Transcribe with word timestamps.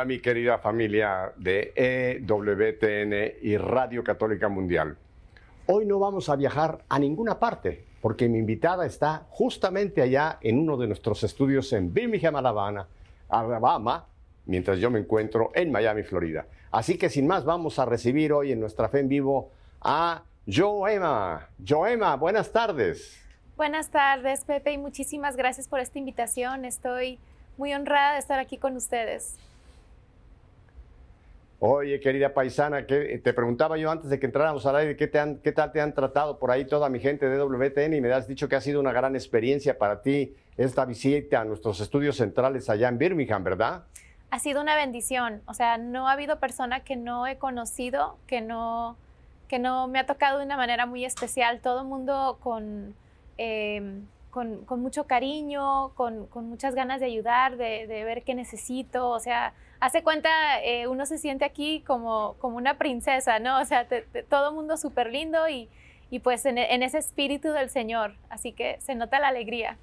Hola 0.00 0.06
mi 0.06 0.18
querida 0.18 0.56
familia 0.56 1.30
de 1.36 1.74
EWTN 1.76 3.34
y 3.42 3.58
Radio 3.58 4.02
Católica 4.02 4.48
Mundial. 4.48 4.96
Hoy 5.66 5.84
no 5.84 5.98
vamos 5.98 6.30
a 6.30 6.36
viajar 6.36 6.82
a 6.88 6.98
ninguna 6.98 7.38
parte 7.38 7.84
porque 8.00 8.26
mi 8.26 8.38
invitada 8.38 8.86
está 8.86 9.26
justamente 9.28 10.00
allá 10.00 10.38
en 10.40 10.58
uno 10.58 10.78
de 10.78 10.86
nuestros 10.86 11.22
estudios 11.22 11.70
en 11.74 11.92
Birmingham, 11.92 12.34
Alabama, 12.36 12.88
Alabama, 13.28 14.06
mientras 14.46 14.78
yo 14.78 14.90
me 14.90 15.00
encuentro 15.00 15.50
en 15.54 15.70
Miami, 15.70 16.02
Florida. 16.02 16.46
Así 16.70 16.96
que 16.96 17.10
sin 17.10 17.26
más 17.26 17.44
vamos 17.44 17.78
a 17.78 17.84
recibir 17.84 18.32
hoy 18.32 18.52
en 18.52 18.60
nuestra 18.60 18.88
fe 18.88 19.00
en 19.00 19.08
vivo 19.10 19.50
a 19.82 20.22
Joema. 20.46 21.46
Joema, 21.62 22.16
buenas 22.16 22.50
tardes. 22.50 23.22
Buenas 23.54 23.90
tardes, 23.90 24.46
Pepe, 24.46 24.72
y 24.72 24.78
muchísimas 24.78 25.36
gracias 25.36 25.68
por 25.68 25.78
esta 25.78 25.98
invitación. 25.98 26.64
Estoy 26.64 27.18
muy 27.58 27.74
honrada 27.74 28.14
de 28.14 28.20
estar 28.20 28.38
aquí 28.38 28.56
con 28.56 28.76
ustedes. 28.76 29.36
Oye, 31.62 32.00
querida 32.00 32.32
paisana, 32.32 32.86
que 32.86 33.18
te 33.18 33.34
preguntaba 33.34 33.76
yo 33.76 33.90
antes 33.90 34.08
de 34.08 34.18
que 34.18 34.24
entráramos 34.24 34.64
al 34.64 34.76
aire, 34.76 34.96
¿qué, 34.96 35.10
¿qué 35.44 35.52
tal 35.52 35.72
te 35.72 35.80
han 35.82 35.92
tratado 35.92 36.38
por 36.38 36.50
ahí 36.50 36.64
toda 36.64 36.88
mi 36.88 37.00
gente 37.00 37.28
de 37.28 37.38
WTN? 37.38 37.92
Y 37.92 38.00
me 38.00 38.10
has 38.14 38.26
dicho 38.26 38.48
que 38.48 38.56
ha 38.56 38.62
sido 38.62 38.80
una 38.80 38.92
gran 38.92 39.14
experiencia 39.14 39.76
para 39.76 40.00
ti 40.00 40.34
esta 40.56 40.86
visita 40.86 41.42
a 41.42 41.44
nuestros 41.44 41.78
estudios 41.80 42.16
centrales 42.16 42.70
allá 42.70 42.88
en 42.88 42.96
Birmingham, 42.96 43.44
¿verdad? 43.44 43.84
Ha 44.30 44.38
sido 44.38 44.62
una 44.62 44.74
bendición. 44.74 45.42
O 45.44 45.52
sea, 45.52 45.76
no 45.76 46.08
ha 46.08 46.12
habido 46.12 46.38
persona 46.38 46.80
que 46.80 46.96
no 46.96 47.26
he 47.26 47.36
conocido, 47.36 48.16
que 48.26 48.40
no, 48.40 48.96
que 49.46 49.58
no 49.58 49.86
me 49.86 49.98
ha 49.98 50.06
tocado 50.06 50.38
de 50.38 50.46
una 50.46 50.56
manera 50.56 50.86
muy 50.86 51.04
especial. 51.04 51.60
Todo 51.60 51.84
mundo 51.84 52.38
con... 52.40 52.94
Em, 53.36 54.06
con, 54.30 54.64
mucho 54.80 55.04
cariño, 55.04 55.90
con, 55.94 56.28
muchas 56.48 56.74
ganas 56.74 57.00
de 57.00 57.06
ayudar, 57.06 57.56
de, 57.56 57.86
ver 57.86 58.22
qué 58.22 58.34
necesito. 58.34 59.08
O 59.10 59.18
sea, 59.18 59.52
hace 59.80 60.02
cuenta, 60.02 60.30
eh, 60.62 60.86
uno 60.86 61.06
se 61.06 61.18
siente 61.18 61.44
aquí 61.44 61.82
como, 61.86 62.36
como 62.38 62.56
una 62.56 62.78
princesa, 62.78 63.38
¿no? 63.38 63.60
O 63.60 63.64
sea, 63.64 63.86
todo 64.28 64.52
mundo 64.52 64.76
súper 64.76 65.10
lindo 65.10 65.48
y, 65.48 65.68
pues 66.22 66.44
en, 66.44 66.58
ese 66.58 66.98
espíritu 66.98 67.48
del 67.52 67.70
Señor. 67.70 68.14
Así 68.28 68.52
que 68.52 68.76
se 68.80 68.94
nota 68.94 69.18
la 69.18 69.28
alegría. 69.28 69.76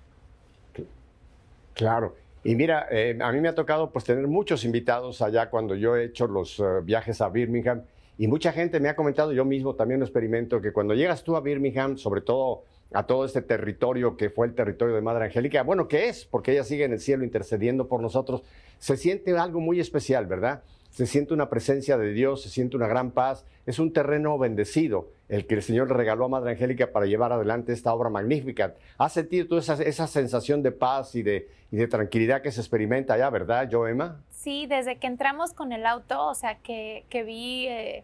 Claro. 1.74 2.16
Y 2.44 2.56
mira, 2.56 2.88
eh, 2.92 3.18
a 3.22 3.32
mí 3.32 3.42
me 3.42 3.50
ha 3.50 3.56
tocado 3.56 3.90
pues 3.92 4.06
tener 4.06 4.28
muchos 4.28 4.64
invitados 4.64 5.22
allá 5.22 5.50
cuando 5.50 5.76
yo 5.76 5.98
he 5.98 6.06
hecho 6.06 6.28
los 6.28 6.60
eh, 6.60 6.64
viajes 6.84 7.20
a 7.22 7.30
Birmingham 7.30 7.84
y 8.18 8.28
mucha 8.28 8.52
gente 8.52 8.80
me 8.80 8.90
ha 8.90 8.96
comentado, 8.96 9.32
yo 9.32 9.46
mismo 9.46 9.76
también 9.76 10.00
lo 10.00 10.06
experimento, 10.06 10.62
que 10.62 10.72
cuando 10.72 10.94
llegas 10.94 11.24
tú 11.24 11.36
a 11.36 11.42
Birmingham, 11.42 11.98
sobre 11.98 12.22
todo 12.22 12.64
a 12.94 13.04
todo 13.06 13.26
este 13.26 13.42
territorio 13.42 14.18
que 14.18 14.30
fue 14.30 14.48
el 14.48 14.56
territorio 14.56 14.96
de 14.96 15.02
Madre 15.02 15.26
Angélica, 15.26 15.64
bueno, 15.64 15.88
¿qué 15.88 16.10
es? 16.10 16.26
Porque 16.26 16.54
ella 16.54 16.64
sigue 16.64 16.86
en 16.86 16.94
el 16.94 17.00
cielo 17.00 17.24
intercediendo 17.24 17.88
por 17.88 18.02
nosotros, 18.02 18.44
se 18.80 18.98
siente 18.98 19.38
algo 19.38 19.60
muy 19.60 19.80
especial, 19.80 20.26
¿verdad? 20.26 20.64
Se 20.90 21.06
siente 21.06 21.34
una 21.34 21.50
presencia 21.50 21.98
de 21.98 22.12
Dios, 22.14 22.42
se 22.42 22.50
siente 22.50 22.78
una 22.78 22.88
gran 22.88 23.12
paz, 23.12 23.46
es 23.66 23.78
un 23.78 23.92
terreno 23.92 24.38
bendecido 24.38 25.12
el 25.28 25.46
que 25.46 25.56
el 25.56 25.62
Señor 25.62 25.96
regaló 25.96 26.26
a 26.26 26.30
Madre 26.30 26.52
Angélica 26.52 26.92
para 26.92 27.06
llevar 27.06 27.34
adelante 27.34 27.74
esta 27.74 27.94
obra 27.94 28.10
magnífica. 28.10 28.76
¿Has 28.98 29.14
sentido 29.14 29.48
toda 29.48 29.62
esa, 29.62 30.08
sensación 30.08 30.64
de 30.64 30.72
paz 30.72 31.14
y 31.16 31.22
de, 31.22 31.50
de, 31.70 31.88
tranquilidad 31.88 32.42
que 32.42 32.52
se 32.52 32.62
experimenta 32.62 33.16
allá, 33.16 33.30
verdad, 33.30 33.68
Joema? 33.70 34.24
Sí, 34.30 34.66
desde 34.68 34.98
que 34.98 35.08
entramos 35.08 35.54
con 35.54 35.74
el 35.74 35.86
auto, 35.86 36.28
o 36.28 36.36
sea, 36.36 36.58
que, 36.60 37.06
que 37.10 37.24
vi... 37.24 37.68
Eh, 37.68 38.04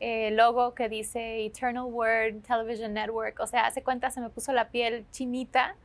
el 0.00 0.36
logo 0.36 0.74
que 0.74 0.88
dice 0.88 1.44
Eternal 1.44 1.84
Word 1.84 2.42
Television 2.46 2.92
Network, 2.94 3.40
o 3.40 3.46
sea, 3.46 3.66
hace 3.66 3.82
cuenta 3.82 4.10
se 4.10 4.20
me 4.20 4.30
puso 4.30 4.52
la 4.52 4.68
piel 4.68 5.04
chinita, 5.10 5.76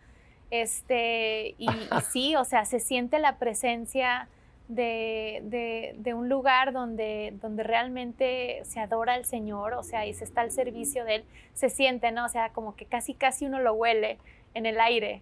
este, 0.51 1.55
y, 1.57 1.67
sí, 2.11 2.35
o 2.35 2.43
sea, 2.43 2.65
se 2.65 2.79
siente 2.79 3.19
la 3.19 3.37
presencia 3.37 4.27
de, 4.67 5.95
de, 5.97 6.13
un 6.13 6.29
lugar 6.29 6.73
donde, 6.73 7.33
donde 7.41 7.63
realmente 7.63 8.61
se 8.65 8.79
adora 8.79 9.15
al 9.15 9.25
Señor, 9.25 9.73
o 9.73 9.83
sea, 9.83 10.05
y 10.05 10.13
se 10.13 10.23
está 10.23 10.41
al 10.41 10.51
servicio 10.51 11.05
de 11.05 11.15
Él, 11.15 11.23
se 11.53 11.69
siente, 11.69 12.11
¿no? 12.11 12.25
O 12.25 12.29
sea, 12.29 12.49
como 12.49 12.75
que 12.75 12.85
casi, 12.85 13.15
casi 13.15 13.45
uno 13.45 13.59
lo 13.59 13.73
huele 13.73 14.19
en 14.53 14.67
el 14.67 14.79
aire. 14.79 15.21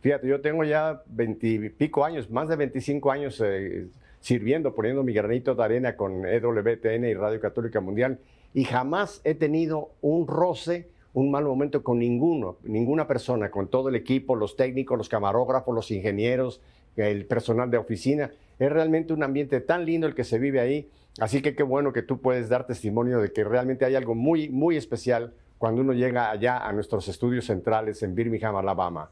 Fíjate, 0.00 0.26
yo 0.26 0.40
tengo 0.40 0.64
ya 0.64 1.02
veintipico 1.06 2.04
años, 2.04 2.30
más 2.30 2.48
de 2.48 2.56
25 2.56 3.10
años 3.10 3.42
eh, 3.44 3.86
sirviendo, 4.20 4.74
poniendo 4.74 5.02
mi 5.02 5.12
granito 5.12 5.54
de 5.54 5.64
arena 5.64 5.96
con 5.96 6.26
EWTN 6.26 7.04
y 7.04 7.14
Radio 7.14 7.40
Católica 7.40 7.80
Mundial, 7.80 8.18
y 8.54 8.64
jamás 8.64 9.20
he 9.24 9.34
tenido 9.34 9.90
un 10.00 10.26
roce, 10.26 10.88
un 11.12 11.30
mal 11.30 11.44
momento 11.44 11.82
con 11.82 11.98
ninguno, 11.98 12.56
ninguna 12.62 13.06
persona, 13.06 13.50
con 13.50 13.68
todo 13.68 13.88
el 13.88 13.96
equipo, 13.96 14.36
los 14.36 14.56
técnicos, 14.56 14.98
los 14.98 15.08
camarógrafos, 15.08 15.74
los 15.74 15.90
ingenieros, 15.90 16.60
el 16.96 17.26
personal 17.26 17.70
de 17.70 17.78
oficina. 17.78 18.30
Es 18.58 18.70
realmente 18.70 19.12
un 19.12 19.22
ambiente 19.22 19.60
tan 19.60 19.84
lindo 19.84 20.06
el 20.06 20.14
que 20.14 20.24
se 20.24 20.38
vive 20.38 20.60
ahí, 20.60 20.88
así 21.18 21.42
que 21.42 21.54
qué 21.54 21.62
bueno 21.62 21.92
que 21.92 22.02
tú 22.02 22.20
puedes 22.20 22.48
dar 22.48 22.66
testimonio 22.66 23.20
de 23.20 23.32
que 23.32 23.44
realmente 23.44 23.84
hay 23.84 23.94
algo 23.94 24.14
muy, 24.14 24.48
muy 24.48 24.76
especial 24.76 25.32
cuando 25.58 25.82
uno 25.82 25.92
llega 25.92 26.30
allá 26.30 26.58
a 26.58 26.72
nuestros 26.72 27.08
estudios 27.08 27.46
centrales 27.46 28.02
en 28.02 28.14
Birmingham, 28.14 28.56
Alabama. 28.56 29.10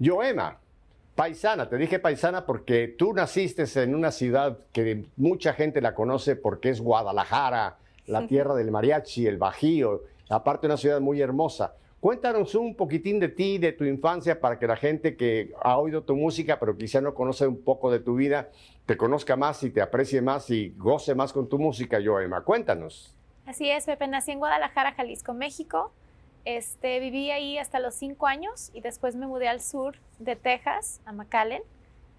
Joema, 0.00 0.58
Paisana, 1.14 1.68
te 1.68 1.76
dije 1.76 2.00
paisana 2.00 2.44
porque 2.44 2.88
tú 2.88 3.14
naciste 3.14 3.64
en 3.80 3.94
una 3.94 4.10
ciudad 4.10 4.58
que 4.72 5.04
mucha 5.16 5.52
gente 5.52 5.80
la 5.80 5.94
conoce 5.94 6.34
porque 6.34 6.70
es 6.70 6.80
Guadalajara, 6.80 7.76
la 8.06 8.26
tierra 8.26 8.54
del 8.54 8.72
mariachi, 8.72 9.28
el 9.28 9.38
bajío, 9.38 10.02
aparte 10.28 10.66
una 10.66 10.76
ciudad 10.76 11.00
muy 11.00 11.20
hermosa. 11.20 11.74
Cuéntanos 12.00 12.56
un 12.56 12.74
poquitín 12.74 13.20
de 13.20 13.28
ti, 13.28 13.58
de 13.58 13.72
tu 13.72 13.84
infancia, 13.84 14.40
para 14.40 14.58
que 14.58 14.66
la 14.66 14.76
gente 14.76 15.16
que 15.16 15.54
ha 15.62 15.78
oído 15.78 16.02
tu 16.02 16.16
música, 16.16 16.58
pero 16.58 16.76
quizá 16.76 17.00
no 17.00 17.14
conoce 17.14 17.46
un 17.46 17.62
poco 17.62 17.92
de 17.92 18.00
tu 18.00 18.16
vida, 18.16 18.50
te 18.84 18.96
conozca 18.96 19.36
más 19.36 19.62
y 19.62 19.70
te 19.70 19.80
aprecie 19.80 20.20
más 20.20 20.50
y 20.50 20.74
goce 20.76 21.14
más 21.14 21.32
con 21.32 21.48
tu 21.48 21.58
música, 21.58 22.00
Joema. 22.04 22.42
Cuéntanos. 22.42 23.14
Así 23.46 23.70
es, 23.70 23.86
Pepe. 23.86 24.08
Nací 24.08 24.32
en 24.32 24.38
Guadalajara, 24.40 24.92
Jalisco, 24.92 25.32
México. 25.32 25.92
Este, 26.44 27.00
viví 27.00 27.30
ahí 27.30 27.56
hasta 27.56 27.80
los 27.80 27.94
cinco 27.94 28.26
años 28.26 28.70
y 28.74 28.80
después 28.80 29.16
me 29.16 29.26
mudé 29.26 29.48
al 29.48 29.60
sur 29.60 29.96
de 30.18 30.36
Texas, 30.36 31.00
a 31.06 31.12
McAllen. 31.12 31.62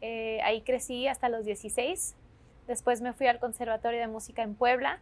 Eh, 0.02 0.42
ahí 0.44 0.62
crecí 0.62 1.08
hasta 1.08 1.30
los 1.30 1.46
16. 1.46 2.16
Después 2.68 3.02
me 3.02 3.14
fui 3.14 3.28
al 3.28 3.40
Conservatorio 3.40 4.00
de 4.00 4.08
Música 4.08 4.42
en 4.42 4.56
Puebla 4.56 5.00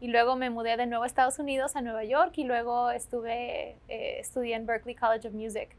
y 0.00 0.08
luego 0.08 0.36
me 0.36 0.50
mudé 0.50 0.76
de 0.76 0.86
nuevo 0.86 1.02
a 1.02 1.06
Estados 1.06 1.38
Unidos, 1.40 1.74
a 1.74 1.82
Nueva 1.82 2.04
York 2.04 2.32
y 2.36 2.44
luego 2.44 2.90
estuve, 2.90 3.76
eh, 3.88 4.20
estudié 4.20 4.54
en 4.54 4.66
Berklee 4.66 4.94
College 4.94 5.28
of 5.28 5.34
Music. 5.34 5.70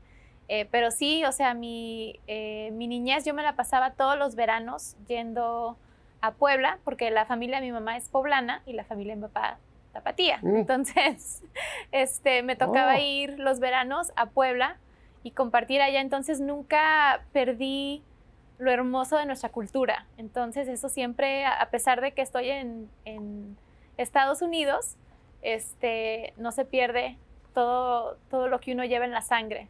Eh, 0.50 0.68
pero 0.70 0.92
sí, 0.92 1.24
o 1.24 1.32
sea, 1.32 1.54
mi, 1.54 2.20
mi 2.28 2.88
niñez 2.88 3.24
yo 3.24 3.34
me 3.34 3.42
la 3.42 3.56
pasaba 3.56 3.92
todos 3.92 4.18
los 4.18 4.36
veranos 4.36 4.98
yendo 5.08 5.78
a 6.20 6.34
Puebla, 6.34 6.78
porque 6.84 7.10
la 7.10 7.26
familia 7.26 7.62
de 7.62 7.68
mi 7.68 7.72
mamá 7.72 7.96
es 7.96 8.10
poblana 8.10 8.62
y 8.66 8.74
la 8.74 8.84
familia 8.84 9.16
de 9.16 9.22
mi 9.22 9.28
papá 9.28 9.60
Tapatía. 9.94 10.40
Mm. 10.42 10.56
Entonces, 10.58 11.44
este, 11.92 12.44
me 12.44 12.56
tocaba 12.56 12.96
oh. 12.96 13.00
ir 13.00 13.40
los 13.40 13.60
veranos 13.60 14.12
a 14.16 14.28
Puebla 14.28 14.78
y 15.24 15.32
compartir 15.32 15.82
allá. 15.82 16.02
Entonces, 16.02 16.40
nunca 16.40 17.24
perdí 17.34 18.04
lo 18.58 18.72
hermoso 18.72 19.18
de 19.18 19.26
nuestra 19.26 19.50
cultura. 19.50 20.06
Entonces, 20.18 20.68
eso 20.68 20.90
siempre, 20.90 21.46
a 21.46 21.70
pesar 21.72 22.02
de 22.02 22.14
que 22.14 22.22
estoy 22.22 22.50
en, 22.50 23.58
Estados 23.98 24.42
Unidos, 24.42 24.96
este, 25.44 26.34
no 26.38 26.52
se 26.52 26.66
pierde 26.66 27.18
todo, 27.54 28.18
todo 28.32 28.48
lo 28.48 28.60
que 28.60 28.74
uno 28.74 28.84
lleva 28.84 29.06
en 29.06 29.12
la 29.12 29.22
sangre. 29.22 29.68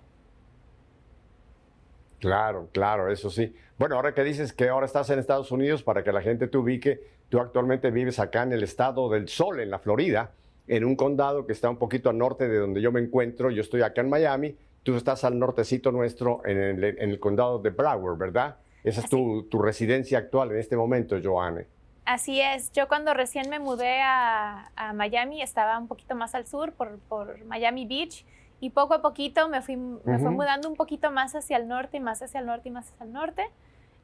Claro, 2.19 2.69
claro, 2.71 3.11
eso 3.11 3.29
sí. 3.29 3.53
Bueno, 3.79 3.95
ahora 3.95 4.13
que 4.13 4.23
dices 4.23 4.53
que 4.53 4.69
ahora 4.69 4.85
estás 4.85 5.09
en 5.09 5.17
Estados 5.17 5.51
Unidos, 5.51 5.81
para 5.81 6.03
que 6.03 6.11
la 6.11 6.21
gente 6.21 6.47
te 6.47 6.55
ubique, 6.55 7.01
tú 7.31 7.39
actualmente 7.39 7.89
vives 7.91 8.19
acá 8.19 8.43
en 8.43 8.51
el 8.51 8.61
estado 8.61 9.09
del 9.09 9.29
Sol, 9.29 9.61
en 9.61 9.71
la 9.71 9.79
Florida, 9.79 10.31
en 10.67 10.83
un 10.83 10.97
condado 10.97 11.47
que 11.47 11.53
está 11.53 11.69
un 11.69 11.77
poquito 11.77 12.09
al 12.09 12.17
norte 12.17 12.49
de 12.49 12.57
donde 12.57 12.81
yo 12.81 12.91
me 12.91 12.99
encuentro. 12.99 13.49
Yo 13.49 13.61
estoy 13.61 13.83
acá 13.83 14.01
en 14.01 14.09
Miami, 14.09 14.57
tú 14.83 14.97
estás 14.97 15.23
al 15.23 15.39
nortecito 15.39 15.93
nuestro, 15.93 16.45
en 16.45 16.59
el, 16.83 17.19
condado 17.21 17.59
de 17.59 17.69
Broward, 17.69 18.17
¿verdad? 18.17 18.57
Esa 18.83 18.99
es 18.99 19.09
tu, 19.09 19.47
residencia 19.53 20.17
actual 20.17 20.51
en 20.51 20.57
este 20.57 20.75
momento, 20.75 21.15
Joanne. 21.23 21.67
Así 22.03 22.41
es. 22.41 22.69
Yo 22.73 22.89
cuando 22.89 23.13
recién 23.13 23.49
me 23.49 23.59
mudé 23.59 24.01
a, 24.03 24.69
Miami 24.93 25.41
estaba 25.41 25.77
un 25.79 25.87
poquito 25.87 26.15
más 26.15 26.35
al 26.35 26.45
sur, 26.47 26.73
por, 26.73 26.99
por 27.07 27.45
Miami 27.45 27.85
Beach 27.85 28.25
y 28.59 28.71
poco 28.71 28.93
a 28.93 29.01
poquito 29.01 29.47
me 29.47 29.61
fui, 29.61 29.77
me 29.77 30.19
fui 30.19 30.29
mudando 30.29 30.67
un 30.67 30.75
poquito 30.75 31.11
más 31.11 31.33
hacia 31.33 31.55
el 31.55 31.69
norte 31.69 31.95
y 31.95 31.99
más 32.01 32.21
hacia 32.21 32.41
el 32.41 32.45
norte 32.45 32.67
y 32.67 32.71
más 32.73 32.91
hacia 32.91 33.05
el 33.05 33.13
norte. 33.13 33.43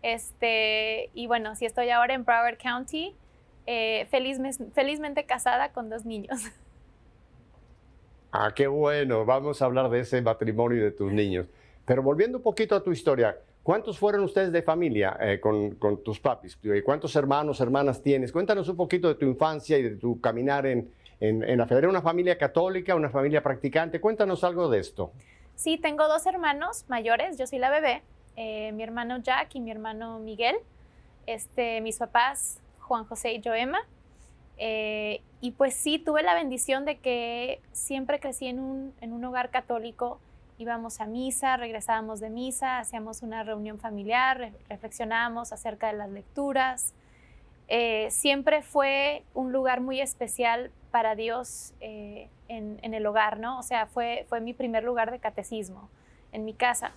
Este, 0.01 1.09
y 1.13 1.27
bueno, 1.27 1.55
si 1.55 1.65
estoy 1.65 1.89
ahora 1.89 2.13
en 2.13 2.23
Broward 2.23 2.57
County, 2.57 3.15
eh, 3.65 4.07
felizmente 4.09 5.25
casada 5.25 5.71
con 5.71 5.89
dos 5.89 6.05
niños. 6.05 6.39
Ah, 8.29 8.51
qué 8.53 8.67
bueno. 8.67 9.25
Vamos 9.25 9.61
a 9.61 9.65
hablar 9.65 9.89
de 9.89 10.01
ese 10.01 10.21
matrimonio 10.21 10.77
y 10.77 10.81
de 10.81 10.91
tus 10.91 11.11
niños. 11.11 11.47
Pero 11.85 12.03
volviendo 12.03 12.37
un 12.37 12.43
poquito 12.43 12.75
a 12.75 12.83
tu 12.83 12.91
historia, 12.91 13.37
¿cuántos 13.63 13.97
fueron 13.97 14.23
ustedes 14.23 14.51
de 14.51 14.61
familia 14.61 15.17
eh, 15.21 15.39
con, 15.39 15.71
con, 15.75 16.03
tus 16.03 16.19
papis? 16.19 16.59
¿Cuántos 16.83 17.15
hermanos, 17.15 17.61
hermanas 17.61 18.03
tienes? 18.03 18.31
Cuéntanos 18.31 18.67
un 18.67 18.75
poquito 18.75 19.07
de 19.07 19.15
tu 19.15 19.25
infancia 19.25 19.77
y 19.77 19.83
de 19.83 19.95
tu 19.95 20.19
caminar 20.19 20.65
en, 20.67 20.91
en, 21.19 21.57
la 21.57 21.63
¿Era 21.63 21.89
una 21.89 22.01
familia 22.01 22.37
católica, 22.37 22.95
una 22.95 23.09
familia 23.09 23.41
practicante? 23.41 23.99
Cuéntanos 23.99 24.43
algo 24.43 24.69
de 24.69 24.79
esto. 24.79 25.11
Sí, 25.55 25.77
tengo 25.77 26.07
dos 26.07 26.25
hermanos 26.27 26.85
mayores, 26.87 27.37
yo 27.37 27.47
soy 27.47 27.59
la 27.59 27.69
bebé. 27.69 28.03
Eh, 28.37 28.71
mi 28.71 28.83
hermano 28.83 29.17
Jack 29.17 29.55
y 29.55 29.59
mi 29.59 29.71
hermano 29.71 30.19
Miguel, 30.19 30.55
este, 31.25 31.81
mis 31.81 31.97
papás 31.97 32.61
Juan 32.79 33.03
José 33.03 33.33
y 33.33 33.41
Joema. 33.43 33.79
Eh, 34.57 35.21
y 35.41 35.51
pues 35.51 35.75
sí, 35.75 35.99
tuve 35.99 36.23
la 36.23 36.33
bendición 36.33 36.85
de 36.85 36.97
que 36.97 37.59
siempre 37.73 38.19
crecí 38.19 38.47
en 38.47 38.59
un, 38.59 38.93
en 39.01 39.11
un 39.11 39.25
hogar 39.25 39.49
católico 39.49 40.19
íbamos 40.57 40.99
a 41.01 41.05
misa, 41.05 41.57
regresábamos 41.57 42.19
de 42.19 42.29
misa, 42.29 42.79
hacíamos 42.79 43.21
una 43.21 43.43
reunión 43.43 43.79
familiar, 43.79 44.51
reflexionábamos 44.69 45.53
acerca 45.53 45.87
de 45.87 45.93
las 45.93 46.09
lecturas. 46.09 46.93
Eh, 47.67 48.07
siempre 48.09 48.61
fue 48.63 49.23
un 49.33 49.51
lugar 49.51 49.81
muy 49.81 50.01
especial 50.01 50.71
para 50.89 51.15
Dios 51.15 51.73
eh, 51.79 52.29
en, 52.47 52.93
el 52.93 53.05
hogar, 53.05 53.39
¿no? 53.39 53.59
O 53.59 53.63
sea, 53.63 53.85
fue, 53.85 54.25
fue 54.29 54.41
mi 54.41 54.53
primer 54.53 54.83
lugar 54.83 55.11
de 55.11 55.19
catecismo 55.19 55.89
en 56.31 56.45
mi 56.45 56.53
casa. 56.53 56.91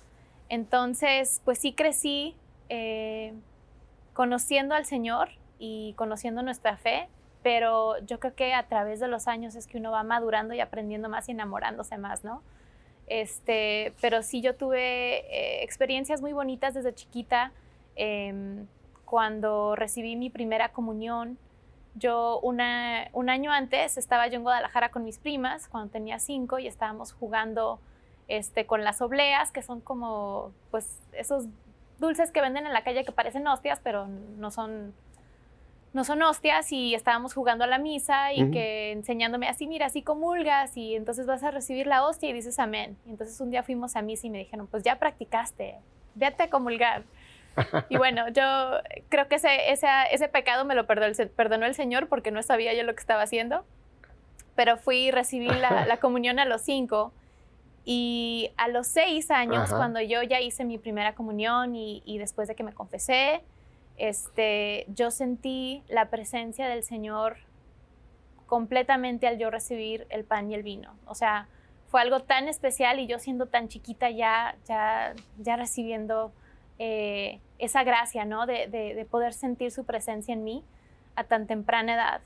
Entonces, 0.50 1.40
pues 1.44 1.60
sí 1.60 1.72
crecí 1.72 2.34
eh, 2.68 3.32
conociendo 4.12 4.74
al 4.74 4.84
Señor 4.84 5.30
y 5.60 5.94
conociendo 5.96 6.42
nuestra 6.42 6.76
fe, 6.76 7.08
pero 7.42 7.98
yo 8.04 8.18
creo 8.18 8.34
que 8.34 8.52
a 8.52 8.66
través 8.66 8.98
de 8.98 9.06
los 9.06 9.28
años 9.28 9.54
es 9.54 9.68
que 9.68 9.78
uno 9.78 9.92
va 9.92 10.02
madurando 10.02 10.52
y 10.52 10.60
aprendiendo 10.60 11.08
más 11.08 11.28
y 11.28 11.32
enamorándose 11.32 11.96
más, 11.98 12.24
¿no? 12.24 12.42
Este, 13.06 13.94
pero 14.00 14.22
sí 14.22 14.40
yo 14.40 14.56
tuve 14.56 15.18
eh, 15.18 15.62
experiencias 15.62 16.20
muy 16.20 16.32
bonitas 16.32 16.74
desde 16.74 16.94
chiquita. 16.94 17.52
Em, 17.94 18.66
cuando 19.04 19.76
recibí 19.76 20.16
mi 20.16 20.30
primera 20.30 20.70
comunión, 20.70 21.38
yo 21.94 22.40
un 22.40 22.60
año 22.60 23.52
antes 23.52 23.98
estaba 23.98 24.26
yo 24.26 24.36
en 24.36 24.42
Guadalajara 24.42 24.90
con 24.90 25.04
mis 25.04 25.18
primas, 25.18 25.68
cuando 25.68 25.90
tenía 25.92 26.18
cinco, 26.18 26.58
y 26.58 26.66
estábamos 26.66 27.12
jugando 27.12 27.80
este, 28.30 28.66
con 28.66 28.84
las 28.84 29.02
obleas, 29.02 29.52
que 29.52 29.62
son 29.62 29.80
como 29.80 30.52
pues 30.70 31.00
esos 31.12 31.46
dulces 31.98 32.32
que 32.32 32.40
venden 32.40 32.66
en 32.66 32.72
la 32.72 32.82
calle 32.82 33.04
que 33.04 33.12
parecen 33.12 33.46
hostias, 33.46 33.80
pero 33.82 34.06
no 34.06 34.50
son 34.50 34.94
no 35.92 36.04
son 36.04 36.22
hostias 36.22 36.70
y 36.70 36.94
estábamos 36.94 37.34
jugando 37.34 37.64
a 37.64 37.66
la 37.66 37.78
misa 37.78 38.32
y 38.32 38.52
que 38.52 38.92
enseñándome 38.92 39.48
así, 39.48 39.66
mira, 39.66 39.86
así 39.86 40.02
comulgas 40.02 40.76
y 40.76 40.94
entonces 40.94 41.26
vas 41.26 41.42
a 41.42 41.50
recibir 41.50 41.88
la 41.88 42.06
hostia 42.06 42.28
y 42.28 42.32
dices 42.32 42.60
amén. 42.60 42.96
Y 43.06 43.10
entonces 43.10 43.40
un 43.40 43.50
día 43.50 43.64
fuimos 43.64 43.96
a 43.96 44.02
misa 44.02 44.28
y 44.28 44.30
me 44.30 44.38
dijeron, 44.38 44.68
pues 44.68 44.84
ya 44.84 45.00
practicaste, 45.00 45.78
vete 46.14 46.44
a 46.44 46.50
comulgar. 46.50 47.02
y 47.88 47.96
bueno, 47.96 48.28
yo 48.28 48.42
creo 49.08 49.26
que 49.26 49.34
ese, 49.34 49.72
ese, 49.72 49.88
ese 50.12 50.28
pecado 50.28 50.64
me 50.64 50.76
lo 50.76 50.86
perdonó 50.86 51.12
el, 51.18 51.28
perdonó 51.28 51.66
el 51.66 51.74
Señor 51.74 52.08
porque 52.08 52.30
no 52.30 52.40
sabía 52.44 52.72
yo 52.72 52.84
lo 52.84 52.94
que 52.94 53.00
estaba 53.00 53.22
haciendo, 53.22 53.64
pero 54.54 54.76
fui 54.76 55.06
y 55.06 55.10
recibí 55.10 55.48
la, 55.48 55.96
comunión 56.00 56.38
a 56.38 56.44
los 56.44 56.62
cinco. 56.62 57.12
Y 57.84 58.52
a 58.56 58.68
los 58.68 58.86
seis 58.86 59.30
años, 59.30 59.70
cuando 59.70 60.00
yo 60.00 60.22
ya 60.22 60.40
hice 60.40 60.64
mi 60.64 60.78
primera 60.78 61.14
comunión 61.14 61.74
y, 61.74 62.02
y 62.04 62.18
después 62.18 62.46
de 62.46 62.54
que 62.54 62.62
me 62.62 62.72
confesé, 62.72 63.42
este, 63.96 64.86
yo 64.88 65.10
sentí 65.10 65.82
la 65.88 66.08
presencia 66.10 66.68
del 66.68 66.82
Señor 66.82 67.36
completamente 68.46 69.26
al 69.26 69.38
yo 69.38 69.50
recibir 69.50 70.06
el 70.10 70.24
pan 70.24 70.50
y 70.50 70.54
el 70.54 70.62
vino. 70.62 70.94
O 71.06 71.14
sea, 71.14 71.48
fue 71.90 72.00
algo 72.00 72.20
tan 72.20 72.48
especial 72.48 72.98
y 72.98 73.06
yo 73.06 73.18
siendo 73.18 73.46
tan 73.46 73.68
chiquita 73.68 74.10
ya, 74.10 74.56
ya, 74.66 75.14
ya 75.38 75.56
recibiendo 75.56 76.32
eh, 76.78 77.40
esa 77.58 77.84
gracia, 77.84 78.24
¿no? 78.24 78.46
De, 78.46 79.06
poder 79.10 79.34
sentir 79.34 79.70
su 79.70 79.84
presencia 79.84 80.32
en 80.32 80.44
mí 80.44 80.64
a 81.14 81.24
tan 81.24 81.46
temprana 81.46 81.94
edad. 81.94 82.20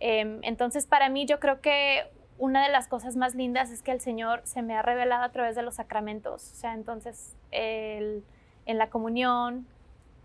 Em, 0.00 0.40
entonces, 0.42 0.86
para 0.86 1.08
mí, 1.08 1.26
yo 1.26 1.38
creo 1.38 1.60
que 1.60 2.10
una 2.38 2.64
de 2.64 2.70
las 2.70 2.88
cosas 2.88 3.16
más 3.16 3.34
lindas 3.34 3.70
es 3.70 3.82
que 3.82 3.92
el 3.92 4.00
Señor 4.00 4.42
se 4.44 4.62
me 4.62 4.74
ha 4.74 4.82
revelado 4.82 5.22
a 5.22 5.28
través 5.30 5.54
de 5.54 5.62
los 5.62 5.74
sacramentos. 5.74 6.52
O 6.52 6.56
sea, 6.56 6.74
entonces, 6.74 7.36
en 7.52 8.22
la 8.66 8.90
comunión, 8.90 9.66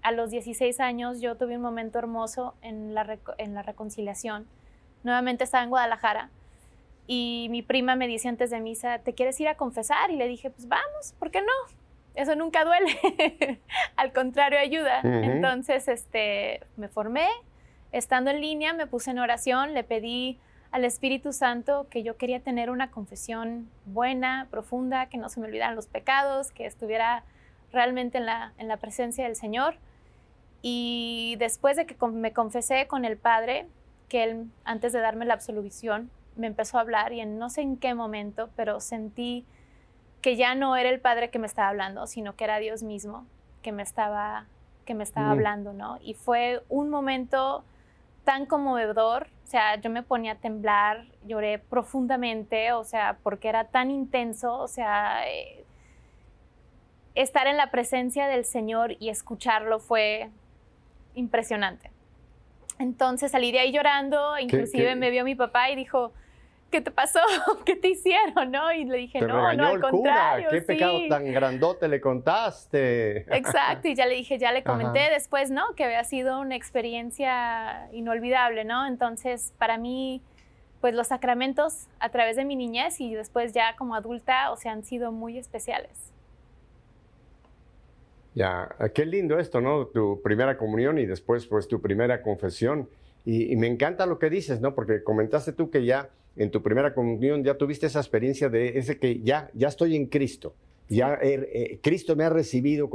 a 0.02 0.12
los 0.12 0.32
16 0.32 0.80
años 0.80 1.22
yo 1.22 1.36
tuve 1.36 1.58
un 1.58 1.62
momento 1.62 2.00
hermoso 2.00 2.56
en 2.62 2.94
la, 2.94 3.18
en 3.38 3.54
la 3.54 3.62
reconciliación. 3.62 4.48
Nuevamente 5.04 5.44
estaba 5.44 5.64
en 5.64 5.70
Guadalajara 5.70 6.30
y 7.06 7.48
mi 7.50 7.62
prima 7.62 7.96
me 7.96 8.08
dice 8.08 8.28
antes 8.28 8.50
de 8.50 8.60
misa, 8.60 9.00
¿te 9.00 9.14
quieres 9.14 9.40
ir 9.40 9.48
a 9.48 9.56
confesar? 9.56 10.12
Y 10.12 10.16
le 10.16 10.28
dije, 10.28 10.50
pues 10.50 10.68
vamos, 10.68 11.14
¿por 11.18 11.32
qué 11.32 11.42
no? 11.42 11.76
Eso 12.16 12.36
nunca 12.36 12.66
duele, 12.66 13.60
al 13.96 14.14
contrario 14.14 14.60
ayuda. 14.60 15.02
Entonces, 15.04 15.88
este, 15.88 16.62
me 16.76 16.88
formé, 16.88 17.28
estando 17.92 18.30
en 18.32 18.42
línea, 18.42 18.74
me 18.74 18.88
puse 18.88 19.12
en 19.12 19.20
oración, 19.20 19.74
le 19.74 19.84
pedí 19.84 20.38
al 20.72 20.86
Espíritu 20.86 21.34
Santo 21.34 21.88
que 21.90 22.04
yo 22.04 22.18
quería 22.18 22.40
tener 22.42 22.70
una 22.70 22.92
confesión 22.92 23.70
buena, 23.86 24.48
profunda, 24.52 25.08
que 25.08 25.18
no 25.18 25.30
se 25.30 25.40
me 25.40 25.48
olvidaran 25.48 25.76
los 25.76 25.88
pecados, 25.88 26.52
que 26.52 26.66
estuviera 26.66 27.24
realmente 27.72 28.18
en 28.18 28.26
la, 28.26 28.54
en 28.58 28.68
la 28.68 28.78
presencia 28.78 29.24
del 29.24 29.36
Señor. 29.36 29.76
Y 30.62 31.36
después 31.40 31.78
de 31.78 31.86
que 31.86 31.96
me 32.08 32.34
confesé 32.34 32.88
con 32.88 33.06
el 33.06 33.18
padre, 33.18 33.68
que 34.10 34.24
él, 34.24 34.52
antes 34.64 34.94
de 34.94 35.00
darme 35.00 35.26
la 35.26 35.34
absolución, 35.34 36.12
me 36.36 36.48
empezó 36.48 36.78
a 36.78 36.82
hablar 36.82 37.14
y 37.14 37.22
en 37.22 37.38
no 37.38 37.50
sé 37.50 37.62
en 37.62 37.78
qué 37.78 37.94
momento, 37.94 38.50
pero 38.56 38.80
sentí 38.80 39.46
que 40.22 40.36
ya 40.36 40.56
no 40.56 40.76
era 40.76 40.90
el 40.90 41.00
padre 41.00 41.30
que 41.30 41.40
me 41.40 41.48
estaba 41.48 41.70
hablando, 41.70 42.08
sino 42.08 42.36
que 42.36 42.44
era 42.44 42.60
Dios 42.60 42.84
mismo 42.84 43.26
que 43.62 43.72
me 43.72 43.84
estaba, 43.84 44.46
que 44.86 44.94
me 44.94 45.04
estaba 45.04 45.32
hablando, 45.32 45.74
¿no? 45.74 45.98
Y 46.02 46.14
fue 46.14 46.64
un 46.70 46.90
momento 46.90 47.64
tan 48.30 48.46
conmovedor, 48.46 49.28
o 49.44 49.48
sea, 49.48 49.82
yo 49.82 49.90
me 49.90 50.04
ponía 50.04 50.34
a 50.34 50.36
temblar, 50.36 51.08
lloré 51.26 51.58
profundamente, 51.58 52.74
o 52.74 52.84
sea, 52.84 53.18
porque 53.24 53.50
era 53.50 53.64
tan 53.64 53.90
intenso, 53.90 54.56
o 54.56 54.68
sea, 54.68 55.28
eh, 55.28 55.66
estar 57.16 57.48
en 57.48 57.58
la 57.58 57.72
presencia 57.72 58.28
del 58.28 58.46
Señor 58.46 58.96
y 59.00 59.10
escucharlo 59.10 59.80
fue 59.80 60.30
impresionante. 61.16 61.90
Entonces 62.78 63.32
salí 63.32 63.52
de 63.52 63.62
ahí 63.62 63.72
llorando, 63.72 64.38
inclusive 64.38 64.94
me 64.94 65.10
vio 65.10 65.24
mi 65.24 65.34
papá 65.34 65.72
y 65.72 65.76
dijo, 65.76 66.14
¿qué 66.70 66.82
te 66.82 66.92
pasó? 66.92 67.20
¿Qué 67.66 67.76
te 67.76 67.90
hicieron? 67.90 68.52
¿No? 68.52 68.72
Y 68.72 68.86
le 68.86 68.98
dije, 68.98 69.22
no, 69.22 69.54
no, 69.54 69.68
al 69.68 69.82
contrario. 69.82 70.48
¿Qué 70.50 70.62
pecado 70.62 71.00
tan 71.10 71.32
grandote 71.32 71.88
le 71.88 72.00
contaste? 72.00 73.20
Exacto, 73.36 73.88
y 73.88 73.96
ya 73.96 74.06
le 74.06 74.16
dije, 74.16 74.38
ya 74.38 74.52
le 74.52 74.64
comenté 74.64 75.10
después, 75.12 75.52
¿no? 75.52 75.74
Que 75.76 75.86
había 75.86 76.04
sido 76.04 76.40
una 76.40 76.56
experiencia 76.56 77.90
inolvidable, 77.92 78.66
¿no? 78.66 78.88
Entonces, 78.88 79.54
para 79.58 79.78
mí, 79.78 80.22
pues 80.82 80.94
los 80.94 81.08
sacramentos 81.08 81.88
a 82.00 82.10
través 82.10 82.36
de 82.36 82.46
mi 82.46 82.56
niñez 82.56 83.02
y 83.02 83.14
después 83.14 83.54
ya 83.54 83.76
como 83.76 83.96
adulta, 83.96 84.52
o 84.52 84.56
sea, 84.56 84.72
han 84.72 84.84
sido 84.84 85.12
muy 85.12 85.38
especiales. 85.38 86.14
Ya, 88.36 88.70
qué 88.94 89.06
lindo 89.06 89.40
esto, 89.40 89.60
¿no? 89.60 89.88
Tu 89.88 90.22
primera 90.22 90.58
comunión 90.58 90.98
y 90.98 91.06
después 91.06 91.46
pues 91.48 91.68
tu 91.68 91.82
primera 91.82 92.22
confesión. 92.22 92.88
Y, 93.26 93.56
me 93.58 93.68
encanta 93.68 94.06
lo 94.06 94.18
que 94.18 94.30
dices, 94.30 94.62
¿no? 94.62 94.74
Porque 94.74 95.04
comentaste 95.04 95.52
tú 95.52 95.70
que 95.70 95.84
ya 95.84 96.10
en 96.40 96.50
tu 96.52 96.64
primera 96.64 96.94
comunión 96.94 97.44
ya 97.44 97.56
tuviste 97.56 97.86
esa 97.86 98.00
experiencia 98.00 98.50
de 98.50 98.80
ese 98.80 98.98
que 98.98 99.20
ya, 99.20 99.52
ya 99.54 99.68
estoy 99.68 99.96
en 99.96 100.08
Cristo. 100.08 100.56
Ya 100.88 101.20
eh, 101.22 101.80
Cristo 101.84 102.16
me 102.16 102.24
ha 102.24 102.30
recibido 102.30 102.90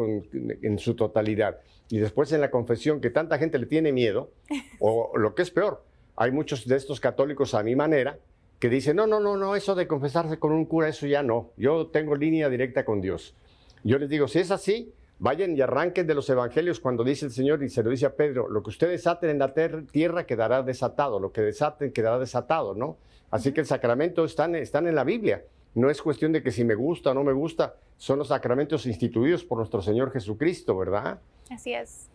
en 0.63 0.79
su 0.79 0.95
totalidad. 0.95 1.61
Y 1.91 1.99
después 1.99 2.33
en 2.33 2.41
la 2.41 2.51
confesión, 2.51 3.01
que 3.01 3.11
tanta 3.11 3.39
gente 3.39 3.59
le 3.59 3.67
tiene 3.67 3.93
miedo, 3.93 4.31
o 4.81 5.17
lo 5.17 5.35
que 5.35 5.43
es 5.43 5.51
peor, 5.51 5.85
hay 6.17 6.31
muchos 6.31 6.67
de 6.67 6.77
estos 6.77 7.01
católicos 7.01 7.55
a 7.55 7.63
mi 7.63 7.77
manera 7.77 8.19
que 8.59 8.71
dicen, 8.71 8.97
no, 8.97 9.07
no, 9.07 9.21
no, 9.21 9.37
no, 9.37 9.55
eso 9.55 9.75
de 9.75 9.87
confesarse 9.87 10.39
con 10.39 10.53
un 10.53 10.65
cura, 10.65 10.89
eso 10.89 11.07
ya 11.07 11.23
no. 11.23 11.51
Yo 11.59 11.89
tengo 11.89 12.17
línea 12.17 12.49
directa 12.49 12.85
con 12.85 13.03
Dios. 13.03 13.35
Yo 13.83 13.99
les 13.99 14.09
digo, 14.09 14.27
si 14.27 14.39
es 14.39 14.51
así, 14.51 14.91
Vayan 15.25 15.57
y 15.57 15.63
arranquen 15.63 16.07
de 16.07 16.15
los 16.15 16.29
evangelios 16.29 16.81
cuando 16.81 17.03
dice 17.03 17.25
el 17.25 17.33
Señor 17.33 17.63
y 17.63 17.71
se 17.71 17.83
lo 17.83 17.89
dice 17.89 18.05
a 18.05 18.15
Pedro, 18.15 18.47
lo 18.47 18.63
que 18.63 18.69
ustedes 18.69 19.07
aten 19.07 19.31
en 19.31 19.39
la 19.39 19.55
tierra 19.55 20.27
quedará 20.27 20.63
desatado, 20.63 21.19
lo 21.19 21.33
que 21.33 21.41
desaten 21.41 21.95
quedará 21.95 22.19
desatado, 22.19 22.75
¿no? 22.75 22.99
Así 23.31 23.55
que 23.55 23.61
el 23.61 23.67
sacramento 23.67 24.27
están, 24.27 24.55
están 24.55 24.87
en 24.87 24.95
la 24.95 25.03
Biblia. 25.03 25.43
No 25.75 25.89
es 25.89 26.03
cuestión 26.03 26.33
de 26.33 26.43
que 26.43 26.51
si 26.51 26.63
me 26.63 26.75
gusta 26.75 27.13
o 27.13 27.15
no 27.15 27.25
me 27.25 27.33
gusta, 27.33 27.77
son 27.97 28.19
los 28.19 28.29
sacramentos 28.29 28.85
instituidos 28.85 29.45
por 29.45 29.57
nuestro 29.57 29.81
Señor 29.81 30.13
Jesucristo, 30.13 30.77
¿verdad? 30.77 31.19
Así 31.51 31.73
es. 31.73 32.11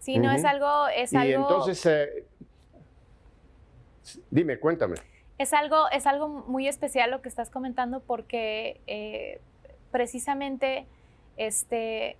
Sí, 0.00 0.18
no 0.18 0.32
es 0.32 0.44
algo, 0.44 0.88
es 0.88 1.12
y 1.12 1.32
entonces, 1.32 1.86
eh, 1.86 2.24
dime, 4.28 4.58
cuéntame. 4.58 4.96
Es 5.38 5.52
algo, 5.52 5.88
es 5.92 6.04
algo 6.04 6.26
muy 6.26 6.66
especial 6.66 7.12
lo 7.12 7.22
que 7.22 7.28
estás 7.28 7.48
comentando 7.48 8.00
porque 8.00 8.80
eh, 8.88 9.40
precisamente 9.92 10.88
este, 11.36 12.16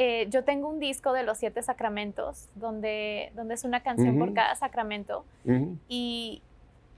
eh, 0.00 0.28
yo 0.30 0.44
tengo 0.44 0.68
un 0.68 0.78
disco 0.78 1.12
de 1.12 1.24
los 1.24 1.38
siete 1.38 1.60
sacramentos, 1.60 2.48
donde, 2.54 3.32
donde 3.34 3.54
es 3.54 3.64
una 3.64 3.82
canción 3.82 4.16
por 4.16 4.32
cada 4.32 4.54
sacramento. 4.54 5.24
y, 5.88 6.40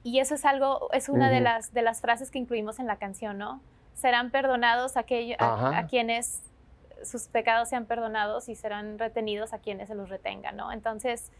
y, 0.04 0.18
eso 0.18 0.34
es 0.34 0.44
algo, 0.44 0.90
es 0.92 1.08
una 1.08 1.30
de, 1.30 1.40
las, 1.40 1.72
de 1.72 1.80
las 1.80 2.02
frases 2.02 2.30
que 2.30 2.38
incluimos 2.38 2.78
en 2.78 2.86
la 2.86 2.96
canción, 2.96 3.38
¿no? 3.38 3.62
Serán 3.94 4.30
perdonados 4.30 4.98
aquellos, 4.98 5.38
a, 5.40 5.86
quienes 5.88 6.42
sus 7.02 7.28
pecados 7.28 7.70
sean 7.70 7.86
perdonados 7.86 8.50
y 8.50 8.54
serán 8.54 8.98
retenidos 8.98 9.54
a 9.54 9.60
quienes 9.60 9.88
se 9.88 9.94
los 9.94 10.10
retengan, 10.10 10.56
¿no? 10.56 10.70
Entonces, 10.70 11.32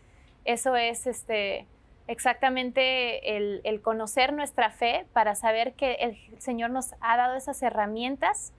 eso 0.47 0.77
es 0.77 1.07
este, 1.07 1.67
exactamente 2.07 3.37
el, 3.37 3.61
el 3.65 3.83
conocer 3.83 4.33
nuestra 4.33 4.71
fe 4.71 5.05
para 5.13 5.35
saber 5.35 5.75
que 5.75 5.97
el 5.97 6.17
Señor 6.41 6.71
nos 6.71 6.95
ha 7.03 7.19
dado 7.19 7.37
esas 7.37 7.63
herramientas 7.63 8.55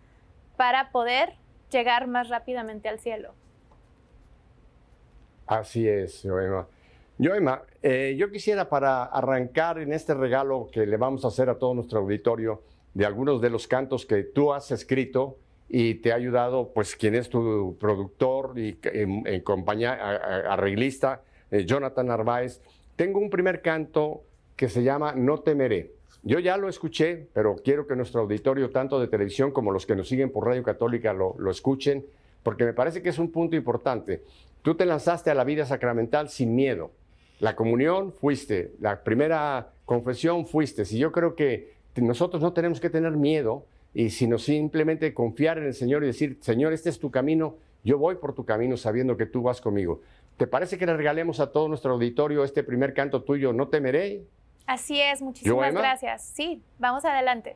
para 0.56 0.92
poder 0.92 1.41
llegar 1.72 2.08
más 2.08 2.30
rápidamente 2.30 2.90
al 2.90 3.00
cielo. 3.00 3.34
Así 5.48 5.88
es, 5.88 6.22
Joema. 6.24 6.68
Joema, 7.20 7.64
eh, 7.84 8.16
yo 8.18 8.32
quisiera 8.32 8.70
para 8.70 9.04
arrancar 9.04 9.80
en 9.80 9.94
este 9.94 10.14
regalo 10.14 10.70
que 10.72 10.86
le 10.86 10.98
vamos 10.98 11.26
a 11.26 11.28
hacer 11.28 11.50
a 11.50 11.56
todo 11.56 11.74
nuestro 11.74 12.00
auditorio 12.00 12.64
de 12.94 13.06
algunos 13.06 13.42
de 13.42 13.50
los 13.50 13.68
cantos 13.68 14.06
que 14.06 14.24
tú 14.24 14.54
has 14.54 14.72
escrito 14.72 15.38
y 15.70 15.96
te 15.96 16.12
ha 16.12 16.16
ayudado, 16.16 16.72
pues, 16.74 16.96
quien 16.96 17.16
es 17.16 17.30
tu 17.30 17.78
productor 17.80 18.58
y 18.60 18.78
en, 18.84 19.42
compañía 19.42 19.94
arreglista, 19.94 21.22
eh, 21.50 21.66
Jonathan 21.66 22.08
Narváez. 22.08 22.62
Tengo 22.96 23.20
un 23.20 23.30
primer 23.30 23.62
canto 23.62 24.24
que 24.56 24.68
se 24.68 24.84
llama 24.84 25.14
No 25.16 25.40
temeré. 25.40 25.94
Yo 26.24 26.40
ya 26.40 26.58
lo 26.58 26.70
escuché, 26.70 27.28
pero 27.34 27.56
quiero 27.56 27.88
que 27.88 27.96
nuestro 27.96 28.22
auditorio, 28.22 28.70
tanto 28.70 29.00
de 29.00 29.08
televisión 29.08 29.52
como 29.52 29.72
los 29.72 29.86
que 29.86 29.96
nos 29.96 30.08
siguen 30.08 30.32
por 30.32 30.46
Radio 30.46 30.62
Católica, 30.62 31.14
lo, 31.14 31.36
lo 31.40 31.50
escuchen, 31.50 32.06
porque 32.44 32.64
me 32.64 32.74
parece 32.74 33.02
que 33.02 33.10
es 33.10 33.18
un 33.18 33.32
punto 33.32 33.56
importante. 33.56 34.22
Tú 34.62 34.76
te 34.76 34.86
lanzaste 34.86 35.32
a 35.32 35.36
la 35.36 35.44
vida 35.44 35.66
sacramental 35.66 36.30
sin 36.30 36.56
miedo. 36.56 36.92
La 37.40 37.56
comunión 37.56 38.14
fuiste, 38.14 38.74
la 38.80 39.04
primera 39.04 39.72
confesión 39.86 40.46
fuiste. 40.46 40.84
Y 40.92 41.00
yo 41.00 41.12
creo 41.12 41.36
que 41.36 41.74
nosotros 41.96 42.42
no 42.42 42.54
tenemos 42.54 42.80
que 42.80 42.92
tener 42.92 43.14
miedo 43.14 43.66
y 43.94 44.12
sino 44.12 44.38
simplemente 44.38 45.14
confiar 45.14 45.58
en 45.58 45.66
el 45.66 45.74
Señor 45.74 46.04
y 46.04 46.08
decir, 46.08 46.38
Señor, 46.42 46.72
este 46.72 46.90
es 46.90 47.00
tu 47.00 47.12
camino, 47.12 47.56
yo 47.84 47.98
voy 47.98 48.16
por 48.16 48.34
tu 48.34 48.46
camino 48.46 48.78
sabiendo 48.78 49.18
que 49.18 49.26
tú 49.26 49.42
vas 49.42 49.60
conmigo. 49.60 50.02
¿Te 50.38 50.48
parece 50.48 50.78
que 50.78 50.86
le 50.86 50.96
regalemos 50.96 51.40
a 51.40 51.52
todo 51.52 51.68
nuestro 51.68 51.94
auditorio 51.94 52.44
este 52.44 52.64
primer 52.64 52.94
canto 52.94 53.24
tuyo, 53.24 53.54
No 53.54 53.68
temeré? 53.68 54.24
Así 54.66 55.00
es, 55.02 55.22
muchísimas 55.22 55.74
gracias. 55.74 56.24
Sí, 56.34 56.64
vamos 56.78 57.06
adelante. 57.06 57.56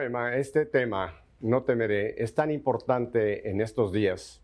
Emma, 0.00 0.36
este 0.36 0.66
tema, 0.66 1.14
no 1.40 1.62
temeré, 1.64 2.22
es 2.22 2.34
tan 2.34 2.50
importante 2.50 3.48
en 3.50 3.60
estos 3.60 3.92
días. 3.92 4.42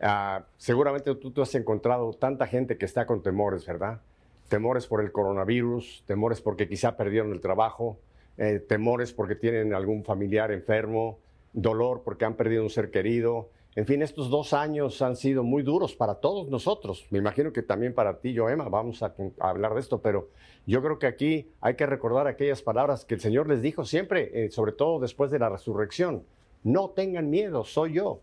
Ah, 0.00 0.46
seguramente 0.56 1.14
tú, 1.14 1.30
tú 1.30 1.42
has 1.42 1.54
encontrado 1.54 2.12
tanta 2.12 2.46
gente 2.46 2.76
que 2.76 2.84
está 2.84 3.06
con 3.06 3.22
temores, 3.22 3.66
¿verdad? 3.66 4.00
Temores 4.48 4.86
por 4.86 5.00
el 5.00 5.12
coronavirus, 5.12 6.04
temores 6.06 6.40
porque 6.40 6.68
quizá 6.68 6.96
perdieron 6.96 7.32
el 7.32 7.40
trabajo, 7.40 7.98
eh, 8.38 8.60
temores 8.60 9.12
porque 9.12 9.34
tienen 9.34 9.74
algún 9.74 10.04
familiar 10.04 10.52
enfermo, 10.52 11.18
dolor 11.52 12.02
porque 12.04 12.24
han 12.24 12.34
perdido 12.34 12.62
un 12.62 12.70
ser 12.70 12.90
querido. 12.90 13.50
En 13.76 13.84
fin, 13.84 14.00
estos 14.00 14.30
dos 14.30 14.54
años 14.54 15.02
han 15.02 15.16
sido 15.16 15.44
muy 15.44 15.62
duros 15.62 15.94
para 15.94 16.14
todos 16.14 16.48
nosotros. 16.48 17.06
Me 17.10 17.18
imagino 17.18 17.52
que 17.52 17.62
también 17.62 17.92
para 17.92 18.20
ti, 18.20 18.32
yo, 18.32 18.48
Emma, 18.48 18.70
vamos 18.70 19.02
a, 19.02 19.14
a 19.38 19.50
hablar 19.50 19.74
de 19.74 19.80
esto, 19.80 20.00
pero 20.00 20.30
yo 20.66 20.82
creo 20.82 20.98
que 20.98 21.06
aquí 21.06 21.50
hay 21.60 21.74
que 21.74 21.84
recordar 21.84 22.26
aquellas 22.26 22.62
palabras 22.62 23.04
que 23.04 23.14
el 23.14 23.20
Señor 23.20 23.50
les 23.50 23.60
dijo 23.60 23.84
siempre, 23.84 24.30
eh, 24.32 24.50
sobre 24.50 24.72
todo 24.72 24.98
después 24.98 25.30
de 25.30 25.38
la 25.38 25.50
resurrección. 25.50 26.24
No 26.64 26.88
tengan 26.88 27.28
miedo, 27.28 27.64
soy 27.64 27.92
yo. 27.92 28.20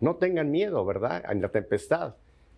No 0.00 0.16
tengan 0.16 0.50
miedo, 0.50 0.82
¿verdad? 0.86 1.22
En 1.30 1.42
la 1.42 1.50
tempestad. 1.50 2.14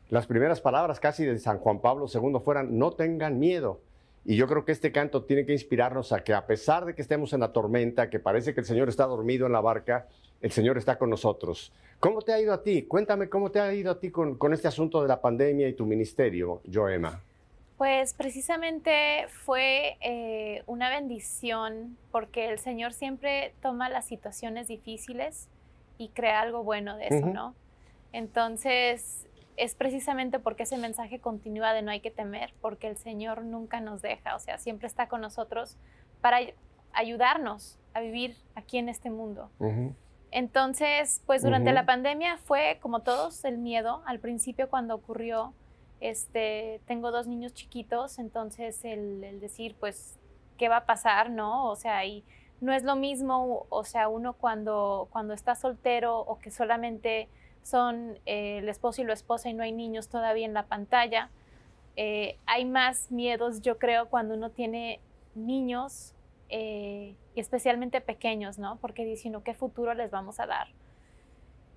Las 0.08 0.28
primeras 0.28 0.60
palabras 0.60 1.00
casi 1.00 1.24
de 1.24 1.36
San 1.40 1.58
Juan 1.58 1.80
Pablo 1.80 2.06
II 2.06 2.38
fueran, 2.44 2.78
no 2.78 2.92
tengan 2.92 3.40
miedo. 3.40 3.80
Y 4.24 4.36
yo 4.36 4.46
creo 4.46 4.64
que 4.64 4.70
este 4.70 4.92
canto 4.92 5.24
tiene 5.24 5.44
que 5.44 5.54
inspirarnos 5.54 6.12
a 6.12 6.22
que 6.22 6.34
a 6.34 6.46
pesar 6.46 6.84
de 6.84 6.94
que 6.94 7.02
estemos 7.02 7.32
en 7.32 7.40
la 7.40 7.52
tormenta, 7.52 8.10
que 8.10 8.20
parece 8.20 8.54
que 8.54 8.60
el 8.60 8.66
Señor 8.66 8.88
está 8.88 9.06
dormido 9.06 9.46
en 9.46 9.52
la 9.52 9.60
barca, 9.60 10.06
el 10.42 10.50
Señor 10.50 10.76
está 10.76 10.98
con 10.98 11.08
nosotros. 11.08 11.72
¿Cómo 12.00 12.20
te 12.20 12.32
ha 12.32 12.40
ido 12.40 12.52
a 12.52 12.62
ti? 12.62 12.82
Cuéntame 12.82 13.28
cómo 13.28 13.50
te 13.50 13.60
ha 13.60 13.72
ido 13.72 13.92
a 13.92 14.00
ti 14.00 14.10
con, 14.10 14.36
con 14.36 14.52
este 14.52 14.68
asunto 14.68 15.00
de 15.00 15.08
la 15.08 15.20
pandemia 15.20 15.68
y 15.68 15.72
tu 15.72 15.86
ministerio, 15.86 16.60
Joema. 16.70 17.22
Pues 17.78 18.14
precisamente 18.14 19.26
fue 19.28 19.96
eh, 20.00 20.62
una 20.66 20.90
bendición 20.90 21.96
porque 22.10 22.48
el 22.48 22.58
Señor 22.58 22.92
siempre 22.92 23.54
toma 23.62 23.88
las 23.88 24.04
situaciones 24.04 24.68
difíciles 24.68 25.48
y 25.98 26.08
crea 26.08 26.40
algo 26.40 26.64
bueno 26.64 26.96
de 26.96 27.06
eso, 27.06 27.26
¿no? 27.26 27.54
Entonces, 28.12 29.26
es 29.56 29.74
precisamente 29.74 30.38
porque 30.38 30.64
ese 30.64 30.76
mensaje 30.76 31.18
continúa 31.18 31.72
de 31.72 31.82
no 31.82 31.90
hay 31.90 32.00
que 32.00 32.10
temer, 32.10 32.52
porque 32.60 32.88
el 32.88 32.96
Señor 32.96 33.44
nunca 33.44 33.80
nos 33.80 34.02
deja, 34.02 34.34
o 34.34 34.38
sea, 34.38 34.58
siempre 34.58 34.86
está 34.86 35.08
con 35.08 35.20
nosotros 35.20 35.76
para 36.20 36.38
ayudarnos 36.92 37.78
a 37.94 38.00
vivir 38.00 38.36
aquí 38.54 38.78
en 38.78 38.88
este 38.88 39.10
mundo. 39.10 39.50
Entonces, 40.32 41.22
pues 41.26 41.42
durante 41.42 41.72
la 41.72 41.84
pandemia 41.84 42.38
fue 42.38 42.78
como 42.80 43.00
todos 43.00 43.44
el 43.44 43.58
miedo. 43.58 44.02
Al 44.06 44.18
principio 44.18 44.70
cuando 44.70 44.94
ocurrió, 44.94 45.52
este, 46.00 46.80
tengo 46.86 47.10
dos 47.10 47.26
niños 47.26 47.52
chiquitos, 47.52 48.18
entonces 48.18 48.84
el, 48.84 49.22
el 49.22 49.40
decir, 49.40 49.76
pues, 49.78 50.18
¿qué 50.56 50.68
va 50.68 50.78
a 50.78 50.86
pasar? 50.86 51.30
¿No? 51.30 51.68
O 51.70 51.76
sea, 51.76 52.04
y 52.06 52.24
no 52.62 52.72
es 52.72 52.82
lo 52.82 52.96
mismo, 52.96 53.66
o 53.68 53.84
sea, 53.84 54.08
uno 54.08 54.32
cuando, 54.32 55.08
cuando 55.10 55.34
está 55.34 55.54
soltero 55.54 56.20
o 56.20 56.38
que 56.38 56.50
solamente 56.50 57.28
son 57.62 58.18
eh, 58.24 58.58
el 58.58 58.68
esposo 58.68 59.02
y 59.02 59.04
la 59.04 59.12
esposa 59.12 59.48
y 59.48 59.54
no 59.54 59.62
hay 59.62 59.72
niños 59.72 60.08
todavía 60.08 60.46
en 60.46 60.54
la 60.54 60.62
pantalla. 60.62 61.28
Eh, 61.96 62.38
hay 62.46 62.64
más 62.64 63.10
miedos, 63.10 63.60
yo 63.62 63.78
creo, 63.78 64.08
cuando 64.08 64.34
uno 64.34 64.50
tiene 64.50 65.00
niños 65.34 66.14
eh, 66.52 67.16
especialmente 67.34 68.00
pequeños, 68.00 68.58
¿no? 68.58 68.76
Porque 68.76 69.04
dicen, 69.04 69.34
¿qué 69.42 69.54
futuro 69.54 69.94
les 69.94 70.10
vamos 70.12 70.38
a 70.38 70.46
dar? 70.46 70.68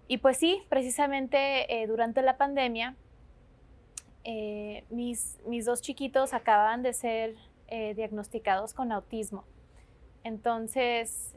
Y 0.08 0.20
pues 0.20 0.38
sí, 0.38 0.62
precisamente 0.70 1.66
durante 1.88 2.22
la 2.22 2.38
pandemia, 2.38 2.96
mis, 4.92 5.40
mis 5.48 5.66
dos 5.66 5.82
chiquitos 5.82 6.36
acababan 6.36 6.84
de 6.84 6.94
ser 6.94 7.36
diagnosticados 7.96 8.76
con 8.76 8.92
autismo. 8.92 9.46
Entonces, 10.24 11.34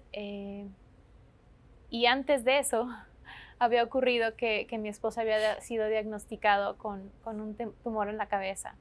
y 1.90 2.06
antes 2.06 2.44
de 2.44 2.58
eso, 2.58 2.88
había 3.58 3.82
ocurrido 3.82 4.36
que, 4.36 4.66
mi 4.78 4.88
esposo 4.88 5.20
había 5.20 5.60
sido 5.60 5.88
diagnosticado 5.88 6.76
con, 6.78 7.10
un 7.24 7.56
tumor 7.82 8.08
en 8.08 8.18
la 8.18 8.26
cabeza. 8.26 8.74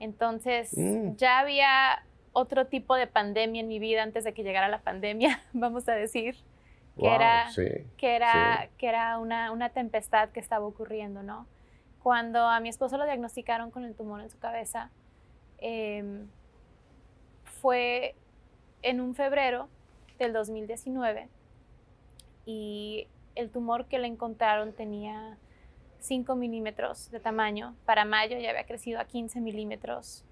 Entonces, 0.00 0.76
mm. 0.76 1.16
ya 1.16 1.38
había 1.38 2.04
otro 2.34 2.66
tipo 2.66 2.96
de 2.96 3.06
pandemia 3.06 3.62
en 3.62 3.68
mi 3.68 3.78
vida 3.78 4.02
antes 4.02 4.24
de 4.24 4.34
que 4.34 4.42
llegara 4.42 4.68
la 4.68 4.82
pandemia, 4.82 5.40
vamos 5.54 5.88
a 5.88 5.92
decir, 5.92 6.36
que 6.98 7.14
era, 7.14 7.46
que 7.96 8.14
era, 8.14 8.68
que 8.76 8.86
era 8.86 9.18
una, 9.18 9.70
tempestad 9.70 10.28
que 10.28 10.40
estaba 10.40 10.66
ocurriendo, 10.66 11.22
¿no? 11.22 11.46
Cuando 12.02 12.40
a 12.40 12.60
mi 12.60 12.68
esposo 12.68 12.98
lo 12.98 13.04
diagnosticaron 13.04 13.70
con 13.70 13.84
el 13.84 13.94
tumor 13.94 14.20
en 14.20 14.28
su 14.28 14.38
cabeza, 14.38 14.90
em, 15.58 16.28
fue 17.44 18.14
en 18.82 19.00
un 19.00 19.14
febrero 19.14 19.68
del 20.18 20.32
2019 20.34 21.28
y 22.44 23.08
el 23.34 23.50
tumor 23.50 23.86
que 23.86 23.98
le 23.98 24.06
encontraron 24.06 24.72
tenía 24.72 25.38
5 26.00 26.36
milímetros 26.36 27.10
de 27.10 27.20
tamaño. 27.20 27.74
Para 27.86 28.04
mayo 28.04 28.38
ya 28.38 28.50
había 28.50 28.66
crecido 28.66 29.00
a 29.00 29.06
15 29.06 29.40
milímetros. 29.40 30.24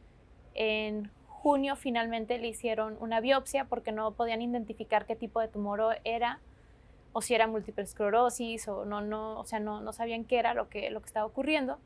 En 0.55 1.11
junio 1.43 1.75
finalmente 1.75 2.39
le 2.39 2.47
hicieron 2.47 2.97
una 3.01 3.21
biopsia 3.21 3.65
porque 3.65 3.91
no 3.91 4.13
podían 4.13 4.43
identificar 4.43 5.07
qué 5.07 5.17
tipo 5.17 5.41
de 5.41 5.49
tumor 5.49 5.99
era 6.05 6.39
o 7.13 7.21
si 7.21 7.35
era 7.35 7.49
múltiple 7.49 7.83
esclerosis 7.83 8.69
o 8.69 8.85
no, 8.85 9.01
no, 9.01 9.41
o 9.41 9.45
sea, 9.45 9.59
no, 9.59 9.81
no 9.81 9.93
sabían 9.93 10.25
qué 10.25 10.39
era 10.39 10.55
lo 10.55 10.69
que, 10.69 10.89
lo 10.91 11.01
que 11.01 11.07
estaba 11.07 11.27
ocurriendo. 11.27 11.81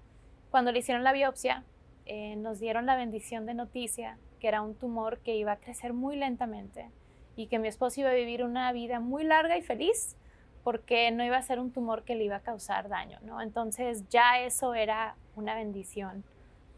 Cuando 0.51 0.73
le 0.73 0.81
hicieron 0.81 1.05
la 1.05 1.13
biopsia, 1.15 1.65
eh, 2.05 2.37
nos 2.37 2.61
dieron 2.61 2.85
la 2.85 2.97
bendición 2.97 3.47
de 3.47 3.55
noticia 3.55 4.19
que 4.41 4.49
era 4.49 4.61
un 4.61 4.75
tumor 4.75 5.21
que 5.21 5.37
iba 5.37 5.53
a 5.53 5.57
crecer 5.57 5.95
muy 5.95 6.17
lentamente 6.17 6.91
y 7.35 7.47
que 7.47 7.59
mi 7.59 7.69
esposo 7.69 8.03
iba 8.03 8.11
a 8.11 8.15
vivir 8.15 8.45
una 8.45 8.71
vida 8.73 9.01
muy 9.01 9.25
larga 9.25 9.57
y 9.57 9.63
feliz 9.63 10.17
porque 10.65 11.11
no 11.13 11.25
iba 11.25 11.39
a 11.39 11.43
ser 11.43 11.61
un 11.61 11.73
tumor 11.73 12.03
que 12.03 12.15
le 12.15 12.25
iba 12.25 12.37
a 12.37 12.41
causar 12.41 12.91
daño, 12.91 13.19
¿no? 13.23 13.41
Entonces 13.41 14.07
ya 14.11 14.39
eso 14.41 14.75
era 14.75 15.17
una 15.35 15.55
bendición 15.55 16.25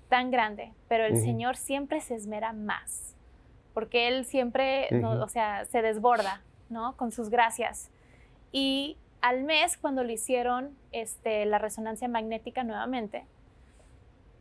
tan 0.08 0.30
grande, 0.30 0.72
pero 0.88 1.04
el 1.04 1.16
Señor 1.16 1.56
siempre 1.56 2.00
se 2.00 2.14
esmera 2.14 2.52
más, 2.52 3.14
porque 3.74 4.08
Él 4.08 4.24
siempre, 4.24 4.88
o 5.04 5.28
sea, 5.28 5.64
se 5.66 5.82
desborda, 5.82 6.42
¿no? 6.70 6.96
Con 6.96 7.12
sus 7.12 7.28
gracias. 7.28 7.90
Y 8.52 8.96
al 9.20 9.44
mes, 9.44 9.76
cuando 9.76 10.04
le 10.04 10.14
hicieron 10.14 10.76
este, 10.92 11.44
la 11.44 11.58
resonancia 11.58 12.08
magnética 12.08 12.64
nuevamente, 12.64 13.24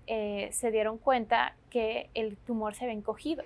eh, 0.08 0.50
se 0.54 0.72
dieron 0.72 0.98
cuenta 0.98 1.54
que 1.70 2.10
el 2.14 2.38
tumor 2.38 2.76
se 2.76 2.86
había 2.86 2.96
encogido 2.96 3.44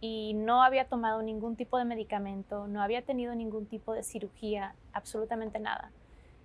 y 0.00 0.34
no 0.34 0.62
había 0.62 0.86
tomado 0.86 1.22
ningún 1.22 1.56
tipo 1.56 1.78
de 1.78 1.84
medicamento, 1.84 2.66
no 2.68 2.82
había 2.82 3.02
tenido 3.02 3.34
ningún 3.34 3.66
tipo 3.66 3.92
de 3.92 4.02
cirugía, 4.02 4.74
absolutamente 4.92 5.58
nada. 5.58 5.90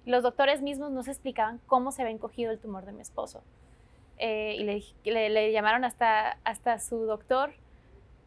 Los 0.05 0.23
doctores 0.23 0.61
mismos 0.61 0.91
no 0.91 1.03
se 1.03 1.11
explicaban 1.11 1.61
cómo 1.67 1.91
se 1.91 2.01
había 2.01 2.13
encogido 2.13 2.51
el 2.51 2.59
tumor 2.59 2.85
de 2.85 2.91
mi 2.91 3.01
esposo. 3.01 3.43
Eh, 4.17 4.55
y 5.03 5.09
le, 5.09 5.29
le, 5.29 5.51
llamaron 5.51 5.83
hasta, 5.83 6.37
hasta 6.43 6.77
su 6.79 7.05
doctor 7.05 7.53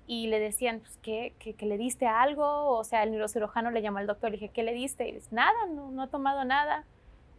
y 0.07 0.27
le 0.27 0.41
decían 0.41 0.81
pues, 0.81 0.97
que, 0.99 1.35
que, 1.39 1.67
le 1.67 1.79
diste 1.79 2.07
algo, 2.07 2.77
o 2.77 2.85
sea, 2.85 3.05
el 3.05 3.13
neurocirujano 3.13 3.71
le 3.71 3.81
llamó 3.81 3.99
al 3.99 4.07
doctor, 4.07 4.31
le 4.31 4.39
dije, 4.39 4.51
¿qué 4.53 4.63
le 4.63 4.75
diste? 4.75 5.09
Y 5.09 5.13
dice, 5.13 5.29
nada, 5.31 5.67
no, 5.73 5.91
no 5.91 6.03
ha 6.03 6.09
tomado 6.09 6.45
nada. 6.45 6.85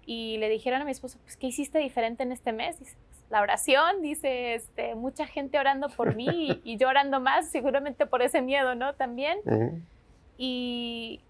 Y 0.06 0.38
le 0.38 0.50
dijeron 0.50 0.82
a 0.82 0.86
mi 0.86 0.92
esposo, 0.92 1.20
pues, 1.24 1.36
¿qué 1.36 1.48
hiciste 1.48 1.80
diferente 1.80 2.24
en 2.24 2.32
este 2.32 2.54
mes? 2.54 2.80
Dice, 2.80 2.96
la 3.30 3.42
oración, 3.42 4.02
dice, 4.02 4.56
este, 4.56 4.96
mucha 4.96 5.26
gente 5.26 5.60
orando 5.60 5.90
por 5.90 6.16
mí 6.16 6.60
y, 6.64 6.78
yo 6.78 6.88
orando 6.88 7.20
más, 7.20 7.50
seguramente 7.50 8.06
por 8.06 8.22
ese 8.22 8.42
miedo, 8.42 8.76
¿no? 8.76 8.94
También. 8.94 9.40
Y 10.38 11.22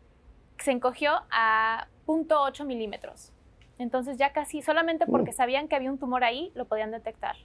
se 0.59 0.71
encogió 0.71 1.11
a 1.31 1.87
0.8 2.05 2.65
milímetros. 2.65 3.31
Entonces 3.77 4.17
ya 4.17 4.31
casi, 4.31 4.61
solamente 4.61 5.05
porque 5.05 5.31
mm. 5.31 5.35
sabían 5.35 5.67
que 5.67 5.75
había 5.75 5.91
un 5.91 5.97
tumor 5.97 6.23
ahí, 6.23 6.51
lo 6.55 6.65
podían 6.65 6.91
detectar. 6.91 7.35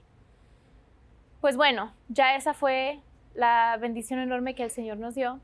Pues 1.40 1.56
bueno, 1.56 1.92
ya 2.08 2.36
esa 2.36 2.54
fue 2.54 3.00
la 3.34 3.76
bendición 3.80 4.20
enorme 4.20 4.54
que 4.54 4.62
el 4.62 4.70
Señor 4.70 4.98
nos 4.98 5.14
dio. 5.14 5.40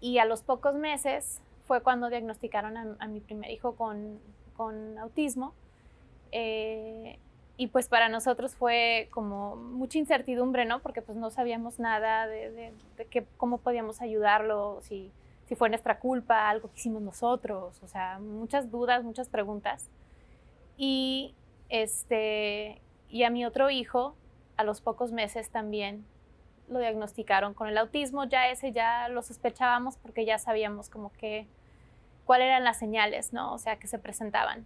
Y 0.00 0.18
a 0.18 0.24
los 0.24 0.42
pocos 0.42 0.74
meses 0.74 1.40
fue 1.64 1.80
cuando 1.80 2.10
diagnosticaron 2.10 2.96
a, 2.98 3.06
mi 3.06 3.20
primer 3.20 3.50
hijo 3.50 3.76
con, 3.76 4.18
con 4.56 4.98
autismo. 4.98 5.54
Eh, 6.32 7.18
y 7.56 7.68
pues 7.68 7.88
para 7.88 8.08
nosotros 8.08 8.56
fue 8.56 9.08
como 9.12 9.56
mucha 9.56 9.98
incertidumbre, 9.98 10.64
¿no? 10.64 10.80
Porque 10.80 11.02
pues 11.02 11.16
no 11.16 11.30
sabíamos 11.30 11.78
nada 11.78 12.26
de, 12.26 12.50
de, 12.50 13.26
cómo 13.36 13.58
podíamos 13.58 14.00
ayudarlo, 14.00 14.80
si, 14.82 15.12
si 15.52 15.56
fue 15.56 15.68
nuestra 15.68 15.98
culpa, 15.98 16.48
algo 16.48 16.70
que 16.70 16.78
hicimos 16.78 17.02
nosotros, 17.02 17.78
o 17.82 17.86
sea, 17.86 18.18
muchas 18.18 18.70
dudas, 18.70 19.04
muchas 19.04 19.28
preguntas. 19.28 19.90
Y, 20.78 21.34
este, 21.68 22.80
y 23.10 23.24
a 23.24 23.28
mi 23.28 23.44
otro 23.44 23.68
hijo, 23.68 24.16
a 24.56 24.64
los 24.64 24.80
pocos 24.80 25.12
meses 25.12 25.50
también 25.50 26.06
lo 26.70 26.78
diagnosticaron 26.78 27.52
con 27.52 27.68
el 27.68 27.76
autismo, 27.76 28.24
ya 28.24 28.48
ese 28.48 28.72
ya 28.72 29.10
lo 29.10 29.20
sospechábamos 29.20 29.98
porque 29.98 30.24
ya 30.24 30.38
sabíamos 30.38 30.88
como 30.88 31.12
que 31.12 31.46
cuáles 32.24 32.46
eran 32.46 32.64
las 32.64 32.78
señales, 32.78 33.34
¿no? 33.34 33.52
O 33.52 33.58
sea, 33.58 33.76
que 33.76 33.88
se 33.88 33.98
presentaban. 33.98 34.64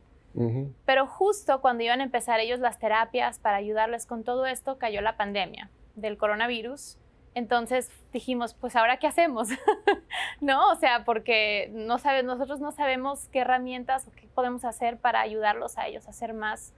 Pero 0.84 1.08
justo 1.08 1.60
cuando 1.62 1.82
iban 1.82 2.00
a 2.00 2.04
empezar 2.04 2.38
ellos 2.38 2.60
las 2.60 2.78
terapias 2.78 3.40
para 3.40 3.56
ayudarles 3.56 4.06
con 4.06 4.22
todo 4.22 4.46
esto, 4.46 4.78
cayó 4.78 5.00
la 5.00 5.16
pandemia 5.16 5.68
del 5.96 6.16
coronavirus. 6.16 6.96
Entonces 7.36 7.90
dijimos, 8.14 8.54
pues 8.54 8.76
ahora 8.76 8.96
qué 8.96 9.06
hacemos, 9.06 9.48
¿no? 10.40 10.70
O 10.70 10.76
sea, 10.76 11.04
porque 11.04 11.70
no 11.74 11.98
sabe, 11.98 12.22
nosotros 12.22 12.60
no 12.60 12.72
sabemos 12.72 13.28
qué 13.28 13.40
herramientas 13.40 14.08
o 14.08 14.12
qué 14.12 14.26
podemos 14.34 14.64
hacer 14.64 14.96
para 14.96 15.20
ayudarlos 15.20 15.76
a 15.76 15.86
ellos 15.86 16.08
a 16.08 16.14
ser 16.14 16.32
más 16.32 16.72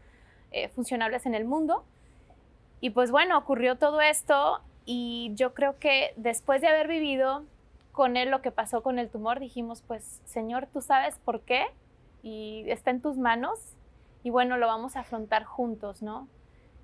eh, 0.51 0.69
funcionables 0.71 1.27
en 1.27 1.37
el 1.37 1.45
mundo. 1.45 1.85
Y 2.81 2.91
pues 2.91 3.13
bueno, 3.13 3.39
ocurrió 3.39 3.77
todo 3.79 4.01
esto 4.01 4.61
y 4.85 5.31
yo 5.37 5.55
creo 5.55 5.79
que 5.79 6.13
después 6.17 6.61
de 6.61 6.67
haber 6.67 6.89
vivido 6.89 7.45
con 7.93 8.17
él 8.17 8.29
lo 8.29 8.43
que 8.43 8.51
pasó 8.51 8.83
con 8.83 8.99
el 8.99 9.11
tumor, 9.11 9.39
dijimos, 9.39 9.85
pues 9.87 10.21
Señor, 10.25 10.67
tú 10.67 10.83
sabes 10.83 11.21
por 11.25 11.43
qué 11.43 11.67
y 12.25 12.65
está 12.67 12.91
en 12.91 13.01
tus 13.01 13.17
manos 13.17 13.77
y 14.25 14.31
bueno, 14.31 14.57
lo 14.57 14.67
vamos 14.67 14.97
a 14.97 15.01
afrontar 15.01 15.45
juntos, 15.45 16.03
¿no? 16.03 16.27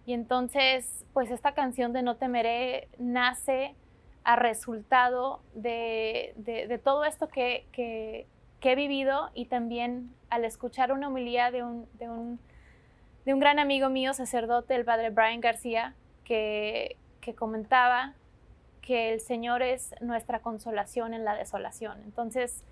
Y 0.07 0.13
entonces, 0.13 1.05
pues 1.13 1.31
esta 1.31 1.53
canción 1.53 1.93
de 1.93 2.03
No 2.03 2.17
temeré 2.17 2.89
nace 2.99 3.75
a 4.23 4.37
resultado 4.37 5.41
de, 5.55 6.81
todo 6.83 7.05
esto 7.05 7.29
que, 7.29 8.27
he 8.61 8.75
vivido 8.77 9.31
y 9.35 9.47
también 9.47 10.15
al 10.31 10.45
escuchar 10.45 10.93
una 10.93 11.09
homilía 11.09 11.51
de 11.51 11.63
un 11.63 12.39
gran 13.27 13.59
amigo 13.59 13.89
mío, 13.89 14.15
sacerdote, 14.15 14.75
el 14.75 14.85
padre 14.85 15.11
Brian 15.11 15.41
García, 15.41 15.95
que, 16.25 16.97
que 17.21 17.35
comentaba 17.35 18.15
que 18.83 19.13
el 19.13 19.21
Señor 19.21 19.63
es 19.63 19.95
nuestra 20.03 20.41
consolación 20.41 21.15
en 21.15 21.25
la 21.25 21.35
desolación. 21.35 22.03
Entonces, 22.03 22.63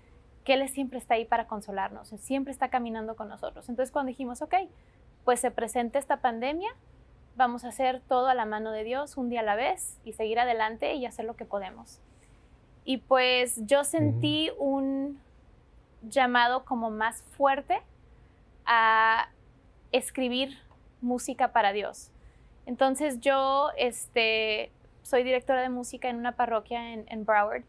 que 0.43 0.53
Él 0.53 0.69
siempre 0.69 0.99
está 0.99 1.15
ahí 1.15 1.25
para 1.25 1.47
consolarnos, 1.47 2.09
siempre 2.19 2.51
está 2.51 2.69
caminando 2.69 3.15
con 3.15 3.29
nosotros. 3.29 3.67
Entonces, 3.67 3.91
cuando 3.91 4.09
dijimos, 4.09 4.43
ok, 4.43 4.53
pues 5.25 5.39
se 5.39 5.49
presenta 5.49 5.97
esta 5.97 6.17
pandemia, 6.17 6.69
vamos 7.35 7.63
a 7.63 7.69
hacer 7.69 8.01
todo 8.07 8.27
a 8.27 8.33
la 8.33 8.45
mano 8.45 8.71
de 8.71 8.83
Dios, 8.83 9.17
un 9.17 9.29
día 9.29 9.41
a 9.41 9.43
la 9.43 9.55
vez, 9.55 9.99
y 10.03 10.13
seguir 10.13 10.39
adelante 10.39 10.93
y 10.93 11.05
hacer 11.05 11.25
lo 11.25 11.35
que 11.35 11.45
podemos. 11.45 11.99
Y 12.85 12.97
pues 12.97 13.65
yo 13.65 13.83
sentí 13.83 14.51
un 14.57 15.21
llamado 16.01 16.65
como 16.65 16.89
más 16.89 17.23
fuerte 17.23 17.81
a 18.65 19.29
escribir 19.91 20.57
música 21.01 21.51
para 21.53 21.73
Dios. 21.73 22.11
Entonces 22.65 23.19
yo 23.19 23.69
este, 23.77 24.71
soy 25.01 25.23
directora 25.23 25.61
de 25.61 25.69
música 25.69 26.09
en 26.09 26.17
una 26.17 26.33
parroquia 26.33 26.93
en, 26.93 27.05
en 27.07 27.25
Broward, 27.25 27.63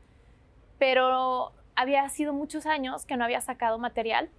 pero 0.78 1.52
había 1.76 2.08
sido 2.08 2.32
muchos 2.32 2.66
años 2.66 3.06
que 3.06 3.16
no 3.16 3.24
había 3.24 3.40
sacado 3.40 3.78
material 3.78 4.30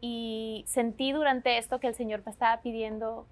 y 0.00 0.64
sentí 0.66 1.12
durante 1.12 1.58
esto 1.58 1.80
que 1.80 1.86
el 1.86 1.94
Señor 1.94 2.22
me 2.24 2.32
estaba 2.32 2.60
pidiendo 2.60 3.26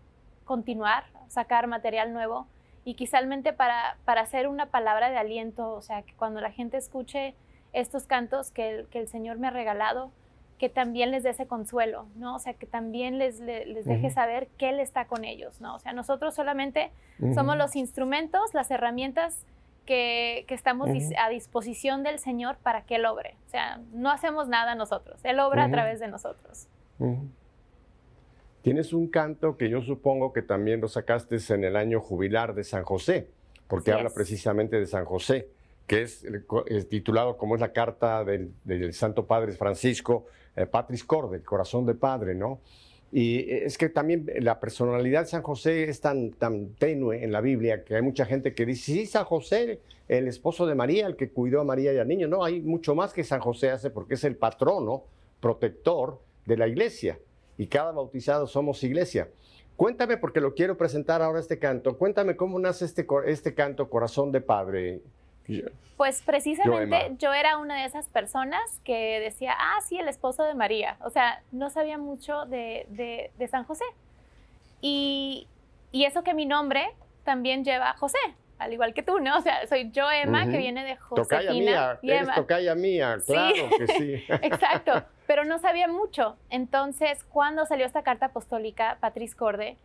continuar, 0.44 1.04
sacar 1.28 1.66
material 1.66 2.12
nuevo 2.12 2.46
y 2.85 2.94
quizálmente 2.94 3.52
para, 3.52 3.96
para 4.04 4.22
hacer 4.22 4.48
una 4.48 4.66
palabra 4.66 5.11
de 5.11 5.16
aliento, 5.16 5.72
o 5.72 5.83
sea, 5.83 6.02
que 6.02 6.14
cuando 6.14 6.40
la 6.40 6.50
gente 6.50 6.76
escuche 6.76 7.35
estos 7.72 8.07
cantos 8.07 8.50
que 8.50 8.70
el, 8.70 8.87
que 8.88 9.00
el 9.00 9.09
Señor 9.09 9.38
me 9.38 9.48
ha 9.48 9.50
regalado, 9.50 10.12
que 10.59 10.68
también 10.68 11.11
les 11.11 11.22
dé 11.24 11.30
ese 11.30 11.46
consuelo, 11.46 12.07
¿no? 12.14 12.37
O 12.37 12.38
sea, 12.38 12.54
que 12.54 12.66
también 12.66 13.18
les, 13.18 13.40
les, 13.40 13.85
deje 13.85 14.11
saber 14.11 14.48
que 14.57 14.68
Él 14.70 14.80
está 14.80 15.07
con 15.07 15.24
ellos, 15.24 15.61
¿no? 15.61 15.74
O 15.74 15.78
sea, 15.78 15.92
nosotros 15.92 16.35
solamente 16.35 16.92
somos 17.35 17.57
los 17.57 17.74
instrumentos, 17.74 18.54
las 18.54 18.70
herramientas 18.70 19.44
que, 19.85 20.44
que 20.46 20.54
estamos 20.54 20.88
a 21.18 21.28
disposición 21.28 22.02
del 22.02 22.18
Señor 22.18 22.57
para 22.57 22.83
que 22.83 22.96
Él 22.96 23.07
obre. 23.07 23.37
O 23.46 23.50
sea, 23.50 23.80
no 23.92 24.11
hacemos 24.11 24.46
nada 24.46 24.74
nosotros, 24.74 25.20
Él 25.24 25.40
obra 25.40 25.64
a 25.64 25.70
través 25.70 25.98
de 26.00 26.09
nosotros. 26.09 26.68
Tienes 28.64 28.94
un 28.94 29.09
canto 29.09 29.59
que 29.59 29.68
yo 29.68 29.83
supongo 29.83 30.33
que 30.33 30.40
también 30.40 30.81
lo 30.81 30.88
sacaste 30.88 31.37
en 31.50 31.64
el 31.64 31.77
año 31.77 32.00
jubilar 32.00 32.55
de 32.55 32.64
San 32.64 32.83
José, 32.83 33.29
porque 33.68 33.92
habla 33.92 34.09
precisamente 34.09 34.81
de 34.81 34.87
San 34.87 35.05
José, 35.05 35.48
que 35.87 36.00
es, 36.00 36.27
titulado 36.88 37.37
como 37.37 37.57
es 37.57 37.61
la 37.61 37.74
carta 37.74 38.24
del, 38.24 38.55
Santo 38.94 39.27
Padre 39.27 39.53
Francisco, 39.53 40.24
eh, 40.57 40.64
Patris 40.64 41.05
Corde, 41.05 41.37
el 41.37 41.42
corazón 41.42 41.85
de 41.85 41.94
Padre, 41.94 42.35
¿no? 42.35 42.61
Y 43.12 43.50
es 43.50 43.77
que 43.77 43.90
también 43.90 44.24
la 44.40 44.59
personalidad 44.61 45.20
de 45.20 45.27
San 45.27 45.42
José 45.42 45.85
es 45.90 46.00
tan, 46.00 46.31
tan 46.31 46.68
tenue 46.70 47.22
en 47.22 47.33
la 47.33 47.42
Biblia 47.42 47.85
que 47.85 47.96
hay 47.96 48.03
mucha 48.03 48.24
gente 48.24 48.55
que 48.55 48.64
dice, 48.64 48.92
sí, 48.92 49.05
San 49.05 49.27
José, 49.27 49.81
el 50.09 50.27
esposo 50.27 50.66
de 50.66 50.74
María, 50.74 51.07
el 51.07 51.16
que 51.16 51.29
cuidó 51.29 51.61
a 51.61 51.64
María 51.64 51.92
y 51.92 51.98
al 51.98 52.09
niño. 52.09 52.29
No, 52.29 52.42
hay 52.42 52.62
mucho 52.62 52.94
más 52.94 53.12
que 53.12 53.24
San 53.24 53.40
José 53.40 53.72
hace 53.72 53.90
porque 53.90 54.14
es 54.14 54.24
el 54.24 54.37
patrono, 54.37 55.05
protector 55.38 56.18
de 56.46 56.57
la 56.57 56.66
iglesia 56.66 57.18
y 57.56 57.66
cada 57.66 57.92
bautizado 57.92 58.46
somos 58.46 58.82
iglesia. 58.82 59.28
Cuéntame, 59.76 60.16
porque 60.16 60.40
lo 60.40 60.54
quiero 60.54 60.76
presentar 60.76 61.20
ahora 61.20 61.40
este 61.40 61.58
canto, 61.58 61.98
cuéntame 61.98 62.36
cómo 62.36 62.58
nace 62.58 62.84
este, 62.84 63.06
este 63.26 63.54
canto 63.54 63.90
Corazón 63.90 64.30
de 64.30 64.40
Padre. 64.40 65.00
Pues 65.96 66.22
precisamente 66.22 67.16
yo, 67.18 67.32
era 67.34 67.58
una 67.58 67.80
de 67.80 67.86
esas 67.86 68.08
personas 68.08 68.80
que 68.84 69.20
decía, 69.20 69.54
ah, 69.58 69.80
sí, 69.86 69.98
el 69.98 70.08
esposo 70.08 70.42
de 70.44 70.54
María. 70.54 70.96
O 71.00 71.10
sea, 71.10 71.42
no 71.52 71.70
sabía 71.70 71.98
mucho 71.98 72.46
de, 72.46 72.86
de, 73.36 73.48
San 73.48 73.64
José. 73.64 73.84
Y, 74.80 75.46
y, 75.92 76.04
eso 76.04 76.22
que 76.22 76.34
mi 76.34 76.46
nombre 76.46 76.86
también 77.24 77.64
lleva 77.64 77.90
a 77.90 77.96
José, 77.96 78.18
al 78.58 78.72
igual 78.72 78.94
que 78.94 79.02
tú, 79.02 79.18
¿no? 79.20 79.38
O 79.38 79.42
sea, 79.42 79.66
soy 79.66 79.90
yo 79.90 80.10
Emma, 80.10 80.48
que 80.50 80.56
viene 80.56 80.84
de 80.84 80.96
Josefina. 80.96 81.38
Tocaya 81.38 81.52
mía, 81.52 81.98
eres 82.02 82.34
tocaya 82.34 82.74
mía, 82.74 83.18
claro 83.26 83.68
que 83.78 83.86
sí. 83.86 84.24
Exacto 84.42 85.04
pero 85.26 85.44
no 85.44 85.58
sabía 85.58 85.88
mucho. 85.88 86.37
Entonces, 86.50 87.24
cuando 87.24 87.66
salió 87.66 87.87
esta 87.87 88.02
carta 88.02 88.26
apostólica, 88.26 88.98
Patrice 89.00 89.37
Corde, 89.37 89.76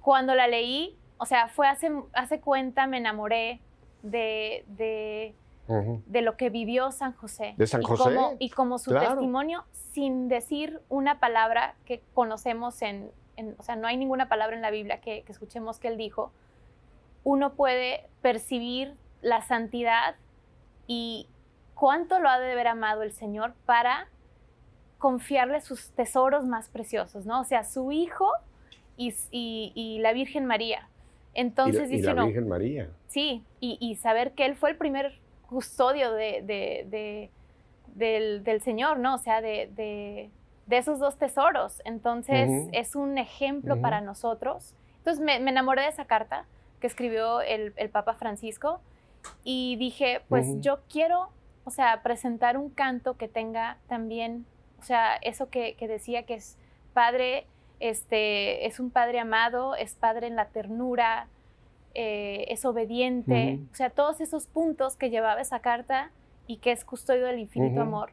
cuando 0.00 0.34
la 0.34 0.46
leí, 0.46 0.96
o 1.18 1.26
sea, 1.26 1.48
fue 1.48 1.68
hace, 1.68 1.90
hace 2.12 2.40
cuenta, 2.40 2.86
me 2.86 2.98
enamoré 2.98 3.60
de, 4.02 4.64
de, 4.68 5.34
de 6.06 6.22
lo 6.22 6.36
que 6.36 6.50
vivió 6.50 6.92
San 6.92 7.12
José. 7.12 7.54
De 7.56 7.66
San 7.66 7.82
y 7.82 7.84
José. 7.84 8.02
Como, 8.02 8.36
y 8.38 8.50
como 8.50 8.78
su 8.78 8.92
testimonio, 8.92 9.64
sin 9.92 10.28
decir 10.28 10.80
una 10.88 11.20
palabra 11.20 11.74
que 11.84 12.02
conocemos 12.12 12.82
en, 12.82 13.10
o 13.58 13.62
sea, 13.62 13.76
no 13.76 13.86
hay 13.86 13.96
ninguna 13.96 14.28
palabra 14.28 14.56
en 14.56 14.62
la 14.62 14.70
Biblia 14.70 15.00
que, 15.00 15.22
que 15.22 15.32
escuchemos 15.32 15.78
que 15.78 15.88
él 15.88 15.96
dijo, 15.96 16.32
uno 17.22 17.54
puede 17.54 18.06
percibir 18.20 18.94
la 19.22 19.40
santidad 19.40 20.16
y 20.86 21.28
cuánto 21.74 22.18
lo 22.20 22.28
ha 22.28 22.38
de 22.38 22.52
haber 22.52 22.68
amado 22.68 23.02
el 23.02 23.12
Señor 23.12 23.54
para 23.64 24.08
confiarle 25.04 25.60
sus 25.60 25.90
tesoros 25.90 26.46
más 26.46 26.70
preciosos, 26.70 27.26
¿no? 27.26 27.42
O 27.42 27.44
sea, 27.44 27.62
su 27.64 27.92
hijo 27.92 28.32
y, 28.96 29.98
la 30.00 30.14
Virgen 30.14 30.46
María. 30.46 30.88
Entonces 31.34 31.90
y 31.90 31.96
dice, 31.96 32.14
la 32.14 32.24
Virgen 32.24 32.48
María. 32.48 32.88
Sí, 33.08 33.44
y, 33.60 33.96
saber 33.96 34.32
que 34.32 34.46
él 34.46 34.56
fue 34.56 34.70
el 34.70 34.76
primer 34.76 35.20
custodio 35.46 36.10
de, 36.10 37.28
del, 37.94 38.62
Señor, 38.62 38.98
¿no? 38.98 39.16
O 39.16 39.18
sea, 39.18 39.42
de, 39.42 40.30
esos 40.70 40.98
dos 41.00 41.18
tesoros. 41.18 41.82
Entonces 41.84 42.70
es 42.72 42.96
un 42.96 43.18
ejemplo 43.18 43.78
para 43.82 44.00
nosotros. 44.00 44.74
Entonces 44.96 45.22
me, 45.22 45.36
enamoré 45.36 45.82
de 45.82 45.88
esa 45.88 46.06
carta 46.06 46.46
que 46.80 46.86
escribió 46.86 47.42
el, 47.42 47.74
Papa 47.92 48.14
Francisco 48.14 48.80
y 49.42 49.76
dije, 49.76 50.22
pues 50.30 50.46
yo 50.62 50.80
quiero, 50.90 51.28
o 51.64 51.70
sea, 51.70 52.02
presentar 52.02 52.56
un 52.56 52.70
canto 52.70 53.18
que 53.18 53.28
tenga 53.28 53.76
también 53.86 54.46
o 54.84 54.86
sea, 54.86 55.16
eso 55.22 55.48
que, 55.48 55.74
decía 55.80 56.24
que 56.24 56.34
es 56.34 56.58
padre, 56.92 57.46
este, 57.80 58.66
es 58.66 58.78
un 58.80 58.90
padre 58.90 59.18
amado, 59.18 59.74
es 59.76 59.94
padre 59.94 60.26
en 60.26 60.36
la 60.36 60.48
ternura, 60.48 61.26
eh, 61.94 62.44
es 62.48 62.66
obediente, 62.66 63.60
o 63.72 63.74
sea, 63.74 63.88
todos 63.88 64.20
esos 64.20 64.46
puntos 64.46 64.96
que 64.96 65.08
llevaba 65.08 65.40
esa 65.40 65.60
carta 65.60 66.10
y 66.46 66.58
que 66.58 66.70
es 66.70 66.84
custodio 66.84 67.24
del 67.24 67.38
infinito 67.38 67.80
amor, 67.80 68.10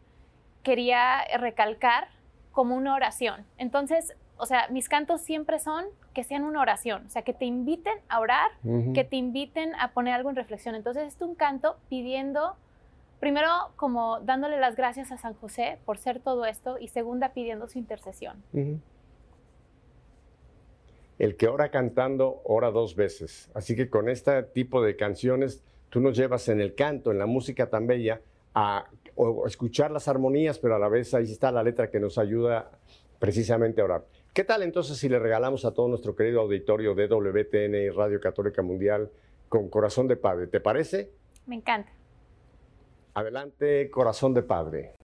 quería 0.64 1.26
recalcar 1.38 2.08
como 2.54 2.78
una 2.78 2.96
oración. 2.96 3.46
Entonces, 3.58 4.16
o 4.38 4.46
sea, 4.46 4.70
mis 4.70 4.88
cantos 4.88 5.20
siempre 5.20 5.60
son 5.60 5.84
que 6.14 6.24
sean 6.24 6.46
una 6.46 6.62
oración, 6.62 7.04
o 7.06 7.10
sea, 7.10 7.24
que 7.24 7.34
te 7.34 7.44
inviten 7.44 7.98
a 8.08 8.22
orar, 8.22 8.50
que 8.94 9.04
te 9.04 9.18
inviten 9.18 9.76
a 9.76 9.90
poner 9.90 10.14
algo 10.14 10.30
en 10.30 10.38
reflexión. 10.38 10.76
Entonces, 10.76 11.16
es 11.16 11.22
un 11.22 11.36
canto 11.36 11.76
pidiendo 11.90 12.56
primero 13.22 13.48
como 13.78 14.20
dándole 14.20 14.60
las 14.60 14.76
gracias 14.76 15.12
a 15.12 15.18
San 15.18 15.36
José 15.36 15.78
por 15.86 16.00
ser 16.00 16.20
todo 16.20 16.46
esto 16.46 16.78
y 16.80 16.88
segunda 16.88 17.34
pidiendo 17.34 17.68
su 17.68 17.78
intercesión. 17.78 18.44
El 21.20 21.38
que 21.38 21.48
ora 21.48 21.70
cantando, 21.70 22.42
ora 22.44 22.72
dos 22.72 22.96
veces. 22.96 23.52
Así 23.54 23.76
que 23.76 23.92
con 23.92 24.10
este 24.10 24.42
tipo 24.42 24.82
de 24.82 24.96
canciones, 24.96 25.64
tú 25.90 26.02
nos 26.02 26.18
llevas 26.18 26.50
en 26.50 26.60
el 26.60 26.74
canto, 26.74 27.12
en 27.12 27.20
la 27.20 27.28
música 27.28 27.70
tan 27.70 27.86
bella, 27.86 28.22
a 28.56 28.88
escuchar 29.46 29.92
las 29.92 30.08
armonías, 30.08 30.58
pero 30.58 30.76
a 30.76 30.80
la 30.80 30.90
vez 30.90 31.14
ahí 31.14 31.32
está 31.32 31.52
la 31.52 31.62
letra 31.62 31.92
que 31.92 32.00
nos 32.00 32.18
ayuda 32.18 32.72
precisamente 33.20 33.82
a 33.82 33.86
orar. 33.86 34.06
¿Qué 34.34 34.44
tal 34.44 34.64
entonces 34.64 34.98
si 34.98 35.10
le 35.10 35.20
regalamos 35.20 35.64
a 35.64 35.76
todo 35.76 35.88
nuestro 35.88 36.16
querido 36.16 36.42
auditorio 36.42 36.96
de 36.96 37.08
WTN 37.08 37.76
y 37.76 37.90
Radio 37.90 38.20
Católica 38.20 38.64
Mundial 38.64 39.12
con 39.48 39.70
Corazón 39.70 40.08
de 40.08 40.16
Padre? 40.16 40.48
¿Te 40.48 40.60
parece? 40.60 41.12
Me 41.46 41.56
encanta. 41.56 42.01
Adelante, 43.14 43.90
corazón 43.92 44.34
de 44.34 44.44
padre. 44.44 44.96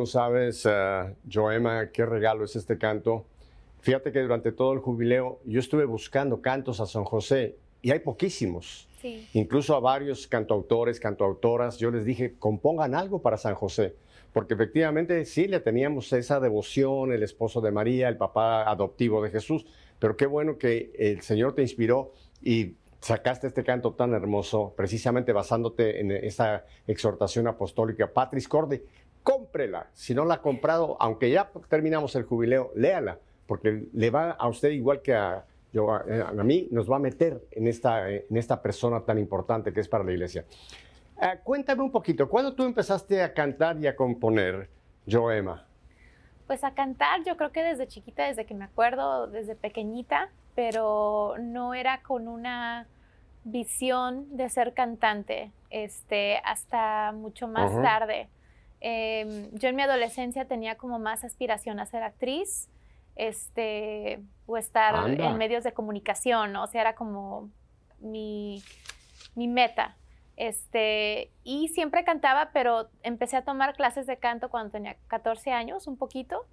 No 0.00 0.06
sabes, 0.06 0.66
eh, 0.66 1.14
Joema, 1.30 1.90
qué 1.90 2.06
regalo 2.06 2.44
es 2.44 2.56
este 2.56 2.78
canto. 2.78 3.26
Fíjate 3.80 4.12
que 4.12 4.20
durante 4.20 4.50
todo 4.50 4.72
el 4.72 4.78
jubileo 4.78 5.40
yo 5.44 5.60
estuve 5.60 5.84
buscando 5.84 6.40
cantos 6.40 6.80
a 6.80 6.86
San 6.86 7.04
José 7.04 7.56
y 7.82 7.90
hay 7.90 7.98
poquísimos. 7.98 8.88
Sí. 9.02 9.28
Incluso 9.34 9.74
a 9.76 9.80
varios 9.80 10.26
cantautores, 10.26 10.98
cantautoras, 11.00 11.76
yo 11.76 11.90
les 11.90 12.06
dije, 12.06 12.34
compongan 12.38 12.94
algo 12.94 13.20
para 13.20 13.36
San 13.36 13.54
José, 13.54 13.94
porque 14.32 14.54
efectivamente 14.54 15.26
sí 15.26 15.46
le 15.46 15.60
teníamos 15.60 16.10
esa 16.14 16.40
devoción, 16.40 17.12
el 17.12 17.22
esposo 17.22 17.60
de 17.60 17.70
María, 17.70 18.08
el 18.08 18.16
papá 18.16 18.70
adoptivo 18.70 19.22
de 19.22 19.28
Jesús, 19.28 19.66
pero 19.98 20.16
qué 20.16 20.24
bueno 20.24 20.56
que 20.56 20.92
el 20.98 21.20
Señor 21.20 21.54
te 21.54 21.60
inspiró 21.60 22.14
y 22.42 22.76
sacaste 23.00 23.46
este 23.46 23.64
canto 23.64 23.92
tan 23.92 24.14
hermoso, 24.14 24.74
precisamente 24.76 25.32
basándote 25.32 26.00
en 26.00 26.10
esa 26.10 26.64
exhortación 26.86 27.48
apostólica, 27.48 28.12
Patris 28.12 28.48
Corde. 28.48 28.84
Cómprela, 29.22 29.88
si 29.92 30.14
no 30.14 30.24
la 30.24 30.34
ha 30.34 30.42
comprado, 30.42 30.96
aunque 31.00 31.30
ya 31.30 31.50
terminamos 31.68 32.14
el 32.16 32.24
jubileo, 32.24 32.72
léala, 32.74 33.18
porque 33.46 33.84
le 33.92 34.10
va 34.10 34.30
a 34.30 34.48
usted 34.48 34.70
igual 34.70 35.02
que 35.02 35.14
a, 35.14 35.44
yo, 35.72 35.92
a, 35.92 36.04
a 36.28 36.44
mí, 36.44 36.68
nos 36.70 36.90
va 36.90 36.96
a 36.96 37.00
meter 37.00 37.42
en 37.52 37.66
esta, 37.66 38.10
en 38.10 38.36
esta 38.36 38.62
persona 38.62 39.00
tan 39.00 39.18
importante 39.18 39.72
que 39.72 39.80
es 39.80 39.88
para 39.88 40.04
la 40.04 40.12
iglesia. 40.12 40.44
Eh, 41.20 41.38
cuéntame 41.44 41.82
un 41.82 41.90
poquito, 41.90 42.28
¿cuándo 42.28 42.54
tú 42.54 42.64
empezaste 42.64 43.22
a 43.22 43.34
cantar 43.34 43.78
y 43.78 43.86
a 43.86 43.94
componer, 43.94 44.68
Joema? 45.06 45.66
Pues 46.46 46.64
a 46.64 46.72
cantar, 46.72 47.22
yo 47.24 47.36
creo 47.36 47.52
que 47.52 47.62
desde 47.62 47.86
chiquita, 47.86 48.24
desde 48.24 48.46
que 48.46 48.54
me 48.54 48.64
acuerdo, 48.64 49.26
desde 49.26 49.54
pequeñita, 49.54 50.30
pero 50.54 51.34
no 51.38 51.74
era 51.74 52.02
con 52.02 52.26
una 52.26 52.86
visión 53.44 54.36
de 54.36 54.48
ser 54.48 54.74
cantante, 54.74 55.52
este, 55.70 56.38
hasta 56.38 57.12
mucho 57.12 57.48
más 57.48 57.70
tarde. 57.82 58.28
Em, 58.80 59.50
yo 59.52 59.68
en 59.68 59.76
mi 59.76 59.82
adolescencia 59.82 60.46
tenía 60.46 60.76
como 60.76 60.98
más 60.98 61.24
aspiración 61.24 61.80
a 61.80 61.86
ser 61.86 62.02
actriz, 62.02 62.68
este, 63.16 64.20
o 64.46 64.56
estar 64.56 64.94
Anda. 64.96 65.30
en 65.30 65.36
medios 65.36 65.64
de 65.64 65.72
comunicación, 65.72 66.52
¿no? 66.52 66.64
o 66.64 66.66
sea, 66.66 66.80
era 66.80 66.94
como 66.94 67.50
mi, 68.00 68.62
mi 69.34 69.48
meta. 69.48 69.96
Este, 70.36 71.30
y 71.44 71.68
siempre 71.68 72.02
cantaba, 72.02 72.50
pero 72.54 72.88
empecé 73.02 73.36
a 73.36 73.44
tomar 73.44 73.74
clases 73.74 74.06
de 74.06 74.16
canto 74.16 74.48
cuando 74.48 74.70
tenía 74.70 74.96
14 75.08 75.52
años, 75.52 75.86
un 75.86 75.98
poquito. 75.98 76.46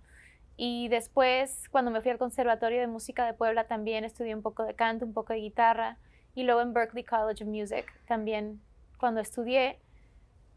Y 0.58 0.90
después, 0.90 1.70
cuando 1.70 1.92
me 1.92 2.02
fui 2.02 2.12
al 2.12 2.18
Conservatorio 2.18 2.82
de 2.82 2.88
Música 2.88 3.26
de 3.26 3.34
Puebla, 3.34 3.66
también 3.66 4.04
estudié 4.04 4.36
un 4.36 4.42
poco 4.42 4.64
de 4.64 4.74
canto, 4.74 5.06
un 5.06 5.14
poco 5.14 5.32
de 5.32 5.40
guitarra. 5.40 5.98
Y 6.36 6.44
luego 6.44 6.62
en 6.62 6.74
Berklee 6.74 7.06
College 7.06 7.46
of 7.46 7.50
Music, 7.50 7.86
también 8.08 8.60
cuando 8.98 9.22
estudié. 9.22 9.80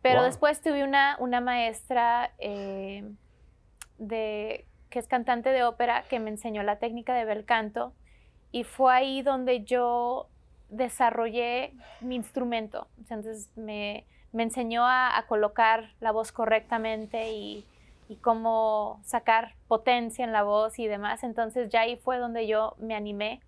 Pero 0.02 0.22
Wow. 0.22 0.24
después 0.24 0.60
tuve 0.62 0.84
una, 0.84 1.16
una 1.20 1.40
maestra 1.40 2.32
eh, 2.38 3.04
de, 3.98 4.66
que 4.90 4.98
es 4.98 5.06
cantante 5.08 5.50
de 5.50 5.64
ópera 5.64 6.04
que 6.08 6.20
me 6.20 6.30
enseñó 6.30 6.62
la 6.62 6.78
técnica 6.78 7.14
de 7.14 7.24
bel 7.24 7.44
canto. 7.44 7.94
Y 8.52 8.64
fue 8.64 8.94
ahí 8.94 9.22
donde 9.22 9.64
yo 9.64 10.30
desarrollé 10.68 11.74
mi 12.00 12.16
instrumento. 12.16 12.88
Entonces 12.98 13.50
me, 13.56 14.06
me 14.32 14.42
enseñó 14.44 14.86
a, 14.86 15.16
a 15.18 15.26
colocar 15.26 15.94
la 16.00 16.12
voz 16.12 16.32
correctamente 16.32 17.30
y, 17.32 17.68
y 18.08 18.16
cómo 18.16 19.00
sacar 19.04 19.56
potencia 19.68 20.24
en 20.24 20.32
la 20.32 20.42
voz 20.42 20.78
y 20.78 20.86
demás. 20.88 21.22
Entonces 21.24 21.68
ya 21.70 21.82
ahí 21.82 21.96
fue 21.96 22.18
donde 22.18 22.46
yo 22.46 22.74
me 22.78 22.94
animé 22.94 23.40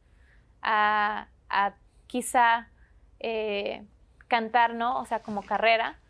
a, 0.62 1.28
a 1.48 1.74
quizá 2.06 2.70
eh, 3.20 3.86
cantar, 4.28 4.74
¿no? 4.74 5.00
O 5.00 5.06
sea, 5.06 5.22
como 5.22 5.44
carrera. 5.44 6.01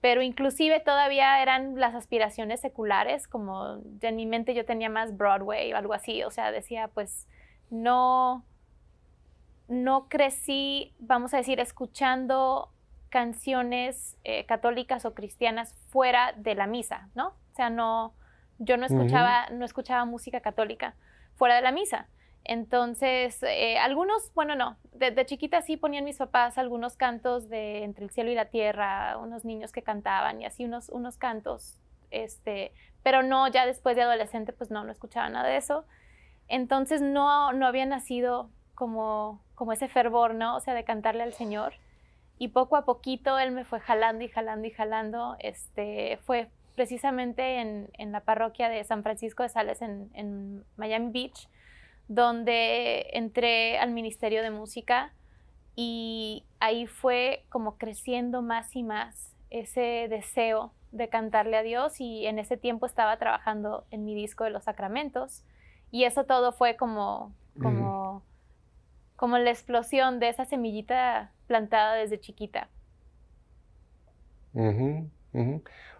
Pero 0.00 0.22
inclusive 0.22 0.80
todavía 0.80 1.42
eran 1.42 1.78
las 1.78 1.94
aspiraciones 1.94 2.60
seculares, 2.60 3.28
como 3.28 3.80
en 4.00 4.16
mi 4.16 4.26
mente 4.26 4.54
yo 4.54 4.64
tenía 4.64 4.88
más 4.88 5.16
Broadway 5.16 5.72
o 5.72 5.76
algo 5.76 5.92
así. 5.92 6.22
O 6.24 6.30
sea, 6.30 6.52
decía, 6.52 6.88
pues 6.88 7.26
no, 7.68 8.44
no 9.68 10.08
crecí, 10.08 10.94
vamos 10.98 11.34
a 11.34 11.38
decir, 11.38 11.60
escuchando 11.60 12.70
canciones 13.10 14.16
eh, 14.24 14.46
católicas 14.46 15.04
o 15.04 15.14
cristianas 15.14 15.74
fuera 15.88 16.32
de 16.36 16.54
la 16.54 16.66
misa, 16.66 17.08
¿no? 17.14 17.28
O 17.28 17.54
sea, 17.56 17.68
no, 17.68 18.14
yo 18.58 18.76
no 18.76 18.86
escuchaba, 18.86 19.50
no 19.50 19.64
escuchaba 19.64 20.04
música 20.04 20.40
católica 20.40 20.94
fuera 21.34 21.56
de 21.56 21.62
la 21.62 21.72
misa. 21.72 22.06
Entonces, 22.44 23.42
eh, 23.42 23.78
algunos, 23.78 24.32
bueno, 24.34 24.54
no, 24.56 24.76
desde 24.92 25.26
chiquita 25.26 25.62
sí 25.62 25.76
ponían 25.76 26.04
mis 26.04 26.16
papás 26.16 26.58
algunos 26.58 26.96
cantos 26.96 27.48
de 27.48 27.84
Entre 27.84 28.04
el 28.04 28.10
cielo 28.10 28.30
y 28.30 28.34
la 28.34 28.46
tierra, 28.46 29.18
unos 29.18 29.44
niños 29.44 29.72
que 29.72 29.82
cantaban 29.82 30.40
y 30.40 30.46
así 30.46 30.64
unos, 30.64 30.88
unos 30.88 31.16
cantos, 31.16 31.78
este, 32.10 32.72
pero 33.02 33.22
no, 33.22 33.48
ya 33.48 33.66
después 33.66 33.96
de 33.96 34.02
adolescente, 34.02 34.52
pues 34.52 34.70
no, 34.70 34.84
no 34.84 34.92
escuchaba 34.92 35.28
nada 35.28 35.48
de 35.48 35.56
eso. 35.56 35.84
Entonces, 36.48 37.00
no, 37.00 37.52
no 37.52 37.66
había 37.66 37.86
nacido 37.86 38.50
como, 38.74 39.40
como 39.54 39.72
ese 39.72 39.88
fervor, 39.88 40.34
¿no? 40.34 40.56
O 40.56 40.60
sea, 40.60 40.74
de 40.74 40.84
cantarle 40.84 41.22
al 41.22 41.34
Señor. 41.34 41.74
Y 42.38 42.48
poco 42.48 42.76
a 42.76 42.84
poquito 42.84 43.38
él 43.38 43.52
me 43.52 43.64
fue 43.64 43.80
jalando 43.80 44.24
y 44.24 44.28
jalando 44.28 44.66
y 44.66 44.70
jalando. 44.70 45.36
Este, 45.38 46.18
fue 46.24 46.50
precisamente 46.74 47.60
en, 47.60 47.90
en 47.98 48.10
la 48.10 48.20
parroquia 48.20 48.70
de 48.70 48.82
San 48.84 49.02
Francisco 49.02 49.42
de 49.42 49.50
Sales 49.50 49.82
en, 49.82 50.10
en 50.14 50.64
Miami 50.76 51.10
Beach, 51.12 51.48
donde 52.10 53.06
entré 53.12 53.78
al 53.78 53.92
Ministerio 53.92 54.42
de 54.42 54.50
Música 54.50 55.12
y 55.76 56.44
ahí 56.58 56.88
fue 56.88 57.44
como 57.50 57.78
creciendo 57.78 58.42
más 58.42 58.74
y 58.74 58.82
más 58.82 59.36
ese 59.50 60.08
deseo 60.10 60.72
de 60.90 61.08
cantarle 61.08 61.56
a 61.56 61.62
Dios 61.62 62.00
y 62.00 62.26
en 62.26 62.40
ese 62.40 62.56
tiempo 62.56 62.84
estaba 62.84 63.16
trabajando 63.18 63.84
en 63.92 64.04
mi 64.04 64.16
disco 64.16 64.42
de 64.42 64.50
los 64.50 64.64
sacramentos 64.64 65.44
y 65.92 66.02
eso 66.02 66.24
todo 66.24 66.50
fue 66.50 66.74
como, 66.74 67.32
como, 67.62 68.24
como 69.14 69.38
la 69.38 69.50
explosión 69.50 70.18
de 70.18 70.30
esa 70.30 70.44
semillita 70.44 71.30
plantada 71.46 71.94
desde 71.94 72.18
chiquita. 72.18 72.68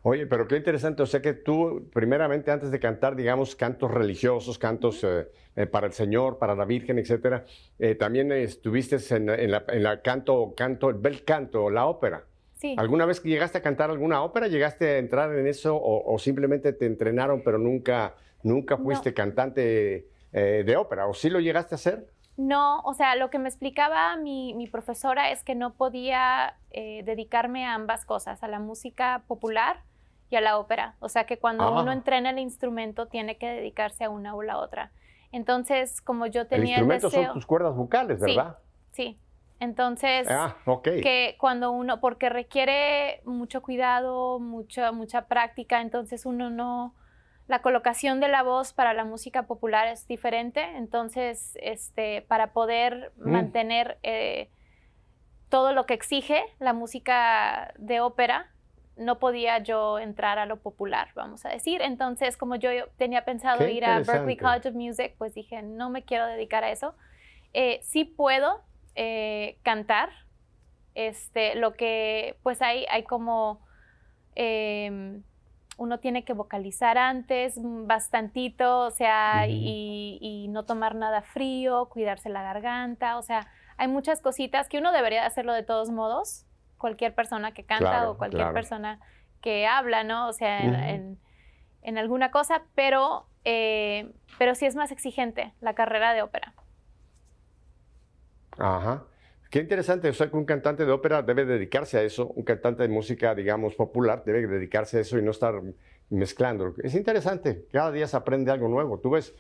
Oye, 0.02 0.26
pero 0.26 0.48
qué 0.48 0.56
interesante. 0.56 1.02
O 1.02 1.06
sea 1.06 1.20
que 1.20 1.34
tú, 1.34 1.90
primeramente, 1.92 2.50
antes 2.50 2.70
de 2.70 2.80
cantar, 2.80 3.16
digamos, 3.16 3.54
cantos 3.54 3.90
religiosos, 3.90 4.58
cantos 4.58 5.04
eh, 5.04 5.28
eh, 5.56 5.66
para 5.66 5.86
el 5.86 5.92
Señor, 5.92 6.38
para 6.38 6.54
la 6.54 6.64
Virgen, 6.64 6.98
etcétera, 6.98 7.44
eh, 7.78 7.94
también 7.94 8.32
estuviste 8.32 8.96
en, 9.14 9.28
en 9.28 9.50
la, 9.50 9.64
en 9.68 9.82
la 9.82 10.00
canto, 10.00 10.54
canto, 10.56 10.88
el 10.88 10.96
bel 10.96 11.24
canto, 11.24 11.68
la 11.68 11.86
ópera. 11.86 12.24
Sí. 12.54 12.74
¿Alguna 12.78 13.06
vez 13.06 13.20
que 13.20 13.28
llegaste 13.28 13.58
a 13.58 13.62
cantar 13.62 13.90
alguna 13.90 14.22
ópera, 14.22 14.48
llegaste 14.48 14.88
a 14.88 14.98
entrar 14.98 15.34
en 15.34 15.46
eso 15.46 15.76
o, 15.76 16.14
o 16.14 16.18
simplemente 16.18 16.72
te 16.72 16.86
entrenaron, 16.86 17.42
pero 17.42 17.58
nunca, 17.58 18.14
nunca 18.42 18.76
No. 18.76 18.84
fuiste 18.84 19.14
cantante 19.14 20.08
de 20.32 20.76
ópera? 20.76 21.06
¿O 21.08 21.14
sí 21.14 21.28
lo 21.28 21.40
llegaste 21.40 21.74
a 21.74 21.76
hacer? 21.76 22.06
No, 22.36 22.80
o 22.80 22.94
sea, 22.94 23.16
lo 23.16 23.28
que 23.28 23.38
me 23.38 23.48
explicaba 23.48 24.16
mi, 24.16 24.54
mi 24.54 24.66
profesora 24.66 25.30
es 25.30 25.42
que 25.42 25.54
no 25.54 25.74
podía 25.74 26.54
eh, 26.70 27.02
dedicarme 27.04 27.66
a 27.66 27.74
ambas 27.74 28.06
cosas, 28.06 28.42
a 28.42 28.48
la 28.48 28.58
música 28.60 29.24
popular 29.26 29.82
y 30.30 30.36
a 30.36 30.40
la 30.40 30.58
ópera. 30.58 30.94
O 31.00 31.08
sea, 31.08 31.24
que 31.24 31.38
cuando 31.38 31.64
Ah. 31.64 31.82
uno 31.82 31.92
entrena 31.92 32.30
el 32.30 32.38
instrumento 32.38 33.06
tiene 33.08 33.36
que 33.36 33.48
dedicarse 33.48 34.04
a 34.04 34.10
una 34.10 34.34
o 34.34 34.42
la 34.42 34.58
otra. 34.58 34.92
Entonces, 35.32 36.00
como 36.00 36.26
yo 36.26 36.42
El 36.42 36.48
tenía 36.48 36.76
el, 36.76 36.82
instrumento 36.82 37.08
deseo... 37.08 37.24
son 37.26 37.34
tus 37.34 37.46
cuerdas 37.46 37.74
vocales. 37.74 38.20
¿verdad? 38.20 38.58
Sí, 38.92 39.18
entonces... 39.60 40.26
Ah, 40.30 40.56
ok. 40.66 40.82
que 41.02 41.36
cuando 41.38 41.70
uno, 41.72 42.00
porque 42.00 42.28
requiere 42.28 43.20
mucho 43.24 43.60
cuidado, 43.62 44.38
mucha, 44.40 44.92
mucha 44.92 45.26
práctica, 45.26 45.80
entonces 45.80 46.26
uno 46.26 46.48
no, 46.50 46.94
la 47.46 47.62
colocación 47.62 48.20
de 48.20 48.28
la 48.28 48.42
voz 48.42 48.72
para 48.72 48.94
la 48.94 49.04
música 49.04 49.44
popular 49.44 49.88
es 49.88 50.06
diferente, 50.06 50.62
entonces 50.76 51.56
este, 51.60 52.22
para 52.22 52.52
poder 52.52 53.12
Mm. 53.16 53.30
mantener 53.30 53.98
eh, 54.02 54.50
todo 55.48 55.72
lo 55.72 55.84
que 55.86 55.94
exige 55.94 56.42
la 56.60 56.72
música 56.72 57.72
de 57.76 58.00
ópera, 58.00 58.50
no 59.00 59.18
podía 59.18 59.58
yo 59.58 59.98
entrar 59.98 60.38
a 60.38 60.46
lo 60.46 60.58
popular, 60.58 61.08
vamos 61.14 61.44
a 61.46 61.48
decir. 61.48 61.80
Entonces, 61.80 62.36
como 62.36 62.56
yo 62.56 62.70
tenía 62.98 63.24
pensado 63.24 63.60
Qué 63.60 63.72
ir 63.72 63.84
a 63.84 64.00
Berklee. 64.00 64.36
College 64.36 64.68
of 64.68 64.74
Music, 64.74 65.14
pues 65.16 65.34
dije, 65.34 65.62
no 65.62 65.90
me 65.90 66.02
quiero 66.02 66.26
dedicar 66.26 66.64
a 66.64 66.70
eso. 66.70 66.94
Eh, 67.54 67.80
sí 67.82 68.04
puedo 68.04 68.60
eh, 68.94 69.58
cantar, 69.62 70.10
este, 70.94 71.54
lo 71.54 71.72
que 71.72 72.37
pues 72.42 72.60
hay, 72.60 72.85
hay 72.90 73.04
como 73.04 73.60
em, 74.35 75.22
uno 75.79 75.98
tiene 75.98 76.25
que 76.25 76.35
vocalizar 76.35 76.98
antes 76.98 77.54
bastantito, 77.58 78.81
o 78.81 78.90
sea, 78.90 79.46
y, 79.48 80.18
y 80.20 80.48
no 80.48 80.64
tomar 80.64 80.94
nada 80.94 81.22
frío, 81.22 81.88
cuidarse 81.88 82.29
la 82.29 82.42
garganta, 82.42 83.16
o 83.16 83.22
sea, 83.22 83.48
hay 83.79 83.88
muchas 83.88 84.20
cositas 84.20 84.68
que 84.68 84.79
uno 84.79 84.92
debería 84.92 85.25
hacerlo 85.25 85.54
de 85.54 85.62
todos 85.62 85.90
modos, 85.90 86.44
cualquier 86.81 87.14
persona 87.14 87.54
que 87.54 87.64
canta 87.64 87.88
Claro, 87.90 88.12
o 88.12 88.18
cualquier 88.18 88.50
claro. 88.50 88.54
persona 88.54 89.00
que 89.42 89.68
habla, 89.68 90.04
¿no? 90.04 90.28
O 90.28 90.35
sea, 90.35 90.66
en, 90.66 90.74
Ujú. 90.74 90.85
en- 90.85 91.20
en 91.83 91.98
alguna 91.98 92.33
cosa, 92.33 92.64
pero, 92.74 93.28
eh, 93.44 94.12
pero 94.38 94.54
sí 94.56 94.66
es 94.66 94.76
más 94.76 94.92
exigente 94.92 95.54
la 95.60 95.74
carrera 95.74 96.14
de 96.14 96.22
ópera. 96.22 96.54
Ajá. 98.58 99.06
Qué 99.50 99.58
interesante, 99.60 100.08
o 100.08 100.12
sea 100.14 100.31
que 100.31 100.37
un 100.37 100.44
cantante 100.44 100.85
de 100.85 100.92
ópera 100.92 101.22
debe 101.22 101.44
dedicarse 101.44 101.98
a 101.98 102.02
eso, 102.02 102.28
un 102.28 102.44
cantante 102.44 102.83
de 102.85 102.88
música, 102.88 103.35
digamos, 103.35 103.74
popular, 103.74 104.22
debe 104.24 104.46
dedicarse 104.46 104.98
a 104.98 105.00
eso 105.00 105.18
y 105.18 105.22
no 105.22 105.33
estar 105.33 105.60
mezclando. 106.10 106.74
Es 106.83 106.94
interesante, 106.94 107.66
cada 107.72 107.90
día 107.90 108.06
se 108.06 108.16
aprende 108.16 108.52
algo 108.52 108.68
nuevo. 108.68 108.98
Tú 109.00 109.10
ves, 109.10 109.35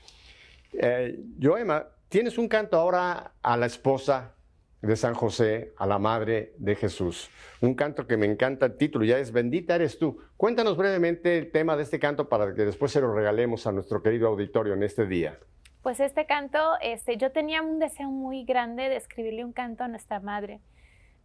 eh, 0.72 1.20
Joema, 1.40 1.86
tienes 2.08 2.38
un 2.38 2.48
canto 2.48 2.76
ahora 2.78 3.34
a 3.42 3.56
la 3.56 3.66
esposa 3.66 4.34
de 4.82 4.96
San 4.96 5.14
José, 5.14 5.72
a 5.76 5.86
la 5.86 5.98
madre 5.98 6.54
de 6.56 6.74
Jesús. 6.74 7.30
Un 7.60 7.74
canto 7.74 8.06
que 8.06 8.16
me 8.16 8.26
encanta 8.26 8.66
el 8.66 8.76
título, 8.76 9.04
ya 9.04 9.18
es 9.18 9.32
Bendita 9.32 9.74
eres 9.74 9.98
tú. 9.98 10.18
Cuéntanos 10.36 10.76
brevemente 10.76 11.36
el 11.36 11.50
tema 11.50 11.76
de 11.76 11.82
este 11.82 11.98
canto 11.98 12.28
para 12.28 12.54
que 12.54 12.64
después 12.64 12.92
se 12.92 13.00
lo 13.00 13.12
regalemos 13.12 13.66
a 13.66 13.72
nuestro 13.72 14.02
querido 14.02 14.28
auditorio 14.28 14.72
en 14.74 14.82
este 14.82 15.06
día. 15.06 15.38
Pues 15.82 16.00
este 16.00 16.26
canto, 16.26 16.58
este, 16.82 17.16
yo 17.16 17.32
tenía 17.32 17.62
un 17.62 17.78
deseo 17.78 18.08
muy 18.08 18.44
grande 18.44 18.88
de 18.88 18.96
escribirle 18.96 19.44
un 19.44 19.52
canto 19.52 19.84
a 19.84 19.88
nuestra 19.88 20.20
madre, 20.20 20.60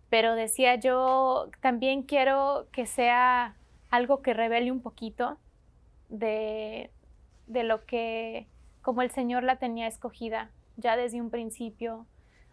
pero 0.09 0.35
decía 0.35 0.75
yo, 0.75 1.49
también 1.61 2.03
quiero 2.03 2.67
que 2.71 2.85
sea 2.85 3.55
algo 3.89 4.21
que 4.21 4.33
revele 4.33 4.71
un 4.71 4.81
poquito 4.81 5.37
de, 6.09 6.89
de 7.47 7.63
lo 7.63 7.85
que, 7.85 8.47
como 8.81 9.01
el 9.01 9.11
Señor 9.11 9.43
la 9.43 9.57
tenía 9.57 9.87
escogida 9.87 10.51
ya 10.77 10.97
desde 10.97 11.21
un 11.21 11.29
principio, 11.29 12.05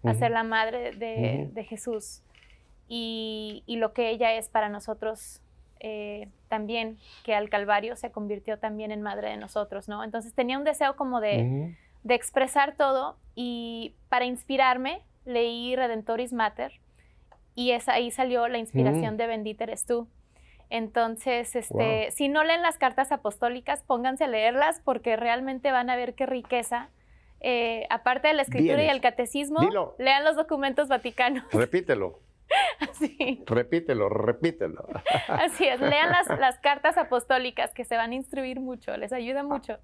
a 0.04 0.10
Ujú. 0.10 0.18
ser 0.18 0.30
la 0.30 0.42
madre 0.44 0.92
de, 0.92 1.48
de 1.52 1.64
Jesús 1.64 2.22
y, 2.88 3.62
y 3.66 3.76
lo 3.76 3.92
que 3.92 4.10
ella 4.10 4.34
es 4.34 4.48
para 4.48 4.68
nosotros 4.68 5.40
eh, 5.80 6.28
también, 6.48 6.98
que 7.24 7.34
al 7.34 7.48
Calvario 7.48 7.96
se 7.96 8.10
convirtió 8.12 8.58
también 8.58 8.92
en 8.92 9.02
madre 9.02 9.30
de 9.30 9.36
nosotros, 9.36 9.88
¿no? 9.88 10.04
Entonces 10.04 10.32
tenía 10.34 10.58
un 10.58 10.64
deseo 10.64 10.96
como 10.96 11.20
de 11.20 11.74
de 12.04 12.14
expresar 12.14 12.74
todo 12.76 13.16
y 13.36 13.94
para 14.08 14.24
inspirarme 14.24 15.02
leí 15.24 15.76
Redentoris 15.76 16.32
Mater 16.32 16.72
y 17.54 17.70
es, 17.70 17.88
ahí 17.88 18.10
salió 18.10 18.48
la 18.48 18.58
inspiración 18.58 19.14
Mm. 19.14 19.16
de 19.18 19.26
Bendita 19.28 19.64
eres 19.64 19.86
tú. 19.86 20.08
Entonces, 20.68 21.54
este, 21.54 21.74
Wow. 22.06 22.10
si 22.10 22.28
no 22.28 22.42
leen 22.44 22.62
las 22.62 22.78
cartas 22.78 23.12
apostólicas, 23.12 23.82
pónganse 23.82 24.24
a 24.24 24.28
leerlas 24.28 24.80
porque 24.84 25.16
realmente 25.16 25.70
van 25.70 25.90
a 25.90 25.96
ver 25.96 26.14
qué 26.14 26.26
riqueza. 26.26 26.88
Eh, 27.42 27.86
aparte 27.90 28.28
de 28.28 28.34
la 28.34 28.42
escritura 28.42 28.84
y 28.84 28.88
el 28.88 29.00
catecismo, 29.00 29.60
Dilo. 29.60 29.94
lean 29.98 30.24
los 30.24 30.36
documentos 30.36 30.88
vaticanos. 30.88 31.44
Repítelo, 31.52 32.20
Así, 32.80 33.42
repítelo, 33.46 34.08
repítelo. 34.10 34.86
así 35.28 35.66
es, 35.66 35.80
lean 35.80 36.10
las, 36.10 36.28
las 36.38 36.58
cartas 36.58 36.98
apostólicas 36.98 37.72
que 37.72 37.84
se 37.84 37.96
van 37.96 38.10
a 38.12 38.14
instruir 38.14 38.60
mucho, 38.60 38.96
les 38.96 39.12
ayuda 39.12 39.42
mucho. 39.42 39.78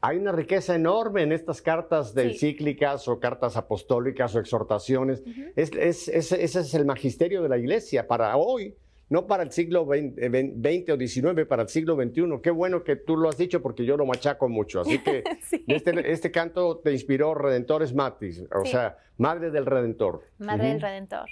Hay 0.00 0.16
una 0.16 0.32
riqueza 0.32 0.74
enorme 0.74 1.22
en 1.22 1.32
estas 1.32 1.60
cartas 1.60 2.14
de 2.14 2.22
Sí. 2.22 2.28
encíclicas 2.30 3.08
o 3.08 3.18
cartas 3.20 3.56
apostólicas 3.56 4.34
o 4.34 4.38
exhortaciones. 4.40 5.20
Ujú. 5.20 5.42
Es- 5.56 5.72
es- 5.72 6.08
es- 6.08 6.32
ese 6.32 6.60
es 6.60 6.74
el 6.74 6.84
magisterio 6.86 7.42
de 7.42 7.48
la 7.48 7.58
iglesia 7.58 8.06
para 8.06 8.36
hoy, 8.36 8.74
no 9.10 9.26
para 9.26 9.42
el 9.42 9.52
siglo 9.52 9.86
XX 9.86 10.18
eh, 10.18 10.84
o 10.92 10.96
XIX, 10.96 11.46
para 11.46 11.62
el 11.62 11.68
siglo 11.68 11.96
XXI. 11.96 12.40
Qué 12.42 12.50
bueno 12.50 12.84
que 12.84 12.96
tú 12.96 13.16
lo 13.16 13.28
has 13.28 13.38
dicho 13.38 13.62
porque 13.62 13.84
yo 13.84 13.96
lo 13.96 14.04
machaco 14.06 14.48
mucho. 14.48 14.80
Así 14.80 14.98
que 14.98 15.24
este, 15.66 16.12
este, 16.12 16.30
canto 16.30 16.78
te 16.78 16.92
inspiró 16.92 17.34
Redentores 17.34 17.94
Matis, 17.94 18.44
o 18.54 18.64
sea, 18.64 18.98
Madre 19.16 19.50
del 19.50 19.66
Redentor. 19.66 20.24
Madre 20.38 20.68
del 20.68 20.80
Redentor. 20.80 21.28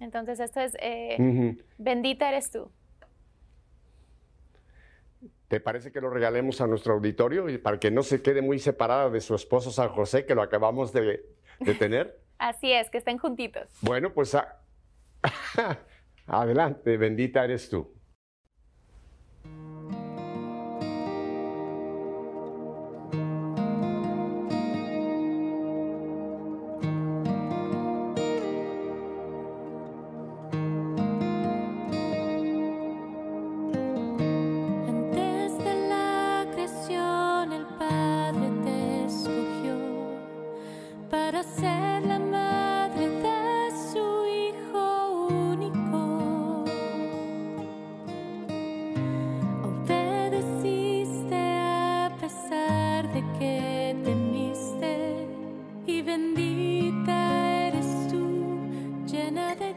Entonces 0.00 0.40
esto 0.40 0.60
es, 0.60 0.76
eh, 0.80 1.56
bendita 1.78 2.28
eres 2.28 2.50
tú. 2.50 2.70
¿Te 5.48 5.60
parece 5.60 5.92
que 5.92 6.00
lo 6.00 6.10
regalemos 6.10 6.60
a 6.60 6.66
nuestro 6.66 6.94
auditorio 6.94 7.48
y 7.48 7.58
para 7.58 7.78
que 7.78 7.90
no 7.90 8.02
se 8.02 8.22
quede 8.22 8.42
muy 8.42 8.58
separada 8.58 9.10
de 9.10 9.20
su 9.20 9.34
esposo 9.34 9.70
San 9.70 9.90
José, 9.90 10.24
que 10.24 10.34
lo 10.34 10.42
acabamos 10.42 10.92
de, 10.92 11.24
de 11.60 11.74
tener? 11.74 12.18
Así 12.38 12.72
es, 12.72 12.90
que 12.90 12.98
estén 12.98 13.18
juntitos. 13.18 13.68
Bueno, 13.82 14.12
pues... 14.12 14.34
A... 14.34 14.58
Ah, 15.56 15.78
Adelante, 16.26 16.98
bendita 16.98 17.44
eres 17.44 17.68
tú. 17.70 17.94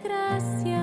gracia. 0.07 0.76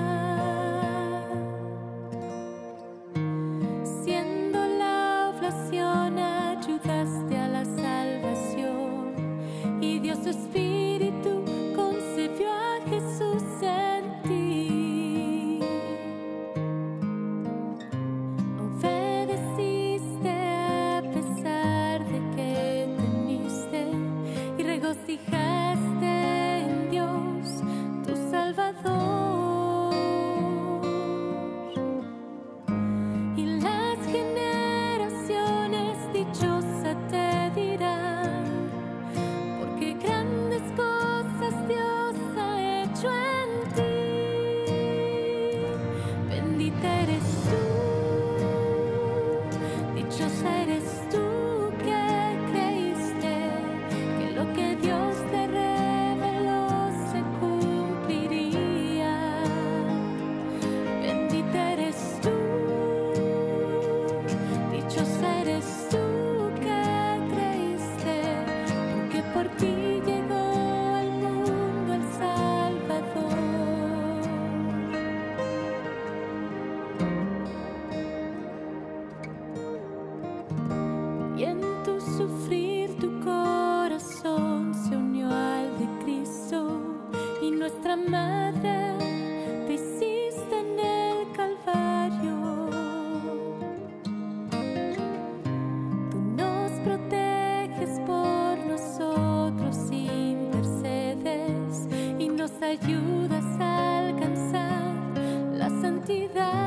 santidad. 106.05 106.64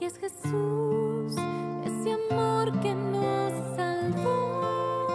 Y 0.00 0.04
es 0.04 0.16
Jesús, 0.16 1.34
ese 1.84 2.12
amor 2.30 2.80
que 2.80 2.94
nos 2.94 3.52
salvó. 3.74 5.08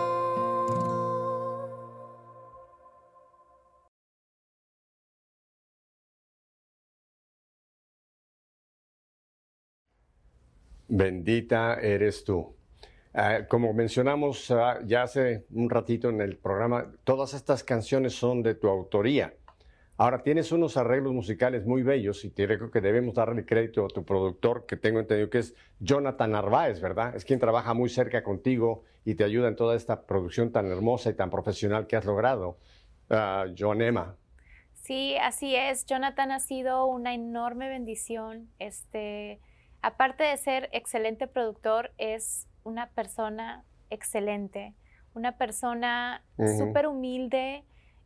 Bendita 10.89 11.75
eres 11.75 12.25
tú. 12.25 12.53
Ah, 13.13 13.45
como 13.47 13.73
mencionamos 13.73 14.51
ah, 14.51 14.79
ya 14.85 15.03
hace 15.03 15.45
un 15.51 15.69
ratito 15.69 16.09
en 16.09 16.19
el 16.19 16.37
programa, 16.37 16.91
todas 17.05 17.33
estas 17.33 17.63
canciones 17.63 18.15
son 18.15 18.43
de 18.43 18.55
tu 18.55 18.67
autoría. 18.67 19.33
Ahora, 19.95 20.23
tienes 20.23 20.51
unos 20.51 20.75
arreglos 20.75 21.13
musicales 21.13 21.65
muy 21.65 21.83
bellos 21.83 22.25
y 22.25 22.31
te 22.31 22.45
creo 22.47 22.71
que 22.71 22.81
debemos 22.81 23.13
darle 23.13 23.45
crédito 23.45 23.85
a 23.85 23.89
tu 23.89 24.03
productor, 24.03 24.65
que 24.65 24.75
tengo 24.75 24.99
entendido 24.99 25.29
que 25.29 25.37
es 25.37 25.55
Jonathan 25.79 26.31
Narváez, 26.31 26.81
¿verdad? 26.81 27.15
Es 27.15 27.25
quien 27.25 27.39
trabaja 27.39 27.75
muy 27.75 27.89
cerca 27.89 28.23
contigo 28.23 28.83
y 29.05 29.13
te 29.13 29.23
ayuda 29.23 29.47
en 29.49 29.55
toda 29.55 29.75
esta 29.75 30.07
producción 30.07 30.51
tan 30.51 30.65
hermosa 30.71 31.11
y 31.11 31.13
tan 31.13 31.29
profesional 31.29 31.85
que 31.85 31.95
has 31.95 32.05
logrado. 32.05 32.57
Uh, 33.09 33.53
John 33.55 33.81
Emma. 33.81 34.15
Sí, 34.73 35.15
así 35.17 35.55
es. 35.55 35.85
Jonathan 35.85 36.31
ha 36.31 36.39
sido 36.39 36.87
una 36.87 37.13
enorme 37.13 37.69
bendición. 37.69 38.49
Este, 38.57 39.39
aparte 39.81 40.23
de 40.23 40.35
ser 40.37 40.69
excelente 40.71 41.27
productor, 41.27 41.91
es 41.99 42.47
una 42.63 42.89
persona 42.89 43.63
excelente, 43.91 44.73
una 45.13 45.37
persona 45.37 46.23
súper 46.57 46.87
humilde, 46.87 47.63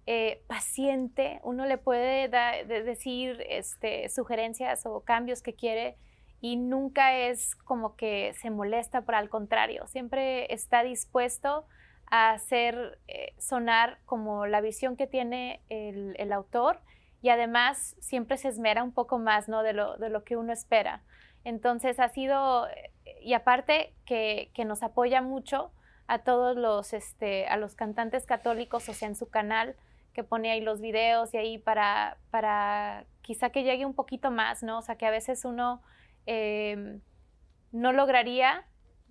eh, 0.10 0.41
paciente. 0.47 1.41
Uno 1.43 1.66
le 1.66 1.78
puede 1.78 2.30
decir 2.66 3.45
este, 3.49 4.08
sugerencias 4.08 4.86
o 4.86 5.01
cambios 5.01 5.41
que 5.41 5.53
quiere 5.53 5.97
y 6.39 6.55
nunca 6.55 7.14
es 7.18 7.55
como 7.55 7.97
que 7.97 8.34
se 8.39 8.49
molesta, 8.49 9.01
por 9.01 9.16
al 9.16 9.28
contrario, 9.30 9.86
siempre 9.88 10.53
está 10.53 10.84
dispuesto 10.84 11.66
a 12.10 12.32
hacer 12.32 12.99
eh, 13.10 13.34
sonar 13.38 13.99
como 14.05 14.45
la 14.45 14.62
visión 14.62 14.95
que 14.95 15.08
tiene 15.08 15.62
el, 15.68 16.32
autor 16.32 16.80
y 17.22 17.28
además 17.28 17.97
siempre 17.99 18.38
se 18.38 18.47
esmera 18.47 18.84
un 18.84 18.93
poco 18.93 19.20
más 19.20 19.49
¿no? 19.49 19.62
de, 19.62 19.74
lo, 19.74 19.97
de 19.97 20.10
lo 20.10 20.24
que 20.24 20.38
uno 20.38 20.53
espera. 20.53 21.01
Entonces 21.43 21.99
ha 21.99 22.08
sido, 22.08 22.68
y 23.22 23.34
aparte 23.34 23.93
que, 24.05 24.51
que 24.53 24.64
nos 24.64 24.84
apoya 24.84 25.22
mucho 25.22 25.72
a 26.08 26.20
todos 26.20 26.55
los, 26.55 26.93
este, 26.93 27.45
a 27.47 27.58
los 27.58 27.76
cantantes 27.76 28.26
católicos, 28.26 28.88
o 28.88 28.93
sea, 28.93 29.10
en 29.10 29.16
su 29.16 29.30
canal, 29.30 29.76
que 30.18 30.24
pone 30.24 30.49
ahí 30.49 30.61
los 30.61 30.82
videos 30.82 31.32
y 31.36 31.38
ahí 31.38 31.57
para, 31.59 32.18
para 32.32 33.05
quizá 33.22 33.51
que 33.51 33.61
llegue 33.61 33.86
un 33.86 33.93
poquito 33.93 34.32
más, 34.32 34.63
¿no? 34.63 34.80
O 34.80 34.82
sea, 34.82 34.95
que 34.95 35.05
a 35.05 35.11
veces 35.11 35.45
uno 35.45 35.84
em, 36.26 37.01
no 37.72 37.91
lograría 37.91 38.65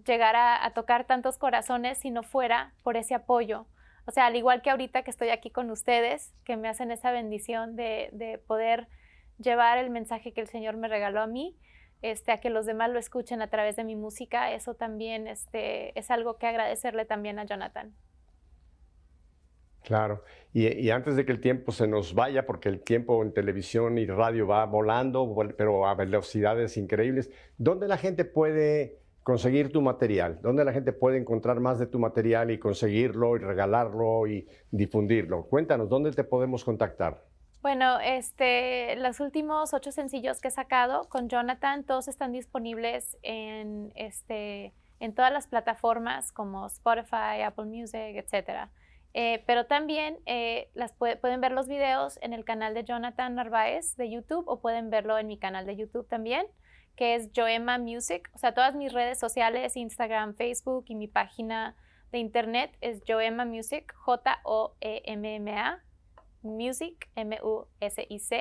llegar 0.04 0.34
a, 0.34 0.68
tocar 0.74 1.06
tantos 1.06 1.38
corazones 1.38 1.98
si 1.98 2.10
no 2.10 2.24
fuera 2.24 2.74
por 2.82 2.96
ese 2.96 3.14
apoyo. 3.14 3.66
O 4.04 4.10
sea, 4.10 4.26
al 4.26 4.34
igual 4.34 4.62
que 4.62 4.70
ahorita 4.70 5.04
que 5.04 5.12
estoy 5.12 5.28
aquí 5.28 5.48
con 5.50 5.70
ustedes, 5.70 6.34
que 6.44 6.56
me 6.56 6.68
hacen 6.68 6.90
esa 6.90 7.12
bendición 7.12 7.76
de, 7.76 8.42
poder 8.48 8.88
llevar 9.38 9.78
el 9.78 9.90
mensaje 9.90 10.32
que 10.32 10.40
el 10.40 10.48
Señor 10.48 10.76
me 10.76 10.88
regaló 10.88 11.20
a 11.20 11.28
mí, 11.28 11.56
este, 12.02 12.32
a 12.32 12.40
que 12.40 12.50
los 12.50 12.66
demás 12.66 12.90
lo 12.90 12.98
escuchen 12.98 13.42
a 13.42 13.46
través 13.46 13.76
de 13.76 13.84
mi 13.84 13.94
música, 13.94 14.50
eso 14.50 14.74
también 14.74 15.28
este, 15.28 15.96
es 15.96 16.10
algo 16.10 16.36
que 16.36 16.48
agradecerle 16.48 17.04
también 17.04 17.38
a 17.38 17.44
Jonathan. 17.44 17.94
Claro, 19.86 20.24
y, 20.52 20.90
antes 20.90 21.14
de 21.14 21.24
que 21.24 21.30
el 21.30 21.40
tiempo 21.40 21.70
se 21.70 21.86
nos 21.86 22.12
vaya, 22.12 22.44
porque 22.44 22.68
el 22.68 22.80
tiempo 22.80 23.22
en 23.22 23.32
televisión 23.32 23.98
y 23.98 24.06
radio 24.06 24.44
va 24.44 24.66
volando, 24.66 25.32
pero 25.56 25.86
a 25.86 25.94
velocidades 25.94 26.76
increíbles, 26.76 27.30
¿dónde 27.56 27.86
la 27.86 27.96
gente 27.96 28.24
puede 28.24 28.98
conseguir 29.22 29.70
tu 29.70 29.82
material? 29.82 30.40
¿Dónde 30.42 30.64
la 30.64 30.72
gente 30.72 30.92
puede 30.92 31.18
encontrar 31.18 31.60
más 31.60 31.78
de 31.78 31.86
tu 31.86 32.00
material 32.00 32.50
y 32.50 32.58
conseguirlo 32.58 33.36
y 33.36 33.38
regalarlo 33.38 34.26
y 34.26 34.48
difundirlo? 34.72 35.44
Cuéntanos, 35.44 35.88
¿dónde 35.88 36.10
te 36.10 36.24
podemos 36.24 36.64
contactar? 36.64 37.22
Bueno, 37.62 38.00
este, 38.00 38.96
los 38.96 39.20
últimos 39.20 39.72
ocho 39.72 39.92
sencillos 39.92 40.40
que 40.40 40.48
he 40.48 40.50
sacado 40.50 41.08
con 41.08 41.28
Jonathan, 41.28 41.84
todos 41.84 42.08
están 42.08 42.32
disponibles 42.32 43.16
en, 43.22 43.92
este, 43.94 44.72
en 44.98 45.14
todas 45.14 45.32
las 45.32 45.46
plataformas 45.46 46.32
como 46.32 46.66
Spotify, 46.66 47.42
Apple 47.46 47.66
Music, 47.66 48.16
etc. 48.16 48.68
Eh, 49.18 49.42
pero 49.46 49.64
también 49.64 50.18
eh, 50.26 50.68
las 50.74 50.92
pueden 50.92 51.40
ver 51.40 51.52
los 51.52 51.68
videos 51.68 52.18
en 52.20 52.34
el 52.34 52.44
canal 52.44 52.74
de 52.74 52.84
Jonathan 52.84 53.34
Narváez 53.34 53.96
de 53.96 54.10
YouTube 54.10 54.46
o 54.46 54.60
pueden 54.60 54.90
verlo 54.90 55.16
en 55.16 55.26
mi 55.26 55.38
canal 55.38 55.64
de 55.64 55.74
YouTube 55.74 56.06
también 56.06 56.46
que 56.96 57.14
es 57.14 57.30
Joema 57.34 57.78
Music. 57.78 58.30
O 58.34 58.38
sea, 58.38 58.52
todas 58.52 58.74
mis 58.74 58.92
redes 58.92 59.18
sociales, 59.18 59.74
Instagram, 59.76 60.34
Facebook 60.34 60.84
y 60.88 60.94
mi 60.96 61.08
página 61.08 61.76
de 62.10 62.18
internet 62.18 62.76
es 62.80 63.00
Joema 63.06 63.46
Music, 63.46 63.94
J-O-E-M-M-A, 63.94 65.82
Music, 66.42 67.08
M-U-S-I-C.com. 67.14 68.36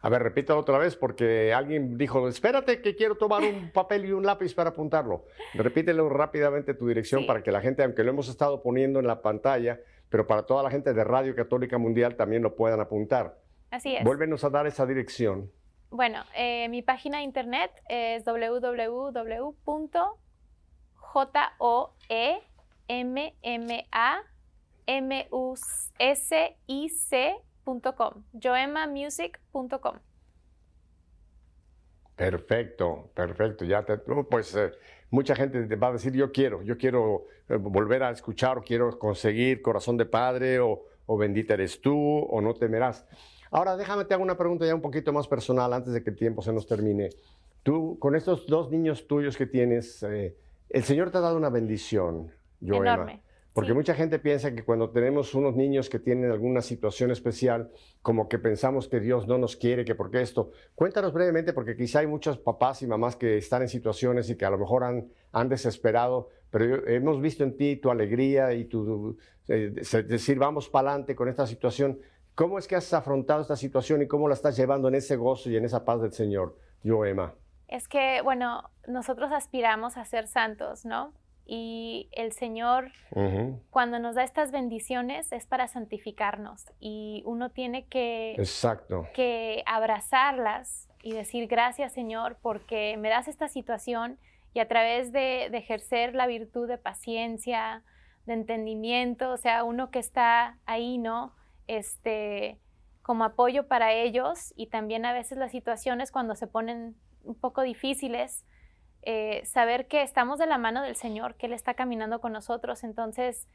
A 0.00 0.08
ver, 0.08 0.22
repítalo 0.22 0.60
otra 0.60 0.78
vez 0.78 0.94
porque 0.94 1.52
alguien 1.52 1.98
dijo, 1.98 2.28
espérate 2.28 2.80
que 2.80 2.94
quiero 2.94 3.16
tomar 3.16 3.42
un 3.42 3.70
papel 3.74 4.04
y 4.04 4.12
un 4.12 4.24
lápiz 4.24 4.54
para 4.54 4.70
apuntarlo. 4.70 5.24
Repítelo 5.54 6.08
rápidamente 6.08 6.74
tu 6.74 6.86
dirección 6.86 7.26
para 7.26 7.42
que 7.42 7.50
la 7.50 7.60
gente, 7.60 7.82
aunque 7.82 8.04
lo 8.04 8.10
hemos 8.10 8.28
estado 8.28 8.62
poniendo 8.62 9.00
en 9.00 9.06
la 9.06 9.22
pantalla, 9.22 9.80
pero 10.08 10.26
para 10.26 10.44
toda 10.44 10.62
la 10.62 10.70
gente 10.70 10.94
de 10.94 11.02
Radio 11.04 11.34
Católica 11.34 11.78
Mundial 11.78 12.16
también 12.16 12.42
lo 12.42 12.54
puedan 12.54 12.80
apuntar. 12.80 13.38
Así 13.70 13.96
es. 13.96 14.04
Vuélvenos 14.04 14.44
a 14.44 14.50
dar 14.50 14.66
esa 14.66 14.86
dirección. 14.86 15.50
Bueno, 15.90 16.22
eh, 16.36 16.68
mi 16.68 16.82
página 16.82 17.18
de 17.18 17.24
internet 17.24 17.70
es 17.88 18.24
www.joemmamusic.com, 18.24 20.14
joemamusic.com. 28.32 29.98
Perfecto, 32.16 33.10
perfecto. 33.14 33.64
Ya 33.64 33.84
te, 33.84 33.96
pues 33.98 34.54
eh, 34.56 34.72
mucha 35.10 35.36
gente 35.36 35.62
te 35.66 35.76
va 35.76 35.88
a 35.88 35.92
decir 35.92 36.12
yo 36.12 36.32
quiero, 36.32 36.62
yo 36.62 36.76
quiero 36.76 37.26
eh, 37.48 37.56
volver 37.56 38.02
a 38.02 38.10
escuchar 38.10 38.58
o 38.58 38.62
quiero 38.62 38.98
conseguir 38.98 39.62
Corazón 39.62 39.96
de 39.96 40.04
Padre 40.04 40.58
o, 40.58 40.84
o 41.06 41.16
Bendita 41.16 41.54
eres 41.54 41.80
tú 41.80 41.96
o 41.96 42.40
No 42.40 42.54
temerás. 42.54 43.06
Ahora 43.50 43.76
déjame 43.76 44.04
te 44.04 44.14
hago 44.14 44.24
una 44.24 44.36
pregunta 44.36 44.66
ya 44.66 44.74
un 44.74 44.82
poquito 44.82 45.12
más 45.12 45.28
personal 45.28 45.72
antes 45.72 45.92
de 45.92 46.02
que 46.02 46.10
el 46.10 46.16
tiempo 46.16 46.42
se 46.42 46.52
nos 46.52 46.66
termine. 46.66 47.10
Tú, 47.62 47.98
con 48.00 48.16
estos 48.16 48.46
dos 48.46 48.70
niños 48.70 49.06
tuyos 49.06 49.36
que 49.36 49.46
tienes, 49.46 50.02
eh, 50.02 50.36
el 50.70 50.82
Señor 50.82 51.10
te 51.10 51.18
ha 51.18 51.20
dado 51.20 51.36
una 51.36 51.50
bendición, 51.50 52.32
Joema. 52.60 52.94
Enorme. 52.94 53.22
Porque 53.58 53.74
mucha 53.74 53.92
gente 53.92 54.20
piensa 54.20 54.54
que 54.54 54.64
cuando 54.64 54.90
tenemos 54.90 55.34
unos 55.34 55.56
niños 55.56 55.90
que 55.90 55.98
tienen 55.98 56.30
alguna 56.30 56.62
situación 56.62 57.10
especial, 57.10 57.72
como 58.02 58.28
que 58.28 58.38
pensamos 58.38 58.86
que 58.86 59.00
Dios 59.00 59.26
no 59.26 59.36
nos 59.36 59.56
quiere, 59.56 59.84
que 59.84 59.96
porque 59.96 60.22
esto. 60.22 60.52
Cuéntanos 60.76 61.12
brevemente, 61.12 61.52
porque 61.52 61.76
quizá 61.76 61.98
hay 61.98 62.06
muchos 62.06 62.38
papás 62.38 62.82
y 62.82 62.86
mamás 62.86 63.16
que 63.16 63.36
están 63.36 63.62
en 63.62 63.68
situaciones 63.68 64.30
y 64.30 64.36
que 64.36 64.44
a 64.44 64.50
lo 64.50 64.58
mejor 64.58 64.84
han, 64.84 65.08
han 65.32 65.48
desesperado, 65.48 66.28
pero 66.50 66.86
hemos 66.86 67.20
visto 67.20 67.42
en 67.42 67.56
ti 67.56 67.74
tu 67.74 67.90
alegría 67.90 68.52
y 68.52 68.66
tu 68.66 69.18
eh, 69.48 69.72
decir, 70.06 70.38
vamos 70.38 70.68
para 70.68 70.90
adelante 70.90 71.16
con 71.16 71.28
esta 71.28 71.44
situación. 71.44 71.98
¿Cómo 72.36 72.60
es 72.60 72.68
que 72.68 72.76
has 72.76 72.94
afrontado 72.94 73.42
esta 73.42 73.56
situación 73.56 74.02
y 74.02 74.06
cómo 74.06 74.28
la 74.28 74.34
estás 74.34 74.56
llevando 74.56 74.86
en 74.86 74.94
ese 74.94 75.16
gozo 75.16 75.50
y 75.50 75.56
en 75.56 75.64
esa 75.64 75.84
paz 75.84 76.00
del 76.00 76.12
Señor, 76.12 76.56
yo, 76.84 77.04
Emma? 77.04 77.34
Es 77.66 77.88
que, 77.88 78.20
bueno, 78.22 78.70
nosotros 78.86 79.32
aspiramos 79.32 79.96
a 79.96 80.04
ser 80.04 80.28
santos, 80.28 80.84
¿no? 80.84 81.12
Y 81.50 82.10
el 82.12 82.32
Señor, 82.32 82.92
cuando 83.70 83.98
nos 83.98 84.14
da 84.14 84.22
estas 84.22 84.52
bendiciones, 84.52 85.32
es 85.32 85.46
para 85.46 85.66
santificarnos. 85.66 86.66
Y 86.78 87.22
uno 87.24 87.50
tiene 87.50 87.86
que, 87.86 88.32
Exacto. 88.32 89.08
que 89.14 89.62
abrazarlas 89.66 90.88
y 91.02 91.12
decir, 91.12 91.48
gracias 91.48 91.92
Señor, 91.94 92.36
porque 92.42 92.96
me 92.98 93.08
das 93.08 93.28
esta 93.28 93.48
situación 93.48 94.18
y 94.52 94.60
a 94.60 94.68
través 94.68 95.10
de, 95.10 95.48
de 95.50 95.58
ejercer 95.58 96.14
la 96.14 96.26
virtud 96.26 96.68
de 96.68 96.76
paciencia, 96.76 97.82
de 98.26 98.34
entendimiento, 98.34 99.30
o 99.30 99.38
sea, 99.38 99.64
uno 99.64 99.90
que 99.90 100.00
está 100.00 100.58
ahí, 100.66 100.98
¿no? 100.98 101.32
este, 101.68 102.58
como 103.02 103.24
apoyo 103.24 103.68
para 103.68 103.92
ellos 103.92 104.52
y 104.56 104.66
también 104.66 105.06
a 105.06 105.12
veces 105.12 105.38
las 105.38 105.52
situaciones 105.52 106.10
cuando 106.10 106.34
se 106.34 106.48
ponen 106.48 106.96
un 107.22 107.34
poco 107.36 107.62
difíciles, 107.62 108.44
eh, 109.10 109.42
saber 109.46 109.88
que 109.88 110.02
estamos 110.02 110.38
de 110.38 110.44
la 110.44 110.58
mano 110.58 110.82
del 110.82 110.94
Señor, 110.94 111.36
que 111.36 111.46
Él 111.46 111.54
está 111.54 111.72
caminando 111.72 112.20
con 112.20 112.30
nosotros. 112.30 112.84
Entonces, 112.84 113.48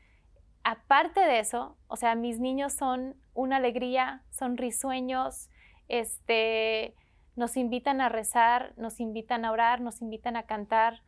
aparte 0.63 1.19
de 1.19 1.37
eso, 1.37 1.77
o 1.85 1.95
sea, 1.95 2.15
mis 2.15 2.39
niños 2.39 2.73
son 2.73 3.15
una 3.35 3.57
alegría, 3.57 4.23
son 4.31 4.57
risueños, 4.57 5.51
este, 5.89 6.95
nos 7.35 7.55
invitan 7.55 8.01
a 8.01 8.09
rezar, 8.09 8.73
nos 8.77 8.99
invitan 8.99 9.45
a 9.45 9.51
orar, 9.51 9.79
nos 9.79 10.01
invitan 10.01 10.37
a 10.37 10.47
cantar 10.47 11.03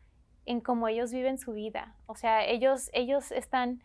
en 0.46 0.62
cómo 0.62 0.89
ellos 0.89 1.12
viven 1.12 1.39
su 1.39 1.54
vida. 1.54 1.96
O 2.06 2.14
sea, 2.14 2.46
ellos, 2.46 2.91
ellos 2.93 3.32
están 3.32 3.82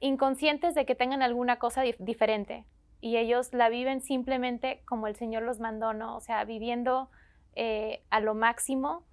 inconscientes 0.00 0.74
de 0.74 0.84
que 0.84 0.96
tengan 0.96 1.22
alguna 1.22 1.60
cosa 1.60 1.84
diferente 2.00 2.64
y 3.00 3.18
ellos 3.18 3.52
la 3.52 3.68
viven 3.68 4.00
simplemente 4.00 4.82
como 4.84 5.06
el 5.06 5.14
Señor 5.14 5.44
los 5.44 5.60
mandó, 5.60 5.92
¿no? 5.92 6.16
O 6.16 6.20
sea, 6.20 6.42
viviendo 6.42 7.08
eh, 7.54 8.02
a 8.10 8.18
lo 8.18 8.34
máximo 8.34 9.06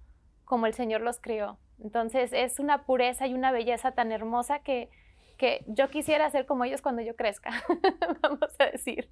como 0.48 0.66
el 0.66 0.74
Señor 0.74 1.02
los 1.02 1.20
crió. 1.20 1.58
Entonces 1.78 2.32
es 2.32 2.58
una 2.58 2.84
pureza 2.84 3.26
y 3.26 3.34
una 3.34 3.52
belleza 3.52 3.92
tan 3.92 4.10
hermosa 4.10 4.60
que, 4.60 4.88
que 5.36 5.64
yo 5.68 5.88
quisiera 5.88 6.28
ser 6.30 6.46
como 6.46 6.64
ellos 6.64 6.82
cuando 6.82 7.02
yo 7.02 7.14
crezca, 7.14 7.50
vamos 8.22 8.56
a 8.58 8.66
decir. 8.66 9.08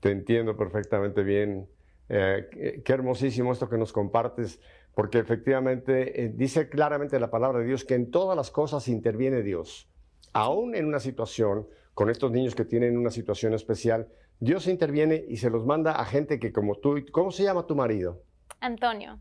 Te 0.00 0.10
entiendo 0.10 0.56
perfectamente 0.56 1.22
bien. 1.22 1.68
Eh, 2.08 2.82
qué 2.84 2.92
hermosísimo 2.92 3.52
esto 3.52 3.68
que 3.68 3.78
nos 3.78 3.92
compartes 3.92 4.60
porque 4.94 5.18
efectivamente 5.18 6.24
eh, 6.24 6.32
dice 6.34 6.68
claramente 6.68 7.18
la 7.18 7.30
palabra 7.30 7.60
de 7.60 7.66
Dios 7.66 7.84
que 7.84 7.94
en 7.94 8.10
todas 8.10 8.36
las 8.36 8.50
cosas 8.50 8.88
interviene 8.88 9.42
Dios. 9.42 9.88
aún 10.32 10.74
en 10.74 10.86
una 10.86 10.98
situación 10.98 11.66
con 11.94 12.10
estos 12.10 12.32
niños 12.32 12.54
que 12.54 12.64
tienen 12.64 12.98
una 12.98 13.10
situación 13.10 13.54
especial, 13.54 14.08
Dios 14.40 14.66
interviene 14.66 15.24
y 15.28 15.36
se 15.36 15.50
los 15.50 15.64
manda 15.64 15.92
a 15.92 16.04
gente 16.04 16.38
que 16.38 16.52
como 16.52 16.76
tú, 16.76 16.96
¿cómo 17.12 17.30
se 17.30 17.44
llama 17.44 17.66
tu 17.66 17.74
marido? 17.74 18.22
Antonio. 18.60 19.20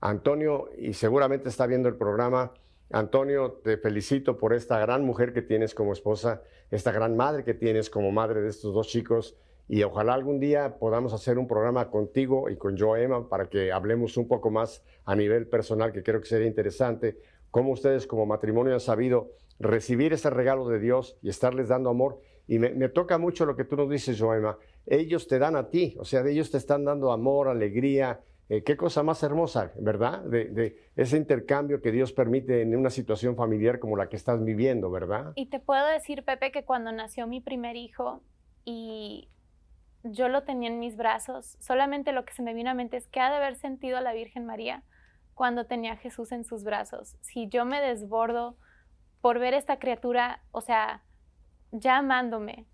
Antonio, 0.00 0.68
y 0.78 0.92
seguramente 0.92 1.48
está 1.48 1.66
viendo 1.66 1.88
el 1.88 1.96
programa. 1.96 2.54
Antonio, 2.90 3.60
te 3.64 3.76
felicito 3.76 4.38
por 4.38 4.54
esta 4.54 4.78
gran 4.78 5.04
mujer 5.04 5.32
que 5.32 5.42
tienes 5.42 5.74
como 5.74 5.92
esposa, 5.92 6.42
esta 6.70 6.92
gran 6.92 7.16
madre 7.16 7.44
que 7.44 7.54
tienes 7.54 7.90
como 7.90 8.12
madre 8.12 8.40
de 8.40 8.48
estos 8.48 8.72
dos 8.72 8.86
chicos. 8.88 9.36
Y 9.66 9.82
ojalá 9.82 10.14
algún 10.14 10.40
día 10.40 10.78
podamos 10.78 11.12
hacer 11.12 11.38
un 11.38 11.46
programa 11.46 11.90
contigo 11.90 12.48
y 12.48 12.56
con 12.56 12.78
Joema 12.78 13.28
para 13.28 13.50
que 13.50 13.72
hablemos 13.72 14.16
un 14.16 14.26
poco 14.26 14.50
más 14.50 14.82
a 15.04 15.14
nivel 15.14 15.46
personal, 15.46 15.92
que 15.92 16.02
creo 16.02 16.20
que 16.20 16.28
sería 16.28 16.46
interesante, 16.46 17.18
cómo 17.50 17.72
ustedes 17.72 18.06
como 18.06 18.24
matrimonio 18.24 18.72
han 18.72 18.80
sabido 18.80 19.32
recibir 19.58 20.12
ese 20.12 20.30
regalo 20.30 20.68
de 20.68 20.78
Dios 20.78 21.18
y 21.20 21.28
estarles 21.28 21.68
dando 21.68 21.90
amor. 21.90 22.20
Y 22.48 22.58
me, 22.58 22.88
toca 22.88 23.18
mucho 23.18 23.44
lo 23.44 23.54
que 23.54 23.64
tú 23.64 23.76
nos 23.76 23.90
dices, 23.90 24.18
Joema. 24.18 24.56
Ellos 24.86 25.28
te 25.28 25.38
dan 25.38 25.54
a 25.54 25.68
ti, 25.68 25.94
o 25.98 26.04
sea, 26.04 26.26
ellos 26.26 26.50
te 26.50 26.56
están 26.56 26.82
dando 26.84 27.12
amor, 27.12 27.48
alegría, 27.48 28.20
eh, 28.48 28.62
qué 28.64 28.74
cosa 28.74 29.02
más 29.02 29.22
hermosa, 29.22 29.70
¿verdad? 29.78 30.22
De, 30.22 30.46
de, 30.46 30.88
ese 30.96 31.18
intercambio 31.18 31.82
que 31.82 31.92
Dios 31.92 32.14
permite 32.14 32.62
en 32.62 32.74
una 32.74 32.88
situación 32.88 33.36
familiar 33.36 33.78
como 33.78 33.98
la 33.98 34.08
que 34.08 34.16
estás 34.16 34.42
viviendo, 34.42 34.90
¿verdad? 34.90 35.32
Y 35.34 35.50
te 35.50 35.60
puedo 35.60 35.86
decir, 35.86 36.24
Pepe, 36.24 36.50
que 36.50 36.64
cuando 36.64 36.90
nació 36.90 37.26
mi 37.26 37.42
primer 37.42 37.76
hijo 37.76 38.22
y 38.64 39.28
yo 40.02 40.28
lo 40.28 40.44
tenía 40.44 40.70
en 40.70 40.78
mis 40.78 40.96
brazos, 40.96 41.58
solamente 41.60 42.12
lo 42.12 42.24
que 42.24 42.32
se 42.32 42.42
me 42.42 42.54
vino 42.54 42.70
a 42.70 42.74
mente 42.74 42.96
es 42.96 43.06
que 43.08 43.20
ha 43.20 43.28
de 43.28 43.36
haber 43.36 43.56
sentido 43.56 43.98
a 43.98 44.00
la 44.00 44.14
Virgen 44.14 44.46
María 44.46 44.82
cuando 45.34 45.66
tenía 45.66 45.92
a 45.92 45.96
Jesús 45.96 46.32
en 46.32 46.44
sus 46.44 46.64
brazos. 46.64 47.16
Si 47.20 47.48
yo 47.48 47.66
me 47.66 47.82
desbordo 47.82 48.56
por 49.20 49.38
ver 49.38 49.52
esta 49.52 49.78
criatura, 49.78 50.42
o 50.50 50.62
sea, 50.62 51.02
ya 51.72 51.98
amándome 51.98 52.66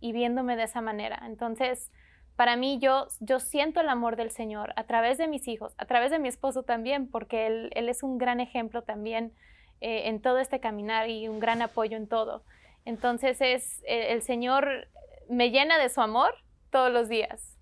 y 0.00 0.12
viéndome 0.12 0.56
de 0.56 0.64
esa 0.64 0.80
manera. 0.80 1.22
Entonces, 1.26 1.90
para 2.36 2.56
mí 2.56 2.78
yo, 2.80 3.06
yo 3.20 3.40
siento 3.40 3.80
el 3.80 3.88
amor 3.88 4.16
del 4.16 4.30
Señor 4.30 4.72
a 4.76 4.84
través 4.84 5.18
de 5.18 5.28
mis 5.28 5.46
hijos, 5.48 5.74
a 5.78 5.86
través 5.86 6.10
de 6.10 6.18
mi 6.18 6.28
esposo 6.28 6.62
también, 6.64 7.08
porque 7.08 7.46
él, 7.46 7.70
él 7.74 7.88
es 7.88 8.02
un 8.02 8.18
gran 8.18 8.40
ejemplo 8.40 8.82
también 8.82 9.32
eh, 9.80 10.08
en 10.08 10.20
todo 10.20 10.38
este 10.38 10.60
caminar 10.60 11.08
y 11.08 11.28
un 11.28 11.38
gran 11.40 11.62
apoyo 11.62 11.96
en 11.96 12.08
todo. 12.08 12.44
Entonces 12.84 13.40
es, 13.40 13.82
el, 13.86 14.16
el 14.16 14.22
Señor 14.22 14.88
me 15.28 15.50
llena 15.50 15.78
de 15.78 15.88
su 15.88 16.00
amor 16.00 16.34
todos 16.70 16.92
los 16.92 17.08
días. 17.08 17.56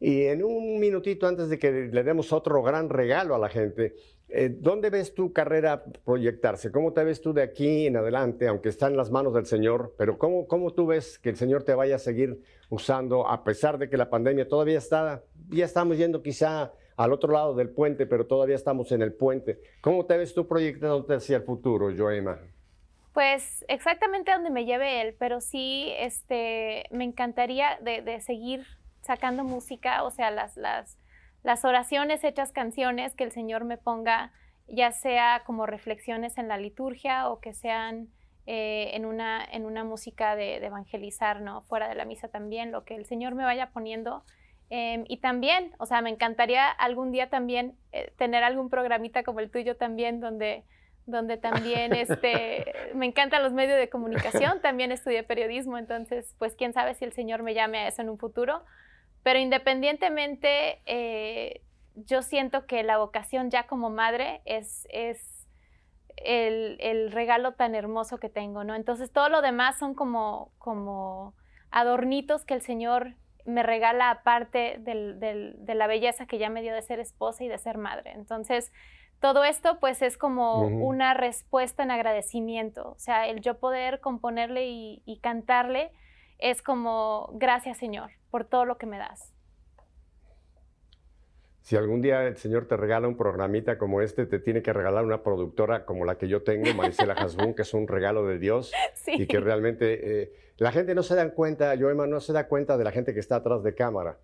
Y 0.00 0.24
en 0.26 0.44
un 0.44 0.78
minutito 0.78 1.26
antes 1.26 1.48
de 1.48 1.58
que 1.58 1.70
le 1.70 2.02
demos 2.04 2.32
otro 2.32 2.62
gran 2.62 2.88
regalo 2.88 3.34
a 3.34 3.38
la 3.38 3.48
gente, 3.48 3.94
eh, 4.30 4.54
¿dónde 4.58 4.90
ves 4.90 5.14
tu 5.14 5.32
carrera 5.32 5.84
proyectarse? 6.04 6.70
¿Cómo 6.70 6.92
te 6.92 7.02
ves 7.02 7.20
tú 7.20 7.32
de 7.32 7.42
aquí 7.42 7.86
en 7.86 7.96
adelante, 7.96 8.46
aunque 8.46 8.68
está 8.68 8.86
en 8.86 8.96
las 8.96 9.10
manos 9.10 9.34
del 9.34 9.46
Señor? 9.46 9.94
Pero 9.96 10.18
¿cómo, 10.18 10.46
cómo 10.46 10.72
tú 10.72 10.86
ves 10.86 11.18
que 11.18 11.30
el 11.30 11.36
Señor 11.36 11.62
te 11.62 11.74
vaya 11.74 11.96
a 11.96 11.98
seguir 11.98 12.42
usando 12.68 13.26
a 13.26 13.42
pesar 13.42 13.78
de 13.78 13.88
que 13.88 13.96
la 13.96 14.10
pandemia 14.10 14.46
todavía 14.46 14.78
está, 14.78 15.22
ya 15.48 15.64
estamos 15.64 15.96
yendo 15.96 16.22
quizá 16.22 16.72
al 16.96 17.12
otro 17.12 17.32
lado 17.32 17.54
del 17.54 17.70
puente, 17.70 18.06
pero 18.06 18.26
todavía 18.26 18.56
estamos 18.56 18.92
en 18.92 19.02
el 19.02 19.14
puente? 19.14 19.60
¿Cómo 19.80 20.04
te 20.04 20.16
ves 20.16 20.34
tú 20.34 20.46
proyectándote 20.46 21.14
hacia 21.14 21.38
el 21.38 21.44
futuro, 21.44 21.90
Joema? 21.96 22.38
Pues 23.14 23.64
exactamente 23.68 24.30
donde 24.30 24.50
me 24.50 24.64
lleve 24.64 25.00
él, 25.00 25.16
pero 25.18 25.40
sí 25.40 25.92
este, 25.96 26.84
me 26.90 27.04
encantaría 27.04 27.78
de, 27.80 28.02
de 28.02 28.20
seguir 28.20 28.66
sacando 29.00 29.42
música, 29.42 30.02
o 30.02 30.10
sea, 30.10 30.30
las, 30.30 30.56
las, 30.56 30.98
las 31.48 31.64
oraciones 31.64 32.24
hechas 32.24 32.52
canciones 32.52 33.14
que 33.14 33.24
el 33.24 33.32
Señor 33.32 33.64
me 33.64 33.78
ponga, 33.78 34.32
ya 34.66 34.92
sea 34.92 35.44
como 35.46 35.64
reflexiones 35.64 36.36
en 36.36 36.46
la 36.46 36.58
liturgia 36.58 37.30
o 37.30 37.40
que 37.40 37.54
sean 37.54 38.08
eh, 38.44 38.90
en, 38.92 39.06
una, 39.06 39.42
en 39.50 39.64
una 39.64 39.82
música 39.82 40.36
de, 40.36 40.60
de, 40.60 40.66
evangelizar, 40.66 41.40
¿no? 41.40 41.62
Fuera 41.62 41.88
de 41.88 41.94
la 41.94 42.04
misa 42.04 42.28
también, 42.28 42.70
lo 42.70 42.84
que 42.84 42.96
el 42.96 43.06
Señor 43.06 43.34
me 43.34 43.44
vaya 43.44 43.70
poniendo. 43.70 44.24
Eh, 44.68 45.04
y 45.08 45.16
también, 45.16 45.72
o 45.78 45.86
sea, 45.86 46.02
me 46.02 46.10
encantaría 46.10 46.68
algún 46.68 47.12
día 47.12 47.30
también 47.30 47.78
eh, 47.92 48.12
tener 48.18 48.44
algún 48.44 48.68
programita 48.68 49.22
como 49.22 49.40
el 49.40 49.50
tuyo 49.50 49.74
también, 49.74 50.20
donde, 50.20 50.64
donde 51.06 51.38
también 51.38 51.94
este, 51.94 52.74
me 52.94 53.06
encantan 53.06 53.42
los 53.42 53.54
medios 53.54 53.78
de 53.78 53.88
comunicación, 53.88 54.60
también 54.60 54.92
estudié 54.92 55.22
periodismo, 55.22 55.78
entonces, 55.78 56.34
pues 56.38 56.54
quién 56.56 56.74
sabe 56.74 56.92
si 56.92 57.06
el 57.06 57.14
Señor 57.14 57.42
me 57.42 57.54
llame 57.54 57.78
a 57.78 57.88
eso 57.88 58.02
en 58.02 58.10
un 58.10 58.18
futuro. 58.18 58.64
Pero 59.28 59.40
independientemente, 59.40 60.80
eh, 60.86 61.60
yo 61.96 62.22
siento 62.22 62.64
que 62.64 62.82
la 62.82 62.96
vocación 62.96 63.50
ya 63.50 63.66
como 63.66 63.90
madre 63.90 64.40
es, 64.46 64.88
es 64.88 65.46
el, 66.16 66.78
el, 66.80 67.12
regalo 67.12 67.52
tan 67.52 67.74
hermoso 67.74 68.16
que 68.16 68.30
tengo, 68.30 68.64
¿no? 68.64 68.74
Entonces 68.74 69.12
todo 69.12 69.28
lo 69.28 69.42
demás 69.42 69.78
son 69.78 69.92
como, 69.92 70.50
como 70.56 71.34
adornitos 71.70 72.46
que 72.46 72.54
el 72.54 72.62
Señor 72.62 73.16
me 73.44 73.62
regala 73.62 74.08
aparte 74.08 74.78
del, 74.78 75.20
del, 75.20 75.56
de 75.58 75.74
la 75.74 75.88
belleza 75.88 76.24
que 76.24 76.38
ya 76.38 76.48
me 76.48 76.62
dio 76.62 76.72
de 76.72 76.80
ser 76.80 76.98
esposa 76.98 77.44
y 77.44 77.48
de 77.48 77.58
ser 77.58 77.76
madre. 77.76 78.12
Entonces, 78.12 78.72
todo 79.20 79.44
esto 79.44 79.78
pues 79.78 80.00
es 80.00 80.16
como 80.16 80.62
uh 80.62 80.70
-huh. 80.70 80.86
una 80.86 81.12
respuesta 81.12 81.82
en 81.82 81.90
agradecimiento, 81.90 82.92
o 82.92 82.98
sea, 82.98 83.28
el 83.28 83.42
yo 83.42 83.58
poder 83.58 84.00
componerle 84.00 84.68
y, 84.68 85.02
y 85.04 85.18
cantarle 85.18 85.92
es 86.38 86.62
como, 86.62 87.30
gracias 87.34 87.78
Señor 87.78 88.10
por 88.30 88.44
todo 88.44 88.64
lo 88.64 88.78
que 88.78 88.86
me 88.86 88.98
das. 88.98 89.32
Si 91.68 91.76
algún 91.76 92.00
día 92.00 92.26
el 92.26 92.36
Señor 92.38 92.66
te 92.66 92.78
regala 92.78 93.08
un 93.08 93.16
programita 93.16 93.76
como 93.76 94.00
este, 94.00 94.24
te 94.24 94.38
tiene 94.38 94.62
que 94.62 94.72
regalar 94.72 95.04
una 95.04 95.22
productora 95.22 95.84
como 95.84 96.06
la 96.06 96.16
que 96.16 96.26
yo 96.26 96.42
tengo, 96.42 96.72
Marisela 96.74 97.12
Hasbun, 97.12 97.52
que 97.54 97.62
es 97.62 97.74
un 97.74 97.86
regalo 97.86 98.26
de 98.26 98.38
Dios 98.38 98.72
sí. 98.94 99.12
y 99.14 99.26
que 99.26 99.38
realmente 99.38 100.22
eh, 100.22 100.32
la 100.56 100.72
gente 100.72 100.94
no 100.94 101.02
se 101.02 101.14
da 101.14 101.28
cuenta, 101.34 101.76
Joema 101.78 102.06
no 102.06 102.20
se 102.20 102.32
da 102.32 102.48
cuenta 102.48 102.78
de 102.78 102.84
la 102.84 102.90
gente 102.90 103.12
que 103.12 103.20
está 103.20 103.36
atrás 103.36 103.62
de 103.62 103.74
cámara. 103.74 104.18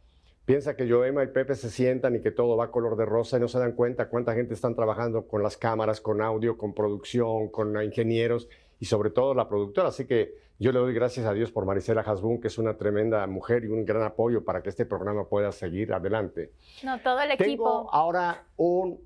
Piensa 0.47 0.77
que 0.77 0.89
Joema 0.89 1.23
y 1.23 1.27
Pepe 1.29 1.55
se 1.55 1.71
sientan 1.71 2.17
y 2.17 2.21
que 2.21 2.31
todo 2.31 2.57
va 2.57 2.71
color 2.71 2.97
de 2.97 3.05
rosa 3.05 3.37
y 3.37 3.41
no 3.41 3.49
se 3.49 3.59
dan 3.59 3.73
cuenta 3.73 4.09
cuánta 4.09 4.35
gente 4.35 4.55
están 4.55 4.75
trabajando 4.75 5.27
con 5.27 5.43
las 5.43 5.57
cámaras, 5.57 6.01
con 6.01 6.23
audio, 6.23 6.57
con 6.57 6.75
producción, 6.75 7.49
con 7.49 7.83
ingenieros 7.83 8.49
y 8.85 8.87
sobre 8.87 9.09
todo 9.09 9.33
la 9.33 9.49
productora. 9.49 9.89
Así 9.89 10.05
que 10.05 10.35
yo 10.59 10.71
le 10.71 10.79
doy 10.79 10.93
gracias 10.93 11.25
a 11.25 11.33
Dios 11.33 11.51
por 11.51 11.65
Marisela 11.65 12.03
Hasbun, 12.03 12.39
que 12.39 12.49
es 12.49 12.59
una 12.59 12.77
tremenda 12.77 13.27
mujer 13.27 13.65
y 13.65 13.69
un 13.69 13.87
gran 13.87 14.03
apoyo 14.03 14.45
para 14.45 14.63
que 14.63 14.69
este 14.69 14.85
programa 14.85 15.27
pueda 15.27 15.53
seguir 15.53 15.95
adelante. 15.95 16.53
No, 16.83 17.01
todo 17.01 17.19
el 17.23 17.31
Tengo 17.31 17.45
equipo. 17.45 17.89
ahora 17.91 18.45
un, 18.59 19.01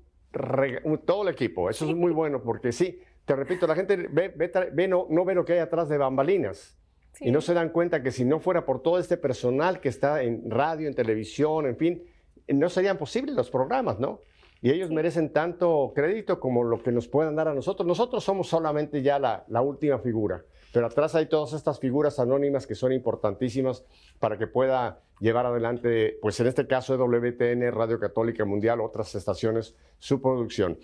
un, 0.83 0.97
todo 1.05 1.21
el 1.23 1.29
equipo. 1.29 1.69
Eso 1.69 1.85
sí. 1.85 1.91
es 1.91 1.97
muy 1.97 2.11
bueno 2.11 2.43
porque 2.43 2.73
sí, 2.73 2.99
te 3.23 3.37
repito, 3.37 3.67
la 3.67 3.75
gente 3.75 3.95
ve, 3.95 4.33
ve, 4.35 4.51
ve 4.73 4.87
no, 4.89 5.07
no, 5.09 5.23
ve 5.23 5.33
lo 5.33 5.45
que 5.45 5.53
hay 5.53 5.59
atrás 5.59 5.87
de 5.87 5.97
bambalinas. 5.97 6.77
Sí. 7.13 7.29
Y 7.29 7.31
no 7.31 7.39
se 7.39 7.53
dan 7.53 7.69
cuenta 7.69 8.03
que 8.03 8.11
si 8.11 8.25
no 8.25 8.41
fuera 8.41 8.65
por 8.65 8.81
todo 8.81 8.99
este 8.99 9.15
personal 9.15 9.79
que 9.79 9.87
está 9.87 10.23
en 10.23 10.51
radio, 10.51 10.89
en 10.89 10.93
televisión, 10.93 11.67
en 11.67 11.77
fin, 11.77 12.03
no 12.49 12.67
serían 12.67 12.97
posibles 12.97 13.33
los 13.33 13.49
programas, 13.49 13.97
¿no? 13.97 14.19
Y 14.61 14.71
ellos 14.71 14.89
sí. 14.89 14.95
merecen 14.95 15.31
tanto 15.31 15.93
crédito 15.95 16.39
como 16.39 16.63
lo 16.63 16.81
que 16.83 16.91
nos 16.91 17.07
puedan 17.07 17.35
dar 17.35 17.47
a 17.47 17.53
nosotros. 17.53 17.87
Nosotros 17.87 18.23
somos 18.23 18.47
solamente 18.47 19.01
ya 19.01 19.19
la, 19.19 19.45
la, 19.47 19.61
última 19.61 19.99
figura, 19.99 20.43
pero 20.73 20.87
atrás 20.87 21.15
hay 21.15 21.27
todas 21.27 21.53
estas 21.53 21.79
figuras 21.79 22.19
anónimas 22.19 22.67
que 22.67 22.75
son 22.75 22.91
importantísimas 22.91 23.85
para 24.19 24.37
que 24.37 24.47
pueda 24.47 25.01
llevar 25.19 25.45
adelante, 25.45 26.17
pues 26.21 26.39
en 26.39 26.47
este 26.47 26.67
caso 26.67 26.97
WTN, 26.97 27.71
Radio 27.71 27.99
Católica 27.99 28.45
Mundial, 28.45 28.81
otras 28.81 29.15
estaciones, 29.15 29.75
su 29.97 30.21
producción. 30.21 30.77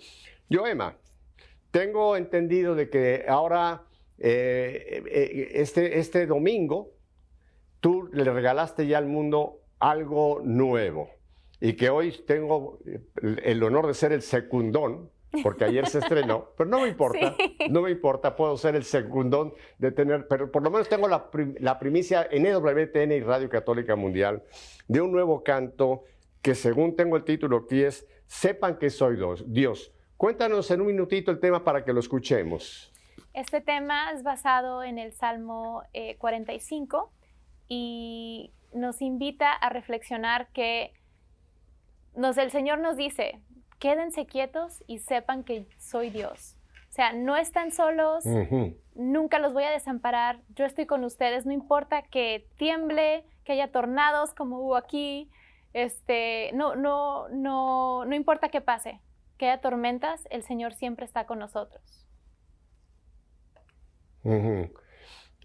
Yo, 0.48 0.66
Emma, 0.66 0.96
tengo 1.70 2.16
entendido 2.16 2.74
de 2.74 2.88
que 2.88 3.24
ahora, 3.28 3.84
eh, 4.18 5.02
eh, 5.06 5.48
este, 5.54 5.98
este 5.98 6.26
domingo, 6.26 6.92
tú 7.80 8.08
le 8.12 8.24
regalaste 8.24 8.86
ya 8.86 8.98
al 8.98 9.06
mundo 9.06 9.60
algo 9.78 10.40
nuevo 10.42 11.15
y 11.60 11.74
que 11.74 11.90
hoy 11.90 12.12
tengo 12.26 12.78
el 13.22 13.62
honor 13.62 13.86
de 13.86 13.94
ser 13.94 14.12
el 14.12 14.22
secundón, 14.22 15.10
porque 15.42 15.64
ayer 15.64 15.86
se 15.86 15.98
estrenó, 15.98 16.50
pero 16.56 16.68
no 16.68 16.80
me 16.80 16.88
importa, 16.88 17.34
sí. 17.36 17.56
no 17.70 17.82
me 17.82 17.90
importa, 17.90 18.36
puedo 18.36 18.56
ser 18.56 18.74
el 18.76 18.84
secundón 18.84 19.54
de 19.78 19.92
tener, 19.92 20.26
pero 20.28 20.50
por 20.50 20.62
lo 20.62 20.70
menos 20.70 20.88
tengo 20.88 21.08
la, 21.08 21.30
prim, 21.30 21.54
la 21.58 21.78
primicia 21.78 22.26
en 22.30 22.46
EWTN 22.46 23.12
y 23.12 23.20
Radio 23.20 23.48
Católica 23.48 23.96
Mundial 23.96 24.42
de 24.88 25.00
un 25.00 25.12
nuevo 25.12 25.42
canto 25.42 26.04
que 26.42 26.54
según 26.54 26.94
tengo 26.94 27.16
el 27.16 27.24
título 27.24 27.58
aquí 27.58 27.82
es 27.82 28.06
Sepan 28.26 28.78
que 28.78 28.90
soy 28.90 29.16
Dios. 29.46 29.92
Cuéntanos 30.16 30.70
en 30.70 30.80
un 30.80 30.88
minutito 30.88 31.30
el 31.30 31.38
tema 31.38 31.62
para 31.62 31.84
que 31.84 31.92
lo 31.92 32.00
escuchemos. 32.00 32.92
Este 33.34 33.60
tema 33.60 34.12
es 34.12 34.22
basado 34.22 34.82
en 34.82 34.98
el 34.98 35.12
Salmo 35.12 35.82
eh, 35.92 36.16
45 36.16 37.12
y 37.68 38.52
nos 38.72 39.02
invita 39.02 39.52
a 39.52 39.68
reflexionar 39.68 40.48
que 40.52 40.92
nos, 42.16 42.38
el 42.38 42.50
Señor 42.50 42.80
nos 42.80 42.96
dice, 42.96 43.40
quédense 43.78 44.26
quietos 44.26 44.82
y 44.86 44.98
sepan 44.98 45.44
que 45.44 45.66
soy 45.78 46.10
Dios. 46.10 46.56
O 46.88 46.92
sea, 46.96 47.12
no 47.12 47.36
están 47.36 47.72
solos, 47.72 48.24
uh 48.24 48.30
-huh. 48.30 48.76
nunca 48.94 49.38
los 49.38 49.52
voy 49.52 49.64
a 49.64 49.70
desamparar, 49.70 50.40
yo 50.54 50.64
estoy 50.64 50.86
con 50.86 51.04
ustedes, 51.04 51.44
no 51.44 51.52
importa 51.52 52.02
que 52.02 52.48
tiemble, 52.56 53.24
que 53.44 53.52
haya 53.52 53.70
tornados 53.70 54.32
como 54.32 54.58
hubo 54.60 54.76
aquí, 54.76 55.30
este, 55.74 56.50
no, 56.54 56.74
no, 56.74 57.28
no, 57.28 58.06
no 58.06 58.14
importa 58.14 58.48
qué 58.48 58.62
pase, 58.62 59.00
que 59.36 59.46
haya 59.50 59.60
tormentas, 59.60 60.26
el 60.30 60.42
Señor 60.42 60.72
siempre 60.72 61.04
está 61.04 61.26
con 61.26 61.38
nosotros. 61.38 62.06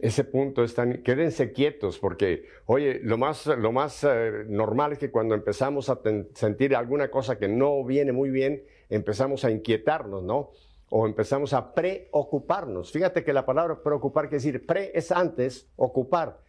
Ese 0.02 0.24
punto 0.24 0.64
es 0.64 0.74
tan... 0.74 1.04
Quédense 1.04 1.52
quietos 1.54 2.00
porque, 2.00 2.46
oye, 2.66 3.00
lo 3.04 3.20
más, 3.20 3.46
lo 3.46 3.72
más 3.72 4.04
eh, 4.04 4.46
normal 4.48 4.94
es 4.94 4.98
que 4.98 5.12
cuando 5.12 5.36
empezamos 5.36 5.90
a 5.90 6.00
sentir 6.34 6.76
alguna 6.76 7.12
cosa 7.12 7.38
que 7.38 7.48
no 7.48 7.84
viene 7.86 8.12
muy 8.12 8.32
bien, 8.32 8.64
empezamos 8.90 9.46
a 9.46 9.52
inquietarnos, 9.52 10.24
¿no? 10.24 10.50
O 10.90 11.06
empezamos 11.06 11.54
a 11.54 11.74
preocuparnos. 11.76 12.92
Fíjate 12.92 13.24
que 13.24 13.32
la 13.32 13.46
palabra 13.46 13.82
preocupar 13.84 14.26
quiere 14.26 14.44
decir, 14.44 14.66
pre 14.66 14.92
es 14.96 15.12
antes, 15.12 15.70
ocupar, 15.76 16.40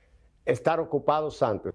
estar 0.46 0.80
ocupados 0.80 1.42
antes. 1.42 1.74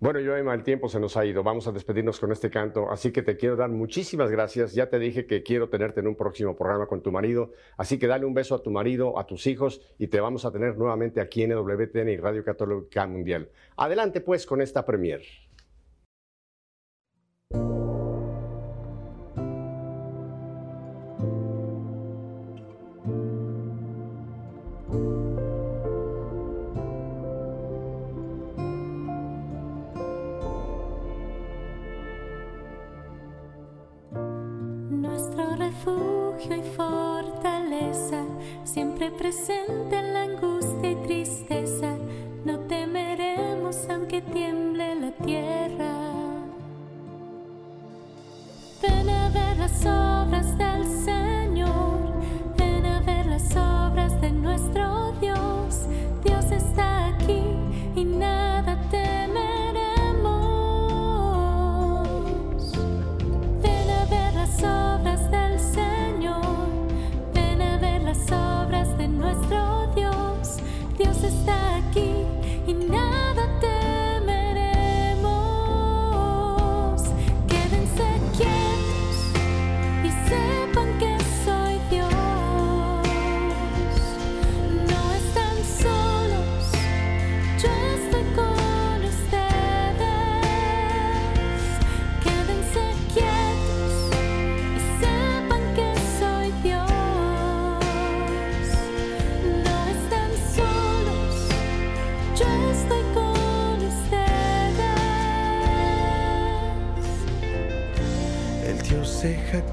Bueno, 0.00 0.20
yo, 0.20 0.36
Emma, 0.36 0.54
el 0.54 0.62
tiempo 0.62 0.88
se 0.88 1.00
nos 1.00 1.16
ha 1.16 1.26
ido. 1.26 1.42
Vamos 1.42 1.66
a 1.66 1.72
despedirnos 1.72 2.20
con 2.20 2.30
este 2.30 2.50
canto. 2.50 2.88
Así 2.88 3.10
que 3.10 3.22
te 3.22 3.36
quiero 3.36 3.56
dar 3.56 3.68
muchísimas 3.68 4.30
gracias. 4.30 4.72
Ya 4.72 4.88
te 4.88 5.00
dije 5.00 5.26
que 5.26 5.42
quiero 5.42 5.68
tenerte 5.70 5.98
en 5.98 6.06
un 6.06 6.14
próximo 6.14 6.56
programa 6.56 6.86
con 6.86 7.02
tu 7.02 7.10
marido. 7.10 7.50
Así 7.76 7.98
que 7.98 8.06
dale 8.06 8.24
un 8.24 8.32
beso 8.32 8.54
a 8.54 8.62
tu 8.62 8.70
marido, 8.70 9.18
a 9.18 9.26
tus 9.26 9.48
hijos 9.48 9.80
y 9.98 10.06
te 10.06 10.20
vamos 10.20 10.44
a 10.44 10.52
tener 10.52 10.78
nuevamente 10.78 11.20
aquí 11.20 11.42
en 11.42 11.50
WTN 11.50 12.10
y 12.10 12.16
Radio 12.16 12.44
Católica 12.44 13.08
Mundial. 13.08 13.48
Adelante 13.76 14.20
pues 14.20 14.46
con 14.46 14.62
esta 14.62 14.86
premier. 14.86 15.20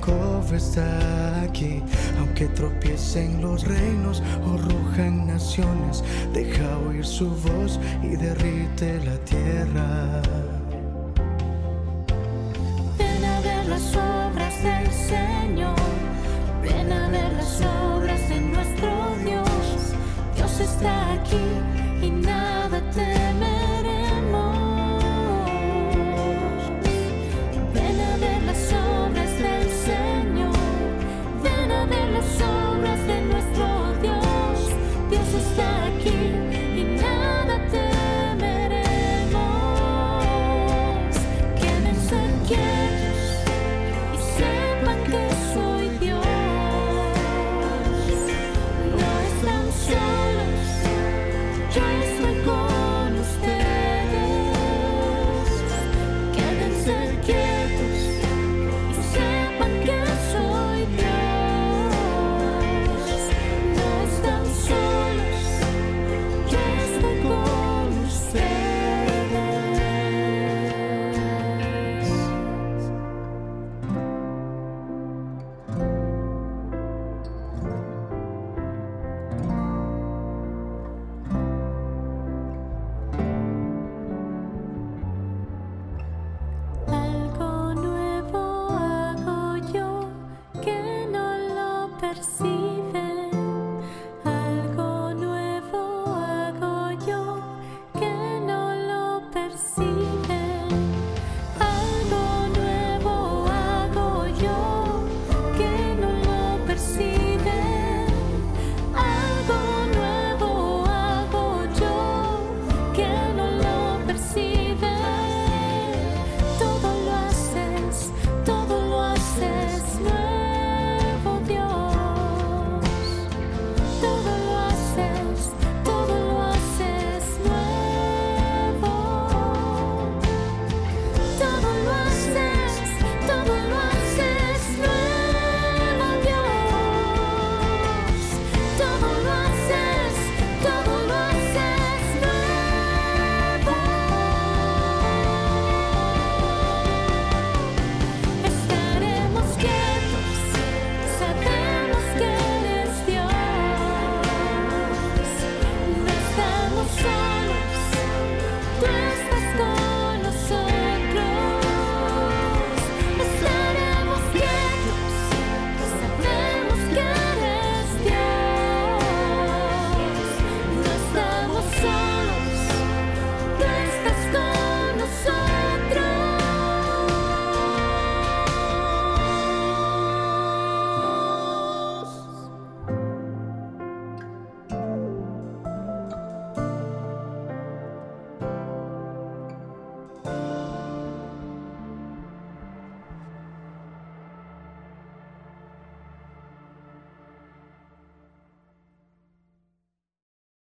Jacob 0.05 0.53
está 0.53 1.41
aquí. 1.41 1.81
Aunque 2.19 2.45
tropiecen 2.47 3.41
los 3.41 3.63
reinos 3.65 4.21
o 4.45 4.57
rujan 4.57 5.27
naciones, 5.27 6.03
deja 6.33 6.77
oír 6.87 7.05
su 7.05 7.29
voz 7.29 7.79
y 8.03 8.15
derrite 8.15 8.99
la 9.03 9.17
tierra. 9.25 10.21
Ven 12.97 13.25
a 13.25 13.39
ver 13.41 13.65
las 13.67 13.95
obras 13.95 14.63
del 14.63 14.91
Señor. 14.91 15.74